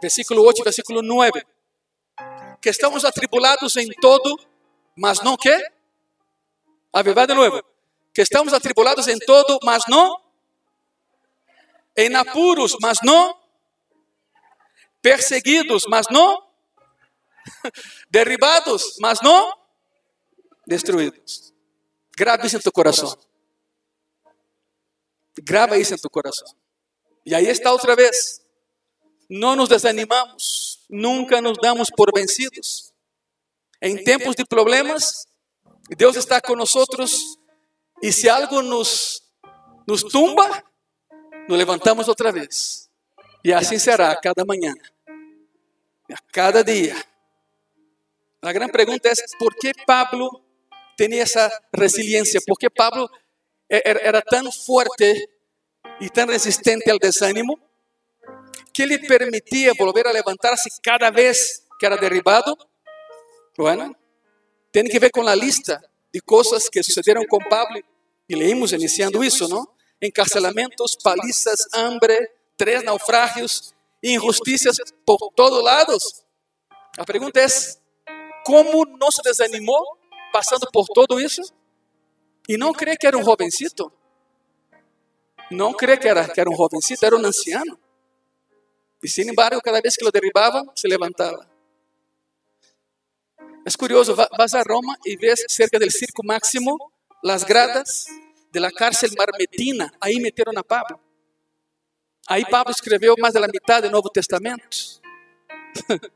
versículo 0.00 0.42
8 0.42 0.62
versículo 0.62 1.02
9. 1.02 1.42
Que 2.60 2.68
estamos 2.68 3.04
atribulados 3.04 3.76
em 3.76 3.88
todo, 4.00 4.38
mas 4.96 5.20
não 5.22 5.36
que? 5.36 5.52
A 6.92 7.02
ver, 7.02 7.14
de 7.26 7.34
novo. 7.34 7.62
Que 8.14 8.20
estamos 8.20 8.52
atribulados 8.52 9.08
em 9.08 9.18
todo, 9.18 9.58
mas 9.64 9.84
não? 9.88 10.20
Em 11.96 12.14
apuros, 12.14 12.76
mas 12.80 12.98
não? 13.02 13.36
Perseguidos, 15.00 15.84
mas 15.88 16.06
não? 16.08 16.46
Derribados, 18.10 18.96
mas 19.00 19.20
não? 19.22 19.52
Destruídos. 20.66 21.52
Grave 22.16 22.46
isso 22.46 22.56
em 22.56 22.60
tu 22.60 22.70
coração. 22.70 23.18
Grava 25.40 25.78
isso 25.78 25.94
em 25.94 25.98
tu 25.98 26.10
coração. 26.10 26.61
E 27.24 27.34
aí 27.34 27.46
está 27.46 27.72
outra 27.72 27.94
vez. 27.94 28.40
Não 29.28 29.56
nos 29.56 29.68
desanimamos, 29.68 30.80
nunca 30.90 31.40
nos 31.40 31.56
damos 31.58 31.88
por 31.90 32.12
vencidos. 32.14 32.92
Em 33.80 34.02
tempos 34.02 34.36
de 34.36 34.44
problemas, 34.44 35.26
Deus 35.96 36.16
está 36.16 36.40
conosco 36.40 36.84
e 38.02 38.12
se 38.12 38.28
algo 38.28 38.62
nos, 38.62 39.22
nos 39.86 40.02
tumba, 40.02 40.64
nos 41.48 41.56
levantamos 41.56 42.08
outra 42.08 42.30
vez. 42.30 42.90
E 43.44 43.52
assim 43.52 43.78
será 43.78 44.10
a 44.10 44.20
cada 44.20 44.44
manhã, 44.44 44.74
a 46.10 46.18
cada 46.32 46.62
dia. 46.62 46.96
A 48.42 48.52
grande 48.52 48.72
pergunta 48.72 49.08
é: 49.08 49.12
por 49.38 49.54
que 49.54 49.72
Pablo 49.86 50.44
tinha 50.96 51.22
essa 51.22 51.50
resiliência? 51.74 52.40
Por 52.46 52.58
que 52.58 52.68
Pablo 52.68 53.08
era, 53.68 54.00
era 54.00 54.22
tão 54.22 54.50
forte 54.50 55.28
e 56.02 56.10
tão 56.10 56.26
resistente 56.26 56.90
ao 56.90 56.98
desânimo? 56.98 57.58
que 58.72 58.86
le 58.86 58.98
permitía 58.98 59.72
volver 59.78 60.06
a 60.06 60.12
levantarse 60.12 60.68
cada 60.82 61.10
vez 61.10 61.66
que 61.78 61.86
era 61.86 61.96
derribado? 61.96 62.56
Bueno, 63.56 63.94
tiene 64.70 64.88
que 64.88 64.98
ver 64.98 65.10
con 65.10 65.26
la 65.26 65.36
lista 65.36 65.80
de 66.12 66.20
cosas 66.20 66.68
que 66.70 66.82
sucedieron 66.82 67.24
con 67.26 67.40
Pablo 67.48 67.80
y 68.26 68.34
leímos 68.34 68.72
iniciando 68.72 69.22
eso, 69.22 69.46
¿no? 69.48 69.76
Encarcelamientos, 70.00 70.96
palizas, 70.96 71.68
hambre, 71.72 72.34
tres 72.56 72.82
naufragios, 72.82 73.74
injusticias 74.00 74.78
por 75.04 75.18
todos 75.36 75.62
lados. 75.62 76.24
La 76.96 77.04
pregunta 77.04 77.42
es, 77.44 77.78
¿cómo 78.44 78.84
no 78.86 79.10
se 79.10 79.22
desanimó 79.24 79.78
pasando 80.32 80.66
por 80.72 80.86
todo 80.88 81.18
eso? 81.18 81.42
Y 82.46 82.56
no 82.56 82.72
cree 82.72 82.96
que 82.96 83.06
era 83.06 83.18
un 83.18 83.24
jovencito. 83.24 83.92
No 85.52 85.74
cree 85.74 85.98
que 85.98 86.08
era, 86.08 86.28
que 86.28 86.40
era 86.40 86.50
un 86.50 86.56
jovencito, 86.56 87.06
era 87.06 87.16
un 87.16 87.24
anciano. 87.24 87.78
E, 89.02 89.08
sin 89.08 89.28
embargo, 89.28 89.60
cada 89.60 89.80
vez 89.80 89.96
que 89.96 90.04
lo 90.04 90.10
derribavam, 90.10 90.70
se 90.74 90.88
levantava. 90.88 91.50
É 93.64 93.70
curioso, 93.78 94.16
vas 94.16 94.54
a 94.54 94.62
Roma 94.62 94.96
e 95.06 95.16
ves 95.16 95.44
cerca 95.48 95.78
del 95.78 95.92
Circo 95.92 96.24
Máximo 96.24 96.76
las 97.22 97.44
gradas 97.44 98.06
de 98.50 98.58
la 98.58 98.72
cárcel 98.72 99.10
marmetina. 99.16 99.92
Aí 100.00 100.18
meteram 100.18 100.52
a 100.56 100.64
Pablo. 100.64 100.98
Aí 102.26 102.44
Pablo 102.44 102.72
escreveu 102.72 103.14
mais 103.18 103.34
da 103.34 103.46
metade 103.46 103.86
do 103.86 103.92
Novo 103.92 104.08
Testamento. 104.10 105.00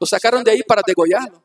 Lo 0.00 0.06
sacaram 0.06 0.42
de 0.42 0.50
aí 0.50 0.64
para 0.64 0.82
degollarlo. 0.82 1.42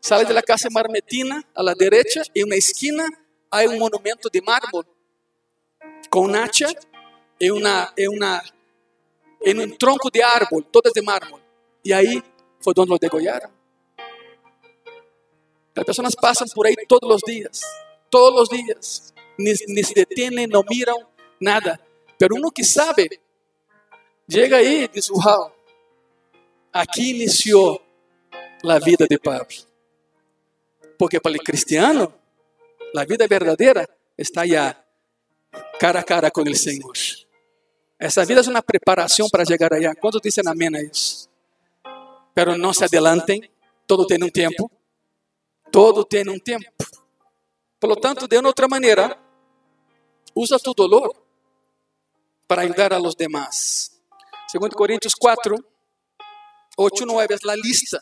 Sale 0.00 0.24
de 0.24 0.32
la 0.32 0.42
cárcel 0.42 0.70
marmetina 0.70 1.44
a 1.54 1.62
la 1.62 1.74
derecha, 1.74 2.22
em 2.34 2.44
uma 2.44 2.56
esquina 2.56 3.08
há 3.50 3.62
um 3.62 3.78
monumento 3.78 4.28
de 4.30 4.40
mármore 4.40 4.88
com 6.10 6.26
un 6.26 6.34
hacha 6.34 6.68
e 7.40 7.50
uma 7.50 7.92
em 9.44 9.58
um 9.58 9.76
tronco 9.76 10.10
de 10.10 10.22
árvore, 10.22 10.66
todas 10.70 10.92
de 10.92 11.02
mármore. 11.02 11.42
E 11.84 11.92
aí 11.92 12.22
foi 12.60 12.72
onde 12.76 12.90
lo 12.90 12.98
degollaram. 12.98 13.50
As 15.74 15.84
pessoas 15.84 16.14
passam 16.14 16.46
por 16.54 16.66
aí 16.66 16.76
todos 16.86 17.10
os 17.10 17.22
dias, 17.22 17.62
todos 18.10 18.42
os 18.42 18.48
dias, 18.48 19.12
nem, 19.38 19.54
nem 19.68 19.82
se 19.82 19.94
detêm, 19.94 20.46
não 20.46 20.62
miram 20.68 21.06
nada. 21.40 21.80
Pero 22.18 22.36
uno 22.36 22.52
que 22.52 22.62
sabe, 22.62 23.20
chega 24.30 24.58
aí 24.58 24.84
e 24.84 24.88
diz: 24.88 25.08
Uau, 25.10 25.54
aqui 26.72 27.10
iniciou 27.10 27.80
a 28.64 28.78
vida 28.78 29.06
de 29.08 29.18
Pablo. 29.18 29.56
Porque 30.98 31.18
para 31.18 31.32
o 31.32 31.42
cristiano, 31.42 32.14
a 32.96 33.04
vida 33.04 33.26
verdadeira 33.26 33.88
está 34.16 34.42
allá, 34.42 34.81
cara 35.78 36.00
a 36.00 36.04
cara 36.04 36.30
com 36.30 36.42
o 36.42 36.54
Senhor. 36.54 36.92
Essa 37.98 38.24
vida 38.24 38.40
é 38.40 38.48
uma 38.48 38.62
preparação 38.62 39.28
para 39.30 39.44
chegar 39.44 39.72
allá. 39.72 39.94
Quantos 39.94 40.20
dizem 40.20 40.44
amém 40.46 40.74
a 40.74 40.82
isso? 40.82 41.28
Pero 42.34 42.56
não 42.56 42.72
se 42.72 42.84
adelanten, 42.84 43.48
todo 43.86 44.06
tem 44.06 44.22
um 44.22 44.30
tempo. 44.30 44.70
Todo 45.70 46.04
tem 46.04 46.28
um 46.28 46.38
tempo. 46.38 46.70
Por 47.80 47.88
lo 47.88 47.96
tanto, 47.96 48.28
de 48.28 48.38
outra 48.38 48.68
maneira, 48.68 49.18
usa 50.34 50.58
tu 50.58 50.72
dolor 50.74 51.14
para 52.46 52.62
ajudar 52.62 52.92
a 52.92 52.98
los 52.98 53.14
demás. 53.14 53.90
Segundo 54.48 54.76
Coríntios 54.76 55.14
4, 55.14 55.56
8, 56.76 57.06
9 57.06 57.34
é 57.34 57.50
a 57.50 57.56
lista 57.56 58.00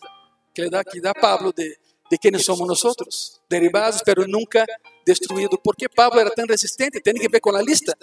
que 0.52 0.68
dá, 0.68 0.84
que 0.84 1.00
dá 1.00 1.14
Pablo 1.14 1.52
de, 1.52 1.78
de 2.10 2.18
quem 2.18 2.36
somos 2.38 2.66
nós, 2.66 3.40
derivados, 3.48 4.02
pero 4.04 4.26
nunca 4.26 4.66
destruídos. 5.06 5.58
Por 5.62 5.76
que 5.76 5.88
Pablo 5.88 6.18
era 6.18 6.30
tão 6.30 6.44
resistente? 6.46 7.00
Tem 7.00 7.14
que 7.14 7.28
ver 7.28 7.40
com 7.40 7.54
a 7.54 7.62
lista. 7.62 7.96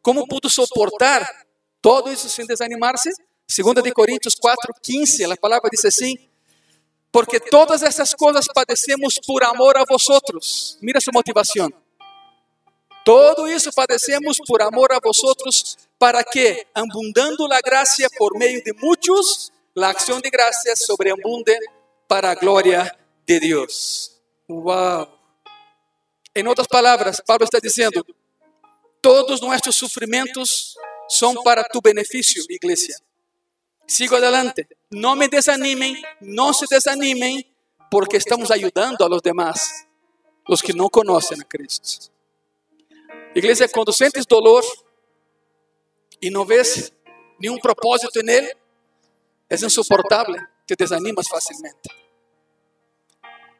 Como 0.00 0.26
pudo 0.28 0.48
soportar 0.48 1.44
todo 1.80 2.12
isso 2.12 2.28
sem 2.28 2.46
desanimar-se? 2.46 3.10
2 3.48 3.82
de 3.82 3.92
Coríntios 3.92 4.36
4, 4.36 4.72
15, 4.80 5.24
a 5.24 5.36
palavra 5.36 5.68
diz 5.70 5.84
assim, 5.84 6.16
porque 7.10 7.40
todas 7.40 7.82
essas 7.82 8.14
coisas 8.14 8.46
padecemos 8.46 9.18
por 9.18 9.42
amor 9.42 9.76
a 9.76 9.84
vosotros. 9.84 10.78
Mira 10.80 11.00
sua 11.00 11.12
motivação. 11.12 11.70
Todo 13.04 13.48
isso 13.48 13.72
padecemos 13.72 14.38
por 14.46 14.62
amor 14.62 14.92
a 14.92 15.00
vosotros, 15.00 15.76
para 15.98 16.22
que, 16.22 16.64
abundando 16.72 17.52
a 17.52 17.60
graça 17.60 18.06
por 18.16 18.38
meio 18.38 18.62
de 18.62 18.72
muitos, 18.74 19.52
a 19.76 19.88
acção 19.88 20.20
de 20.20 20.30
graça 20.30 20.74
sobreabunde 20.76 21.58
para 22.06 22.30
a 22.30 22.34
glória 22.34 22.96
de 23.32 23.48
Deus. 23.48 24.20
Uau! 24.48 25.18
Em 26.34 26.46
outras 26.46 26.66
palavras, 26.66 27.20
Pablo 27.24 27.44
está 27.44 27.58
dizendo: 27.58 28.04
Todos 29.00 29.40
nuestros 29.40 29.74
sufrimientos 29.76 30.76
son 31.08 31.36
para 31.42 31.64
tu 31.64 31.80
beneficio, 31.80 32.44
iglesia. 32.48 32.96
Sigo 33.86 34.16
adelante. 34.16 34.66
No 34.90 35.16
me 35.16 35.28
desanimen, 35.28 35.96
no 36.20 36.52
se 36.52 36.66
desanimen, 36.70 37.44
porque 37.90 38.16
estamos 38.16 38.50
ayudando 38.50 39.04
a 39.04 39.08
los 39.08 39.22
demás, 39.22 39.86
los 40.46 40.62
que 40.62 40.72
no 40.72 40.88
conocen 40.88 41.42
a 41.42 41.44
Cristo. 41.44 42.10
Iglesia, 43.34 43.68
cuando 43.68 43.92
sientes 43.92 44.26
dolor 44.26 44.64
no 46.30 46.44
ves 46.44 46.92
ni 47.38 47.48
un 47.48 47.58
propósito 47.58 48.20
en 48.20 48.28
él, 48.28 48.56
es 49.48 49.62
insoportable, 49.62 50.38
te 50.66 50.74
desanimas 50.76 51.28
fácilmente. 51.28 52.01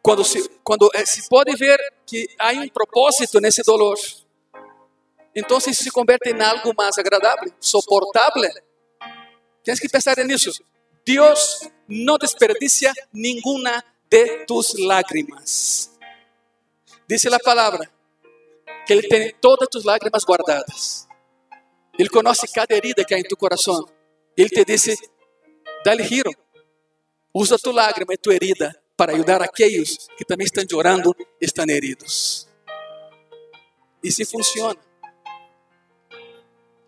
Quando 0.02 0.24
se, 0.24 0.48
quando 0.64 0.90
eh, 0.94 1.06
se 1.06 1.28
pode 1.28 1.54
ver 1.54 1.78
que 2.04 2.28
há 2.38 2.50
um 2.50 2.68
propósito 2.68 3.40
nesse 3.40 3.62
dolor, 3.62 3.96
então 5.34 5.58
isso 5.58 5.72
se 5.74 5.90
converte 5.90 6.30
em 6.30 6.42
algo 6.42 6.74
mais 6.76 6.98
agradável, 6.98 7.52
suportável. 7.60 8.50
Tens 9.62 9.78
que 9.78 9.88
pensar 9.88 10.16
nisso. 10.24 10.50
Deus 11.06 11.60
não 11.88 12.18
desperdicia 12.18 12.92
nenhuma 13.12 13.82
de 14.10 14.44
tus 14.44 14.74
lágrimas. 14.74 15.96
Dice 17.08 17.32
a 17.32 17.38
palavra 17.38 17.88
que 18.84 18.92
Ele 18.92 19.08
tem 19.08 19.32
todas 19.40 19.68
tus 19.68 19.84
lágrimas 19.84 20.24
guardadas. 20.24 21.06
Ele 21.96 22.08
conhece 22.08 22.48
cada 22.48 22.74
herida 22.74 23.04
que 23.04 23.14
há 23.14 23.18
em 23.18 23.22
tu 23.22 23.36
coração. 23.36 23.86
Ele 24.36 24.48
te 24.48 24.64
disse: 24.64 24.96
dá-lhe 25.84 26.02
giro. 26.02 26.30
Usa 27.32 27.56
tu 27.56 27.70
lágrima 27.70 28.12
e 28.12 28.18
tu 28.18 28.30
herida 28.30 28.81
para 28.96 29.12
ajudar 29.12 29.42
aqueles 29.42 30.08
que 30.16 30.24
também 30.24 30.44
estão 30.44 30.64
chorando, 30.68 31.14
estão 31.40 31.64
heridos. 31.68 32.48
E 34.02 34.10
se 34.10 34.24
funciona. 34.24 34.78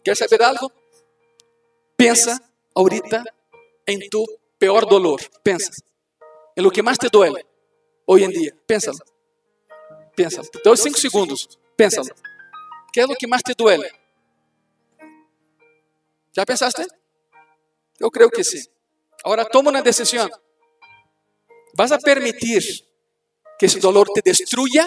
Quer 0.02 0.16
saber 0.16 0.42
algo? 0.42 0.70
Pensa 1.96 2.38
ahorita 2.74 3.22
em 3.86 4.08
tu 4.10 4.24
pior 4.58 4.84
dolor. 4.84 5.20
Pensa. 5.42 5.70
Em 6.56 6.62
lo 6.62 6.70
que 6.70 6.82
mais 6.82 6.98
te 6.98 7.08
duele 7.08 7.44
hoje 8.06 8.24
em 8.24 8.30
dia. 8.30 8.56
Pensa. 8.66 8.92
Pensa. 10.14 10.42
Te 10.42 10.60
dou 10.62 10.76
cinco 10.76 10.98
segundos. 10.98 11.48
Pensa. 11.76 12.02
Que 12.92 13.00
é 13.00 13.04
o 13.06 13.16
que 13.16 13.26
mais 13.26 13.42
te 13.42 13.54
duele? 13.54 13.90
Já 16.32 16.44
pensaste? 16.44 16.86
Eu 17.98 18.10
creio 18.10 18.30
que 18.30 18.42
sim. 18.44 18.62
Agora 19.24 19.44
toma 19.44 19.70
uma 19.70 19.82
decisão. 19.82 20.28
¿Vas 21.76 21.90
a 21.90 21.98
permitir 21.98 22.62
que 23.58 23.66
esse 23.66 23.80
dolor 23.80 24.08
te 24.14 24.22
destruya? 24.22 24.86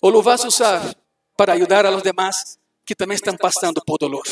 ¿O 0.00 0.10
lo 0.10 0.22
vas 0.22 0.44
a 0.44 0.48
usar 0.48 0.96
para 1.36 1.54
ayudar 1.54 1.86
a 1.86 1.90
los 1.90 2.02
demás 2.02 2.58
que 2.84 2.94
também 2.94 3.16
estão 3.16 3.36
passando 3.36 3.82
por 3.84 3.98
dolor? 3.98 4.24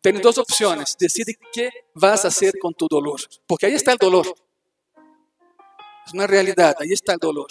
Tem 0.00 0.14
duas 0.14 0.38
opções. 0.38 0.94
Decide 0.94 1.32
o 1.32 1.50
que 1.50 1.70
vas 1.94 2.24
a 2.24 2.28
hacer 2.28 2.58
com 2.58 2.72
tu 2.72 2.86
dolor. 2.88 3.20
Porque 3.46 3.66
aí 3.66 3.74
está 3.74 3.92
o 3.94 3.98
dolor. 3.98 4.26
É 4.96 6.12
uma 6.14 6.26
realidade. 6.26 6.82
Aí 6.82 6.92
está 6.92 7.14
o 7.14 7.18
dolor. 7.18 7.48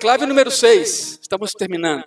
Clave 0.00 0.26
número 0.26 0.50
6. 0.50 1.20
Estamos 1.22 1.52
terminando. 1.52 2.06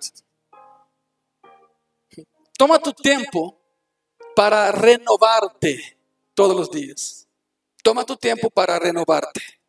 Toma 2.58 2.78
tu 2.78 2.92
tempo 2.92 3.56
para 4.36 4.70
renovarte 4.70 5.96
todos 6.34 6.68
os 6.68 6.68
dias. 6.68 7.29
Toma 7.82 8.04
tu 8.04 8.16
tempo 8.16 8.50
para 8.50 8.78
renovarte. 8.78 9.60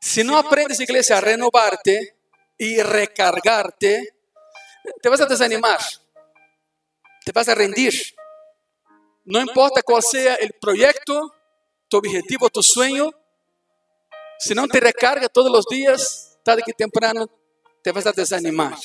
Se 0.00 0.22
não 0.22 0.36
aprendes, 0.36 0.80
igreja, 0.80 1.16
a 1.16 1.20
renovarte 1.20 2.14
e 2.58 2.82
recargarte, 2.82 4.14
te 5.02 5.08
vas 5.08 5.20
a 5.20 5.26
desanimar, 5.26 5.80
te 7.24 7.32
vas 7.32 7.48
a 7.48 7.54
rendir. 7.54 8.14
Não 9.24 9.42
importa 9.42 9.82
qual 9.82 10.00
seja 10.00 10.38
o 10.40 10.60
projeto, 10.60 11.34
tu 11.88 11.98
objetivo, 11.98 12.48
tu 12.48 12.62
sueño, 12.62 13.12
se 14.38 14.54
não 14.54 14.66
te 14.68 14.80
recarga 14.80 15.28
todos 15.28 15.52
os 15.52 15.66
dias, 15.66 16.38
tarde 16.44 16.62
que 16.62 16.72
temprano, 16.72 17.28
te 17.82 17.92
vas 17.92 18.06
a 18.06 18.12
desanimar. 18.12 18.78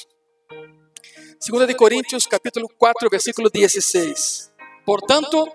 2 1.39 1.68
de 1.68 1.76
Coríntios, 1.76 2.26
capítulo 2.26 2.68
4, 2.78 3.10
versículo 3.10 3.49
16. 3.49 4.51
Portanto, 4.86 5.45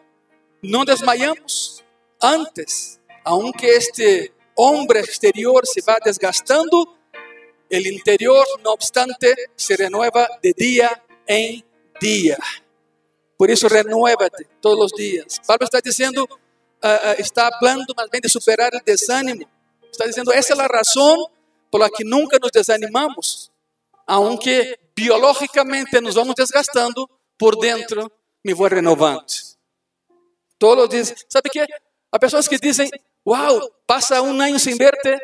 não 0.62 0.84
desmayamos 0.84 1.84
antes, 2.22 3.00
aunque 3.24 3.66
este 3.66 4.32
homem 4.56 4.86
exterior 4.98 5.66
se 5.66 5.80
vá 5.80 5.98
desgastando, 6.04 6.98
o 7.70 7.76
interior, 7.76 8.46
no 8.64 8.70
obstante, 8.72 9.34
se 9.56 9.76
renueva 9.76 10.26
de 10.42 10.54
dia 10.54 11.02
em 11.26 11.62
dia. 12.00 12.38
Por 13.36 13.50
isso, 13.50 13.68
renuévate 13.68 14.46
todos 14.60 14.86
os 14.86 14.92
dias. 14.96 15.38
Pablo 15.46 15.64
está 15.64 15.80
dizendo, 15.80 16.24
uh, 16.24 16.26
uh, 16.26 17.20
está 17.20 17.50
falando 17.60 17.94
mais 17.96 18.08
bem 18.10 18.20
de 18.20 18.28
superar 18.28 18.70
o 18.74 18.80
desânimo. 18.84 19.46
Está 19.92 20.06
dizendo, 20.06 20.32
essa 20.32 20.54
é 20.54 20.60
a 20.60 20.66
razão 20.66 21.30
por 21.70 21.80
la 21.80 21.90
que 21.90 22.02
nunca 22.04 22.38
nos 22.40 22.50
desanimamos, 22.50 23.50
aunque 24.06 24.78
biologicamente 24.96 26.00
nos 26.00 26.14
vamos 26.14 26.34
desgastando, 26.34 27.08
por 27.38 27.56
dentro 27.56 28.10
me 28.44 28.54
vou 28.54 28.66
renovando. 28.66 29.24
Os 30.60 30.88
dias. 30.88 31.14
Sabe 31.28 31.50
que 31.50 31.64
há 32.12 32.18
pessoas 32.18 32.48
que 32.48 32.58
dizem, 32.58 32.90
uau, 33.26 33.70
passa 33.86 34.20
um 34.22 34.40
ano 34.40 34.58
sem 34.58 34.76
verte, 34.76 35.18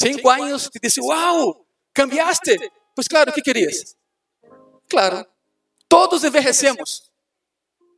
cinco 0.00 0.28
anos, 0.28 0.70
e 0.74 0.80
dizem, 0.80 1.04
uau, 1.04 1.66
cambiaste. 1.92 2.56
Pois 2.94 3.08
claro, 3.08 3.30
o 3.30 3.32
que 3.34 3.42
querias? 3.42 3.96
Claro, 4.88 5.26
todos 5.88 6.24
envelhecemos. 6.24 7.10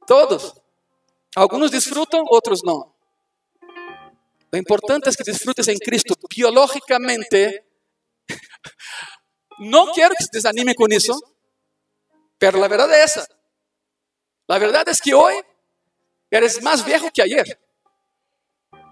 Todos. 0.06 0.54
Alguns 1.34 1.70
desfrutam, 1.70 2.24
outros 2.28 2.62
não. 2.62 2.92
O 4.52 4.56
importante 4.56 5.08
é 5.08 5.12
que 5.12 5.22
desfrutes 5.22 5.66
em 5.68 5.78
Cristo 5.78 6.14
biologicamente. 6.28 7.64
Não 9.58 9.92
quero 9.92 10.14
que 10.14 10.24
se 10.24 10.30
desanime 10.30 10.74
com 10.74 10.86
isso, 10.88 11.12
mas 12.40 12.54
a 12.54 12.68
verdade 12.68 12.92
é 12.92 13.00
essa. 13.00 13.26
A 14.48 14.58
verdade 14.58 14.90
é 14.90 14.94
que 14.94 15.14
hoje 15.14 15.42
eres 16.30 16.58
mais 16.60 16.82
velho 16.82 17.10
que 17.10 17.22
ayer. 17.22 17.58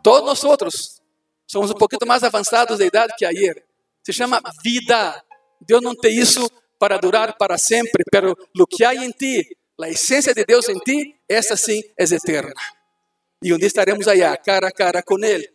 Todos 0.02 0.26
nós 0.26 0.44
outros 0.44 1.02
somos 1.46 1.70
um 1.70 1.74
pouquinho 1.74 2.06
mais 2.06 2.22
avançados 2.22 2.78
de 2.78 2.84
idade 2.84 3.14
que 3.16 3.24
ayer. 3.24 3.64
Se 4.04 4.12
chama 4.12 4.40
vida. 4.62 5.22
Deus 5.60 5.82
não 5.82 5.94
tem 5.94 6.16
isso 6.16 6.50
para 6.78 6.96
durar 6.96 7.36
para 7.36 7.58
sempre, 7.58 8.02
pero 8.10 8.34
o 8.58 8.66
que 8.66 8.82
há 8.82 8.94
em 8.94 9.10
ti, 9.10 9.56
a 9.80 9.88
essência 9.90 10.32
de 10.32 10.44
Deus 10.44 10.68
em 10.68 10.78
ti, 10.78 11.14
essa 11.28 11.54
sim 11.54 11.82
é 11.98 12.04
eterna. 12.04 12.54
E 13.42 13.52
um 13.52 13.58
dia 13.58 13.66
estaremos 13.66 14.08
allá, 14.08 14.36
cara 14.36 14.68
a 14.68 14.72
cara 14.72 15.02
com 15.02 15.18
Ele. 15.22 15.48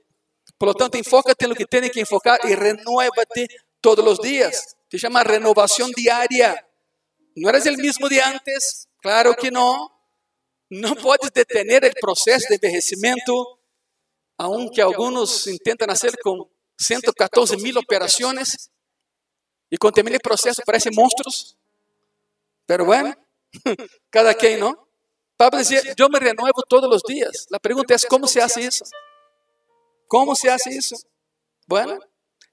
Por 0.60 0.68
lo 0.68 0.74
tanto, 0.74 0.98
enfócate 0.98 1.48
no 1.48 1.56
que 1.56 1.66
tem 1.66 1.90
que 1.90 2.02
enfocar 2.02 2.40
e 2.46 2.56
renuévate 2.56 3.48
todos 3.82 4.06
os 4.06 4.20
dias. 4.20 4.76
Se 4.90 5.00
chama 5.00 5.22
renovação 5.22 5.90
diária. 5.92 6.64
Não 7.36 7.50
eres 7.50 7.66
o 7.66 7.74
mesmo 7.74 8.08
de 8.08 8.20
antes? 8.20 8.88
Claro 9.02 9.36
que 9.36 9.52
não. 9.52 9.90
Não 10.72 10.96
podes 10.96 11.30
detener 11.32 11.84
o 11.84 12.00
processo 12.00 12.48
de 12.48 12.56
envelhecimento, 12.56 13.55
aunque 14.38 14.82
alguns 14.82 15.46
tentam 15.64 15.88
nascer 15.88 16.16
com 16.22 16.50
114 16.80 17.58
mil 17.58 17.78
operações 17.78 18.70
e 19.72 19.78
com 19.78 19.88
o 19.88 20.20
processo 20.22 20.62
parecem 20.66 20.92
monstros. 20.94 21.56
Pero 22.68 22.86
bueno, 22.86 23.16
cada 24.12 24.34
quem, 24.34 24.58
não? 24.58 24.86
Pablo 25.38 25.60
dizia: 25.60 25.82
Eu 25.98 26.10
me 26.10 26.20
renovo 26.20 26.64
todos 26.68 26.90
os 26.96 27.02
dias. 27.02 27.46
A 27.52 27.60
pergunta 27.60 27.94
é: 27.94 27.98
como 28.08 28.28
se 28.28 28.40
hace 28.40 28.62
isso? 28.62 28.84
Como 30.08 30.36
se 30.36 30.50
hace 30.50 30.70
isso? 30.70 30.96
Bueno, 31.68 32.00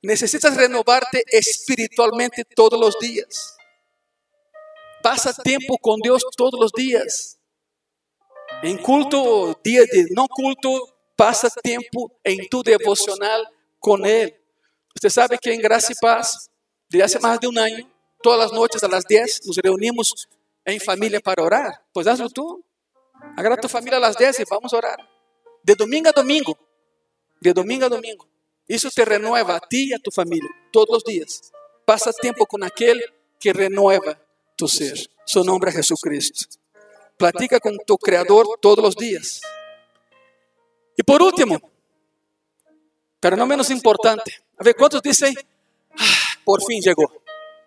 necessitas 0.03 0.57
renovarte 0.57 1.23
espiritualmente 1.33 2.45
todos 2.57 2.81
os 2.81 2.99
dias. 2.99 3.57
Passa 5.03 5.35
tempo 5.35 5.79
com 5.81 5.99
Deus 5.99 6.23
todos 6.37 6.61
os 6.61 6.73
dias. 6.73 7.39
Em 8.63 8.77
culto, 8.77 9.57
dia 9.65 9.85
de 9.87 10.13
não 10.15 10.27
culto, 10.29 10.92
passa 11.17 11.49
tempo 11.63 12.11
em 12.25 12.49
tu 12.49 12.63
devocional 12.63 13.45
com 13.81 14.05
Ele. 14.07 14.35
Você 14.99 15.11
sabe 15.11 15.39
que 15.39 15.51
em 15.51 15.61
Graça 15.61 15.93
e 15.93 15.97
Paz, 16.01 16.51
desde 16.91 17.19
há 17.19 17.21
mais 17.21 17.39
de 17.39 17.49
um 17.49 17.59
ano, 17.59 17.91
todas 18.23 18.47
as 18.47 18.53
noites 18.53 18.83
às 18.83 19.05
10, 19.05 19.41
nos 19.47 19.57
reunimos 19.63 20.29
em 20.67 20.79
família 20.79 21.21
para 21.21 21.43
orar. 21.43 21.83
Pois 21.93 22.07
hazlo 22.07 22.31
tu. 22.31 22.63
Agarra 23.37 23.57
tu 23.57 23.69
família 23.69 23.99
às 23.99 24.17
10 24.17 24.41
e 24.41 24.45
vamos 24.45 24.73
orar. 24.73 24.99
De 25.65 25.75
domingo 25.75 26.09
a 26.09 26.13
domingo. 26.13 26.57
De 27.41 27.53
domingo 27.53 27.85
a 27.85 27.89
domingo. 27.89 28.29
Isso 28.69 28.89
te 28.91 29.05
renueva 29.05 29.57
a 29.57 29.61
ti 29.61 29.89
e 29.89 29.95
a 29.95 29.99
tu 29.99 30.11
família, 30.11 30.49
todos 30.73 30.99
os 30.99 31.03
dias. 31.05 31.53
Passa 31.85 32.13
tempo 32.13 32.47
com 32.47 32.63
aquele 32.65 33.07
que 33.39 33.53
renueva 33.53 34.19
tu 34.57 34.69
ser. 34.69 34.95
Seu 35.27 35.45
nome 35.45 35.69
é 35.69 35.73
Jesus 35.73 36.01
Cristo. 36.01 36.59
Platica 37.19 37.61
com 37.61 37.77
tu 37.87 37.99
Criador 37.99 38.59
todos 38.61 38.85
os 38.89 38.95
dias. 38.95 39.41
E 40.99 41.03
por 41.03 41.23
último, 41.23 41.61
pero 43.21 43.37
não 43.37 43.47
menos 43.47 43.71
importante, 43.71 44.43
a 44.59 44.65
ver 44.65 44.75
quantos 44.75 45.01
dizem, 45.01 45.35
ah, 45.93 46.39
por 46.45 46.61
fim 46.65 46.83
chegou. 46.83 47.23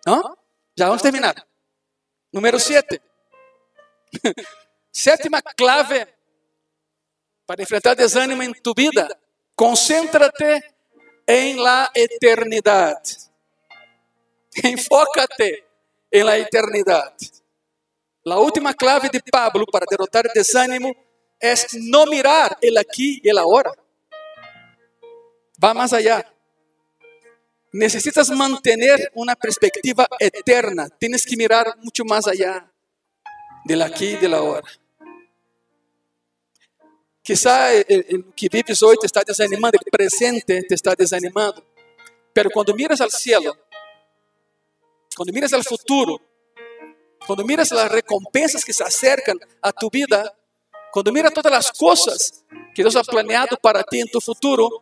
¿No? 0.05 0.37
Já 0.77 0.87
vamos 0.87 1.01
terminar. 1.01 1.35
Número 2.31 2.59
7. 2.59 3.01
Sétima 4.91 5.41
clave 5.41 6.07
para 7.45 7.61
enfrentar 7.61 7.95
desânimo 7.95 8.43
em 8.43 8.53
tu 8.53 8.73
vida. 8.75 9.07
Concéntrate 9.55 10.61
em 11.27 11.55
la 11.55 11.89
eternidade. 11.95 13.29
Enfócate 14.63 15.63
em 16.11 16.23
la 16.23 16.37
eternidade. 16.37 17.31
A 18.27 18.39
última 18.39 18.73
clave 18.73 19.09
de 19.09 19.21
Pablo 19.31 19.65
para 19.71 19.85
derrotar 19.85 20.23
desânimo 20.33 20.95
é 21.45 21.53
não 21.89 22.05
mirar 22.05 22.57
ele 22.61 22.79
aqui 22.79 23.21
e 23.23 23.29
ele 23.29 23.39
agora. 23.39 23.71
va 25.57 25.73
más 25.73 25.93
allá. 25.93 26.25
Necesitas 27.71 28.29
mantener 28.29 29.11
una 29.15 29.35
perspectiva 29.35 30.07
eterna. 30.19 30.87
Tienes 30.89 31.25
que 31.25 31.35
mirar 31.35 31.75
mucho 31.81 32.05
más 32.05 32.27
allá 32.27 32.71
del 33.65 33.81
aquí 33.81 34.11
y 34.11 34.15
de 34.17 34.29
la 34.29 34.37
ahora. 34.37 34.67
Quizá 37.21 37.73
el 37.73 38.33
que 38.35 38.49
vives 38.49 38.83
hoy 38.83 38.97
te 39.01 39.07
está 39.07 39.23
desanimando, 39.25 39.79
el 39.83 39.91
presente 39.91 40.63
te 40.63 40.75
está 40.75 40.93
desanimando. 40.95 41.65
Pero 42.31 42.49
cuando 42.51 42.73
miras 42.75 43.01
al 43.01 43.11
cielo, 43.11 43.57
cuando 45.15 45.33
miras 45.33 45.51
al 45.53 45.63
futuro, 45.63 46.21
cuando 47.25 47.43
miras 47.43 47.71
las 47.71 47.91
recompensas 47.91 48.63
que 48.63 48.73
se 48.73 48.83
acercan 48.83 49.39
a 49.61 49.71
tu 49.71 49.89
vida, 49.89 50.33
cuando 50.95 51.11
miras 51.11 51.33
todas 51.33 51.51
las 51.51 51.73
cosas 51.73 52.45
que 52.73 52.81
Dios 52.81 52.95
ha 52.95 53.03
planeado 53.03 53.57
para 53.57 53.83
ti 53.83 53.99
en 53.99 54.07
tu 54.07 54.21
futuro, 54.21 54.81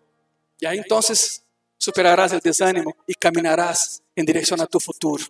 ya 0.61 0.71
entonces 0.71 1.43
superarás 1.75 2.31
el 2.33 2.39
desánimo 2.39 2.95
y 3.07 3.15
caminarás 3.15 4.03
en 4.15 4.23
dirección 4.23 4.61
a 4.61 4.67
tu 4.67 4.79
futuro. 4.79 5.25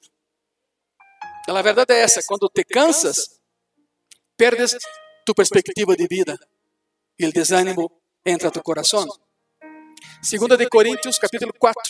La 1.47 1.61
verdad 1.61 1.89
es 1.89 2.17
esa, 2.17 2.27
cuando 2.27 2.49
te 2.49 2.65
cansas, 2.65 3.39
perdes 4.35 4.77
tu 5.25 5.33
perspectiva 5.33 5.95
de 5.95 6.05
vida 6.05 6.37
y 7.15 7.23
el 7.23 7.31
desánimo 7.31 8.01
entra 8.21 8.49
a 8.49 8.51
tu 8.51 8.61
corazón. 8.61 9.07
Segunda 10.21 10.57
de 10.57 10.67
Corintios 10.67 11.17
capítulo 11.17 11.53
4, 11.57 11.81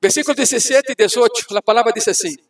versículo 0.00 0.34
17 0.34 0.90
y 0.90 0.94
18, 0.94 1.48
la 1.50 1.60
palabra 1.60 1.92
dice 1.94 2.12
así. 2.12 2.45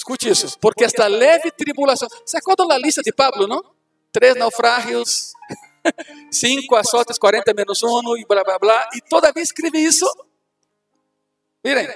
Escute 0.00 0.30
isso, 0.30 0.58
porque 0.58 0.82
esta 0.82 1.06
leve 1.06 1.50
tribulação. 1.50 2.08
Você 2.24 2.38
acorda 2.38 2.64
na 2.64 2.78
lista 2.78 3.02
de 3.02 3.12
Pablo, 3.12 3.46
não? 3.46 3.62
Três 4.10 4.34
naufrágios, 4.34 5.34
cinco 6.32 6.74
azotes, 6.74 7.18
40 7.18 7.52
menos 7.52 7.82
um 7.82 8.16
e 8.16 8.24
blá 8.24 8.42
blá 8.42 8.58
blá. 8.58 8.88
E 8.94 9.02
todavia 9.02 9.42
escreve 9.42 9.78
isso. 9.78 10.06
Miren, 11.62 11.86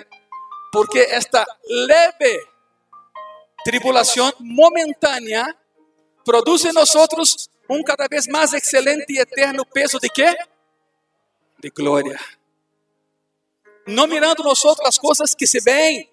porque 0.70 0.98
esta 0.98 1.46
leve 1.66 2.46
tribulação 3.64 4.30
momentânea 4.38 5.56
produz 6.26 6.62
em 6.66 6.72
nós 6.72 6.92
um 7.70 7.82
cada 7.82 8.06
vez 8.06 8.26
mais 8.26 8.52
excelente 8.52 9.14
e 9.14 9.18
eterno 9.18 9.64
peso 9.64 9.98
de 9.98 10.10
quê? 10.10 10.36
De 11.58 11.70
glória. 11.70 12.20
Não 13.86 14.06
mirando 14.06 14.42
nós 14.42 14.62
as 14.84 14.98
coisas 14.98 15.34
que 15.34 15.46
se 15.46 15.58
veem, 15.60 16.12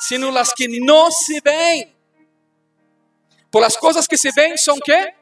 sino 0.00 0.30
las 0.30 0.52
que 0.54 0.66
no 0.68 1.10
se 1.10 1.40
ven. 1.40 1.94
Por 3.50 3.62
las 3.62 3.76
cosas 3.76 4.08
que 4.08 4.16
se 4.16 4.30
ven 4.34 4.56
son 4.56 4.80
qué? 4.84 5.14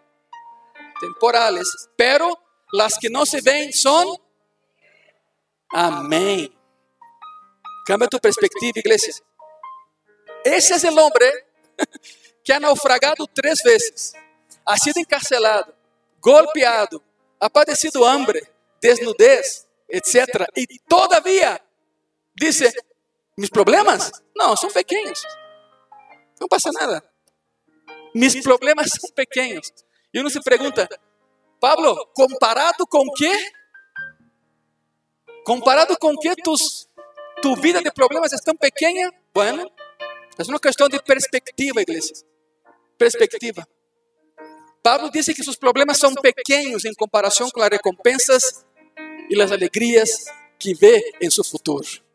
Temporales. 1.01 1.89
Pero 1.97 2.39
las 2.73 2.99
que 2.99 3.11
no 3.11 3.27
se 3.27 3.41
ven 3.41 3.73
son... 3.73 4.07
Amén. 5.71 6.55
Cambia 7.85 8.09
tu 8.09 8.19
perspectiva, 8.19 8.73
iglesia. 8.77 9.15
Ese 10.45 10.75
es 10.77 10.85
el 10.85 10.99
hombre 10.99 11.31
que 12.45 12.53
ha 12.53 12.61
naufragado 12.61 13.27
tres 13.27 13.63
veces, 13.63 14.15
ha 14.65 14.77
sido 14.77 15.01
encarcelado, 15.01 15.75
golpeado, 16.21 17.03
ha 17.39 17.49
padecido 17.49 18.07
hambre, 18.07 18.41
desnudez, 18.81 19.67
etc. 19.89 20.45
Y 20.55 20.79
todavía 20.81 21.63
dice, 22.35 22.73
mis 23.39 23.49
problemas 23.49 24.11
não 24.37 24.57
são 24.57 24.69
pequenos. 24.69 25.23
Não 26.41 26.49
passa 26.49 26.73
nada. 26.73 27.03
Mis 28.13 28.43
problemas 28.43 28.91
são 28.91 29.11
pequenos. 29.15 29.73
E 30.13 30.19
uno 30.19 30.29
se 30.29 30.41
pergunta, 30.41 30.89
Pablo, 31.61 31.95
comparado 32.15 32.85
com 32.87 33.05
quê? 33.13 33.53
Comparado 35.45 35.97
com 35.99 36.17
que 36.17 36.35
tus, 36.43 36.89
tu 37.41 37.55
vida 37.55 37.81
de 37.81 37.93
problemas 37.93 38.33
é 38.33 38.37
tão 38.45 38.57
pequena? 38.57 39.13
Bueno, 39.33 39.71
é 40.37 40.43
uma 40.49 40.59
questão 40.59 40.89
de 40.89 41.01
perspectiva, 41.01 41.81
igreja. 41.81 42.13
Perspectiva. 42.99 43.67
Pablo 44.83 45.11
disse 45.13 45.33
que 45.33 45.45
seus 45.45 45.57
problemas 45.57 45.99
são 45.99 46.13
pequenos 46.15 46.85
em 46.85 46.95
comparação 46.95 47.51
com 47.51 47.63
as 47.63 47.69
recompensas 47.69 48.67
e 49.31 49.41
as 49.41 49.53
alegrias 49.53 50.25
que 50.59 50.75
vê 50.75 51.13
em 51.21 51.31
seu 51.31 51.45
futuro. 51.45 52.08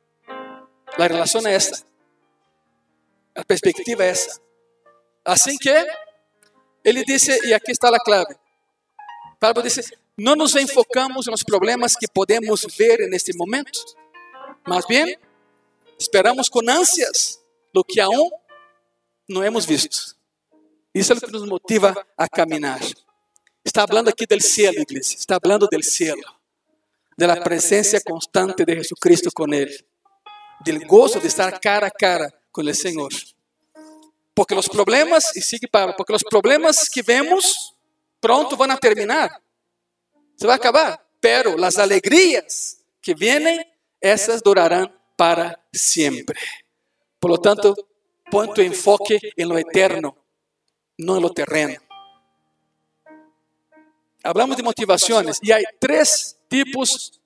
La 0.98 1.08
relación 1.08 1.48
es 1.48 1.66
esta. 1.66 1.88
La 3.34 3.44
perspectiva 3.44 4.06
es 4.06 4.28
esa. 4.28 4.42
Así 5.24 5.58
que 5.58 5.86
ele 6.84 7.04
dice, 7.06 7.40
y 7.44 7.54
aquí 7.54 7.72
está 7.72 7.90
la 7.90 8.00
clave. 8.00 8.38
Pablo 9.40 9.62
dice, 9.62 9.84
no 10.18 10.36
nos 10.36 10.56
enfocamos 10.56 11.28
en 11.28 11.32
los 11.32 11.44
problemas 11.44 11.96
que 12.00 12.08
podemos 12.08 12.68
ver 12.78 13.02
en 13.02 13.14
este 13.14 13.34
momento. 13.34 13.80
Más 14.66 14.86
bien, 14.88 15.18
esperamos 15.98 16.50
con 16.50 16.70
ansias 16.70 17.40
lo 17.74 17.84
que 17.84 18.00
aún 18.02 18.30
no 19.28 19.44
hemos 19.44 19.66
visto. 19.66 20.14
Isso 20.94 21.12
é 21.12 21.16
o 21.16 21.20
que 21.20 21.32
nos 21.32 21.48
motiva 21.48 21.96
a 22.16 22.28
caminhar. 22.28 22.80
Está 23.66 23.88
falando 23.88 24.10
aqui 24.10 24.28
do 24.28 24.40
cielo, 24.40 24.80
igreja. 24.80 25.16
Está 25.18 25.40
falando 25.42 25.68
do 25.68 25.84
cielo, 25.84 26.22
da 27.18 27.42
presença 27.42 28.00
constante 28.00 28.64
de 28.64 28.76
Jesucristo 28.76 29.32
com 29.34 29.52
Ele 29.52 29.84
del 30.64 30.86
gozo 30.86 31.20
de 31.20 31.28
estar 31.28 31.60
cara 31.60 31.88
a 31.88 31.92
cara 31.92 32.34
con 32.52 32.68
el 32.68 32.76
Señor. 32.76 33.12
Porque 34.34 34.56
los 34.56 34.68
problemas, 34.68 35.36
y 35.36 35.42
sigue 35.42 35.68
Pablo, 35.68 35.94
porque 35.98 36.14
los 36.14 36.24
problemas 36.24 36.90
que 36.90 37.02
vemos 37.02 37.76
pronto 38.20 38.58
a 38.64 38.78
terminar. 38.78 39.32
Se 40.36 40.48
va 40.48 40.54
a 40.54 40.58
acabar. 40.58 41.06
Pero 41.20 41.58
las 41.58 41.78
alegrías 41.78 42.80
que 43.02 43.14
vienen, 43.14 43.66
esas 44.02 44.42
durarán 44.42 44.94
para 45.16 45.64
siempre. 45.72 46.40
Por 47.20 47.32
lo 47.32 47.38
tanto, 47.38 47.76
pon 48.30 48.54
tu 48.54 48.62
enfoque 48.62 49.20
en 49.36 49.48
lo 49.48 49.58
eterno, 49.58 50.18
no 50.98 51.18
en 51.18 51.22
lo 51.22 51.30
terreno. 51.32 51.82
Hablamos 54.24 54.58
de 54.58 54.64
motivaciones 54.64 55.40
y 55.42 55.52
hay 55.52 55.64
tres 55.80 56.38
tipos 56.48 57.22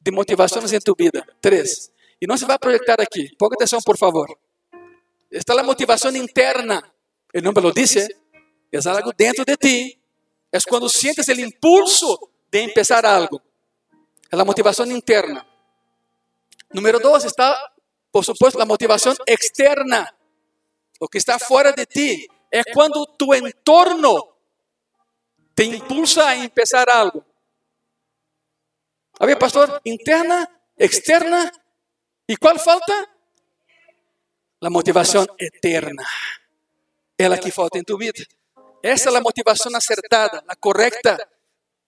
de 0.00 0.10
motivaciones 0.10 0.72
en 0.72 0.80
tu 0.80 0.94
vida. 0.94 1.26
Tres. 1.40 1.92
E 2.20 2.26
não 2.26 2.36
se 2.36 2.44
vai 2.44 2.58
projetar 2.58 3.00
aqui. 3.00 3.34
Ponga 3.38 3.54
atenção, 3.54 3.80
por 3.80 3.96
favor. 3.96 4.28
Está 5.30 5.58
a 5.58 5.62
motivação 5.62 6.14
interna. 6.14 6.82
Ele 7.32 7.44
não 7.44 7.52
me 7.52 7.60
lo 7.60 7.72
disse. 7.72 8.06
É 8.72 8.88
algo 8.88 9.12
dentro 9.12 9.44
de 9.44 9.56
ti. 9.56 9.98
É 10.52 10.58
quando 10.68 10.88
sientes 10.88 11.26
o 11.28 11.32
impulso 11.32 12.30
de 12.50 12.60
empezar 12.60 13.06
algo. 13.06 13.40
É 14.30 14.36
a 14.38 14.44
motivação 14.44 14.84
interna. 14.86 15.46
Número 16.72 17.00
dois 17.00 17.24
está, 17.24 17.72
por 18.12 18.24
supuesto, 18.24 18.60
a 18.60 18.66
motivação 18.66 19.14
externa. 19.26 20.12
O 21.00 21.08
que 21.08 21.18
está 21.18 21.38
fora 21.38 21.72
de 21.72 21.86
ti. 21.86 22.28
É 22.52 22.64
quando 22.74 23.06
tu 23.16 23.32
entorno 23.32 24.34
te 25.54 25.64
impulsa 25.64 26.26
a 26.26 26.36
empezar 26.36 26.88
algo. 26.90 27.24
A 29.18 29.26
ver, 29.26 29.36
pastor, 29.36 29.80
interna, 29.84 30.48
externa 30.78 31.52
¿Y 32.30 32.36
cuál 32.36 32.60
falta? 32.60 33.10
La 34.60 34.70
motivación 34.70 35.26
eterna. 35.36 36.06
Es 37.18 37.28
la 37.28 37.40
que 37.40 37.50
falta 37.50 37.76
en 37.76 37.84
tu 37.84 37.98
vida. 37.98 38.22
Esa 38.80 39.08
es 39.08 39.12
la 39.12 39.20
motivación 39.20 39.74
acertada, 39.74 40.40
la 40.46 40.54
correcta. 40.54 41.18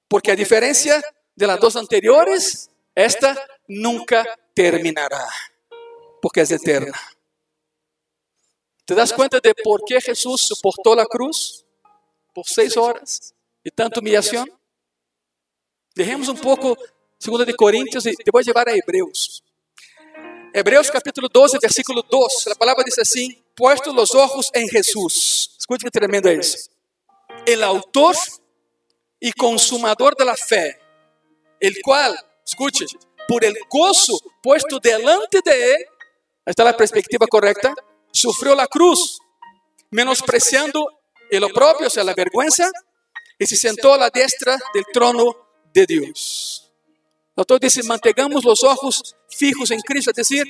Porque 0.08 0.32
a 0.32 0.34
diferencia 0.34 1.00
de 1.36 1.46
las 1.46 1.60
dos 1.60 1.76
anteriores, 1.76 2.68
esta 2.92 3.38
nunca 3.68 4.26
terminará. 4.52 5.24
Porque 6.20 6.40
es 6.40 6.50
eterna. 6.50 7.00
¿Te 8.84 8.96
das 8.96 9.12
cuenta 9.12 9.38
de 9.38 9.54
por 9.54 9.84
qué 9.86 10.00
Jesús 10.00 10.40
soportó 10.40 10.96
la 10.96 11.06
cruz 11.06 11.64
por 12.34 12.48
seis 12.48 12.76
horas 12.76 13.32
y 13.62 13.70
tanta 13.70 14.00
humillación? 14.00 14.50
Dejemos 15.94 16.26
un 16.26 16.40
poco 16.40 16.76
2 17.24 17.46
de 17.46 17.54
Corintios 17.54 18.06
y 18.06 18.16
te 18.16 18.30
voy 18.32 18.40
a 18.40 18.46
llevar 18.46 18.68
a 18.68 18.74
Hebreos. 18.74 19.44
Hebreus 20.54 20.90
capítulo 20.90 21.28
12, 21.28 21.58
versículo 21.62 22.02
2, 22.02 22.48
a 22.48 22.54
palavra 22.54 22.84
diz 22.84 22.98
assim: 22.98 23.42
Puestos 23.56 23.96
os 23.96 24.14
ojos 24.14 24.50
em 24.54 24.68
Jesus. 24.68 25.56
Escute 25.58 25.84
que 25.84 25.90
tremendo 25.90 26.28
é 26.28 26.34
isso. 26.34 26.68
El 27.46 27.62
autor 27.62 28.14
e 29.20 29.32
consumador 29.32 30.14
de 30.14 30.24
la 30.24 30.36
fe, 30.36 30.78
el 31.58 31.80
cual, 31.82 32.14
escute, 32.46 32.84
por 33.26 33.42
el 33.44 33.54
gozo 33.70 34.18
puesto 34.42 34.78
delante 34.78 35.40
de 35.42 35.74
él, 35.74 35.86
está 36.44 36.68
a 36.68 36.76
perspectiva 36.76 37.26
correcta, 37.26 37.74
sufrió 38.12 38.54
la 38.54 38.66
cruz, 38.66 39.20
menospreciando 39.90 40.86
el 41.30 41.44
oprobio, 41.44 41.86
o 41.86 41.90
sea, 41.90 42.04
la 42.04 42.14
vergüenza, 42.14 42.70
y 43.38 43.46
se 43.46 43.56
sentó 43.56 43.94
a 43.94 43.98
la 43.98 44.10
diestra 44.10 44.58
del 44.74 44.84
trono 44.92 45.34
de 45.72 45.86
Dios. 45.86 46.71
O 47.34 47.40
autor 47.40 47.60
dice, 47.60 47.82
mantengamos 47.82 48.44
los 48.44 48.62
ojos 48.62 49.16
fijos 49.28 49.70
en 49.70 49.80
Cristo, 49.80 50.10
es 50.10 50.16
decir, 50.16 50.44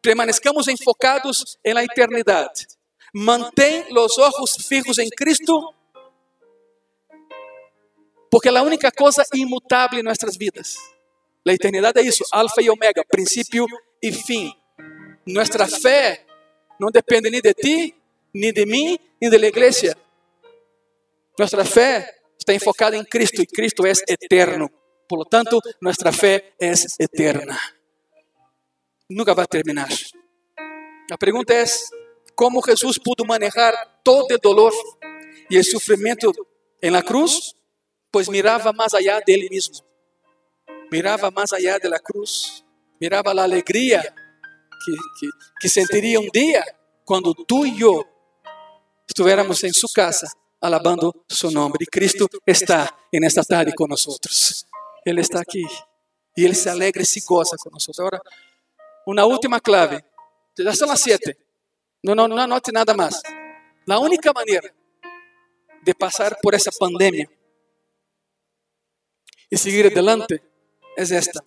permanezcamos 0.00 0.68
enfocados 0.68 1.58
en 1.62 1.74
la 1.74 1.82
eternidad. 1.82 2.50
Mantén 3.12 3.86
los 3.90 4.18
ojos 4.18 4.56
fijos 4.68 4.98
en 4.98 5.08
Cristo, 5.10 5.74
Porque 8.34 8.50
la 8.50 8.64
única 8.64 8.90
cosa 8.90 9.24
inmutable 9.32 10.00
en 10.00 10.06
nuestras 10.06 10.36
vidas, 10.36 10.76
la 11.44 11.52
eternidad 11.52 11.96
es 11.98 12.06
eso, 12.08 12.24
alfa 12.32 12.60
y 12.60 12.68
omega, 12.68 13.04
principio 13.08 13.64
y 14.00 14.10
fin. 14.10 14.52
Nuestra 15.24 15.68
fe 15.68 16.26
no 16.80 16.88
depende 16.90 17.30
ni 17.30 17.40
de 17.40 17.54
ti, 17.54 17.94
ni 18.32 18.50
de 18.50 18.66
mí, 18.66 19.00
ni 19.20 19.30
de 19.30 19.38
la 19.38 19.46
iglesia. 19.46 19.96
Nuestra 21.38 21.64
fe 21.64 22.04
está 22.36 22.52
enfocada 22.52 22.96
en 22.96 23.04
Cristo 23.04 23.40
y 23.40 23.46
Cristo 23.46 23.86
es 23.86 24.02
eterno. 24.04 24.68
Por 25.08 25.18
lo 25.18 25.24
tanto, 25.24 25.60
nuestra 25.80 26.12
fe 26.12 26.54
es 26.58 26.96
eterna. 26.98 27.58
Nunca 29.08 29.34
va 29.34 29.42
a 29.42 29.46
terminar. 29.46 29.88
La 31.08 31.16
pregunta 31.16 31.60
es, 31.60 31.90
¿cómo 32.34 32.62
Jesús 32.62 32.98
pudo 32.98 33.24
manejar 33.24 33.74
todo 34.02 34.26
el 34.30 34.38
dolor 34.38 34.72
y 35.50 35.56
el 35.56 35.64
sufrimiento 35.64 36.32
en 36.80 36.92
la 36.92 37.02
cruz? 37.02 37.54
Pues 38.10 38.28
miraba 38.28 38.72
más 38.72 38.94
allá 38.94 39.20
de 39.24 39.34
él 39.34 39.48
mismo. 39.50 39.84
Miraba 40.90 41.30
más 41.30 41.52
allá 41.52 41.78
de 41.78 41.88
la 41.88 41.98
cruz. 41.98 42.64
Miraba 42.98 43.34
la 43.34 43.44
alegría 43.44 44.02
que, 44.02 44.92
que, 45.20 45.28
que 45.60 45.68
sentiría 45.68 46.18
un 46.18 46.28
día 46.32 46.64
cuando 47.04 47.34
tú 47.34 47.66
y 47.66 47.76
yo 47.76 48.04
estuviéramos 49.06 49.62
en 49.64 49.74
su 49.74 49.88
casa 49.88 50.28
alabando 50.60 51.24
su 51.28 51.50
nombre. 51.50 51.84
Y 51.84 51.86
Cristo 51.86 52.26
está 52.46 52.96
en 53.12 53.24
esta 53.24 53.42
tarde 53.42 53.74
con 53.74 53.90
nosotros. 53.90 54.66
Él 55.04 55.18
está 55.18 55.40
aquí. 55.40 55.64
Y 56.34 56.44
Él 56.44 56.54
se 56.56 56.70
alegra 56.70 57.02
y 57.02 57.06
se 57.06 57.20
goza 57.20 57.56
con 57.56 57.72
nosotros. 57.72 58.00
Ahora, 58.00 58.22
una 59.06 59.24
última 59.26 59.60
clave. 59.60 60.04
Ya 60.56 60.72
son 60.74 60.88
las 60.88 61.00
siete. 61.00 61.36
No, 62.02 62.14
no, 62.14 62.28
no 62.28 62.40
anote 62.40 62.72
nada 62.72 62.94
más. 62.94 63.22
La 63.86 63.98
única 63.98 64.32
manera 64.32 64.72
de 65.82 65.94
pasar 65.94 66.38
por 66.40 66.54
esa 66.54 66.70
pandemia 66.70 67.28
y 69.50 69.56
seguir 69.56 69.86
adelante 69.86 70.42
es 70.96 71.10
esta. 71.10 71.44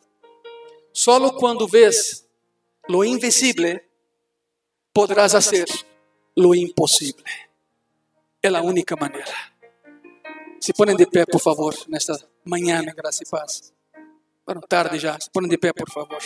Solo 0.92 1.36
cuando 1.36 1.68
ves 1.68 2.28
lo 2.88 3.04
invisible 3.04 3.88
podrás 4.94 5.36
hacer 5.36 5.68
lo 6.36 6.54
imposible. 6.54 7.24
É 8.42 8.48
a 8.48 8.62
única 8.62 8.96
maneira. 8.96 9.34
Se 10.60 10.72
ponem 10.74 10.96
de 10.96 11.06
pé, 11.06 11.26
por 11.26 11.42
favor, 11.42 11.74
nesta 11.88 12.14
manhã, 12.48 12.84
graça 12.96 13.24
e 13.24 13.30
paz. 13.30 13.74
Bueno, 14.46 14.62
tarde 14.62 14.98
já. 14.98 15.20
Se 15.20 15.30
ponem 15.30 15.50
de 15.50 15.58
pé, 15.58 15.74
por 15.74 15.90
favor. 15.92 16.20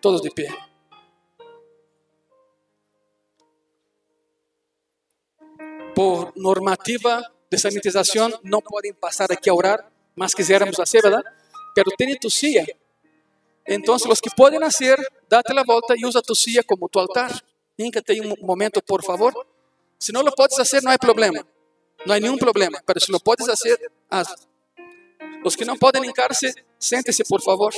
Todos 0.00 0.20
de 0.20 0.30
pé. 0.30 0.48
Por 5.94 6.32
normativa 6.36 7.22
de 7.50 7.58
sanitização, 7.58 8.38
não 8.44 8.60
podem 8.60 8.92
passar 8.92 9.32
aqui 9.32 9.48
a 9.50 9.54
orar, 9.54 9.90
mas 10.14 10.34
quisermos 10.34 10.76
fazer, 10.76 11.02
¿verdad? 11.02 11.24
Pero 11.74 11.90
tem 11.96 12.16
tu 12.18 12.30
silla. 12.30 12.66
Então, 13.66 13.94
os 13.94 14.20
que 14.20 14.34
podem 14.34 14.62
hacer, 14.62 14.96
date 15.28 15.52
a 15.52 15.62
volta 15.62 15.94
e 15.96 16.06
usa 16.06 16.22
tu 16.22 16.34
silla 16.34 16.62
como 16.62 16.88
tu 16.88 16.98
altar. 16.98 17.42
Híncate 17.78 18.20
um 18.20 18.34
momento, 18.46 18.82
por 18.82 19.04
favor. 19.04 19.32
Se 19.98 20.12
não 20.12 20.22
lo 20.22 20.32
podes 20.34 20.56
fazer, 20.56 20.82
não 20.82 20.92
há 20.92 20.98
problema. 20.98 21.46
Não 22.06 22.14
há 22.14 22.20
nenhum 22.20 22.38
problema. 22.38 22.82
Mas 22.86 23.04
se 23.04 23.12
lo 23.12 23.20
podes 23.20 23.46
fazer, 23.46 23.78
haz. 24.10 24.47
Os 25.44 25.56
que 25.56 25.64
não 25.64 25.76
podem 25.76 26.04
hincar-se, 26.04 26.52
sente-se, 26.78 27.24
por 27.24 27.40
favor. 27.42 27.72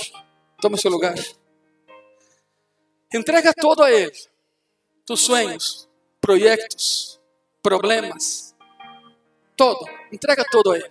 Tome 0.60 0.78
seu 0.78 0.90
lugar. 0.90 1.14
Entrega 3.12 3.52
todo 3.52 3.82
a 3.82 3.90
Ele. 3.90 4.16
Tus 5.04 5.22
sonhos, 5.22 5.88
projetos, 6.20 7.20
problemas. 7.62 8.54
Todo. 9.56 9.84
Entrega 10.12 10.44
todo 10.50 10.72
a 10.72 10.76
Ele. 10.76 10.88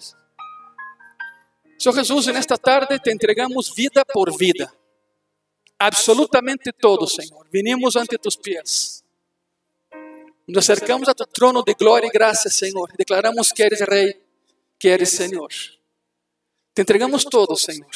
Senhor 1.78 1.96
Jesus, 1.96 2.28
nesta 2.28 2.58
tarde 2.58 3.00
te 3.00 3.12
entregamos 3.12 3.74
vida 3.74 4.04
por 4.04 4.38
vida. 4.38 4.72
Absolutamente 5.78 6.74
todo, 6.74 7.08
Senhor. 7.08 7.48
Vinimos 7.50 7.96
ante 7.96 8.18
tus 8.18 8.36
pies. 8.36 9.06
Nos 10.46 10.70
acercamos 10.70 11.08
a 11.08 11.14
tu 11.14 11.26
trono 11.26 11.64
de 11.64 11.74
glória 11.74 12.08
e 12.08 12.12
graça, 12.12 12.50
Senhor. 12.50 12.92
Declaramos 12.98 13.54
que 13.54 13.64
eres 13.64 13.80
Rei, 13.82 14.22
que 14.78 14.90
eres 14.90 15.12
Senhor. 15.12 15.50
Te 16.80 16.84
entregamos 16.84 17.26
todo, 17.26 17.58
Senhor. 17.58 17.92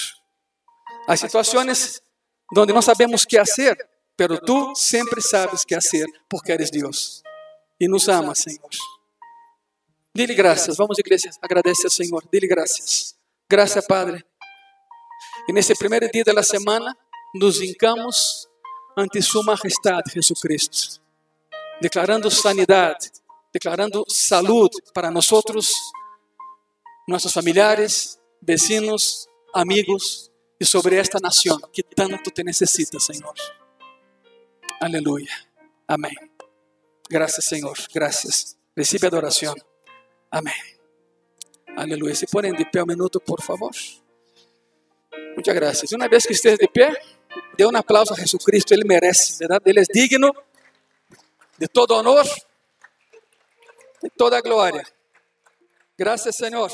Há 1.07 1.15
situações 1.15 2.01
onde 2.53 2.73
não 2.73 2.81
sabemos 2.81 3.23
o 3.23 3.27
que 3.29 3.37
fazer, 3.37 3.77
pero 4.17 4.37
tu 4.37 4.75
sempre 4.75 5.21
sabes 5.21 5.61
o 5.61 5.65
que 5.65 5.73
fazer, 5.73 6.05
porque 6.29 6.51
eres 6.51 6.69
Deus. 6.69 7.23
E 7.79 7.87
nos 7.87 8.09
amas, 8.09 8.39
Senhor. 8.39 8.69
Dile 10.13 10.33
graças. 10.35 10.75
Vamos, 10.75 10.99
igreja, 10.99 11.29
agradece 11.41 11.85
ao 11.85 11.89
Senhor. 11.89 12.27
Dile 12.29 12.45
graças. 12.45 13.15
Graças, 13.49 13.87
Padre. 13.87 14.21
E 15.47 15.53
nesse 15.53 15.73
primeiro 15.75 16.11
dia 16.11 16.25
da 16.25 16.43
semana, 16.43 16.93
nos 17.33 17.61
hincamos 17.61 18.49
ante 18.97 19.21
Sua 19.21 19.43
Majestade, 19.43 20.11
Jesucristo 20.13 21.01
declarando 21.81 22.29
sanidade, 22.29 23.11
declarando 23.53 24.03
saúde 24.09 24.77
para 24.93 25.09
nós, 25.09 25.29
nossos 27.07 27.31
familiares, 27.33 28.19
vecinos, 28.45 29.27
amigos 29.53 30.31
e 30.59 30.65
sobre 30.65 30.95
esta 30.95 31.19
nação 31.19 31.59
que 31.71 31.83
tanto 31.83 32.29
te 32.29 32.43
necessita, 32.43 32.99
Senhor. 32.99 33.33
Aleluia. 34.81 35.31
Amém. 35.87 36.15
Graças, 37.09 37.45
Senhor. 37.45 37.77
Graças. 37.93 38.57
Recibe 38.75 39.07
adoração. 39.07 39.55
Amém. 40.31 40.53
Aleluia. 41.75 42.15
Se 42.15 42.27
põem 42.27 42.53
de 42.53 42.65
pé 42.65 42.83
um 42.83 42.87
minuto, 42.87 43.19
por 43.19 43.41
favor. 43.41 43.71
Muitas 45.33 45.53
graças. 45.55 45.91
Uma 45.91 46.07
vez 46.07 46.25
que 46.25 46.33
esteja 46.33 46.57
de 46.57 46.67
pé, 46.67 46.93
dê 47.57 47.65
um 47.65 47.75
aplauso 47.75 48.13
a 48.13 48.15
Jesus 48.15 48.43
Cristo. 48.43 48.73
Ele 48.73 48.83
merece, 48.83 49.37
verdade? 49.39 49.63
Ele 49.65 49.79
é 49.79 49.83
digno 49.83 50.33
de 51.57 51.67
todo 51.67 51.93
honor 51.93 52.25
e 54.03 54.09
toda 54.09 54.41
glória. 54.41 54.85
Graças, 55.97 56.35
Senhor. 56.35 56.71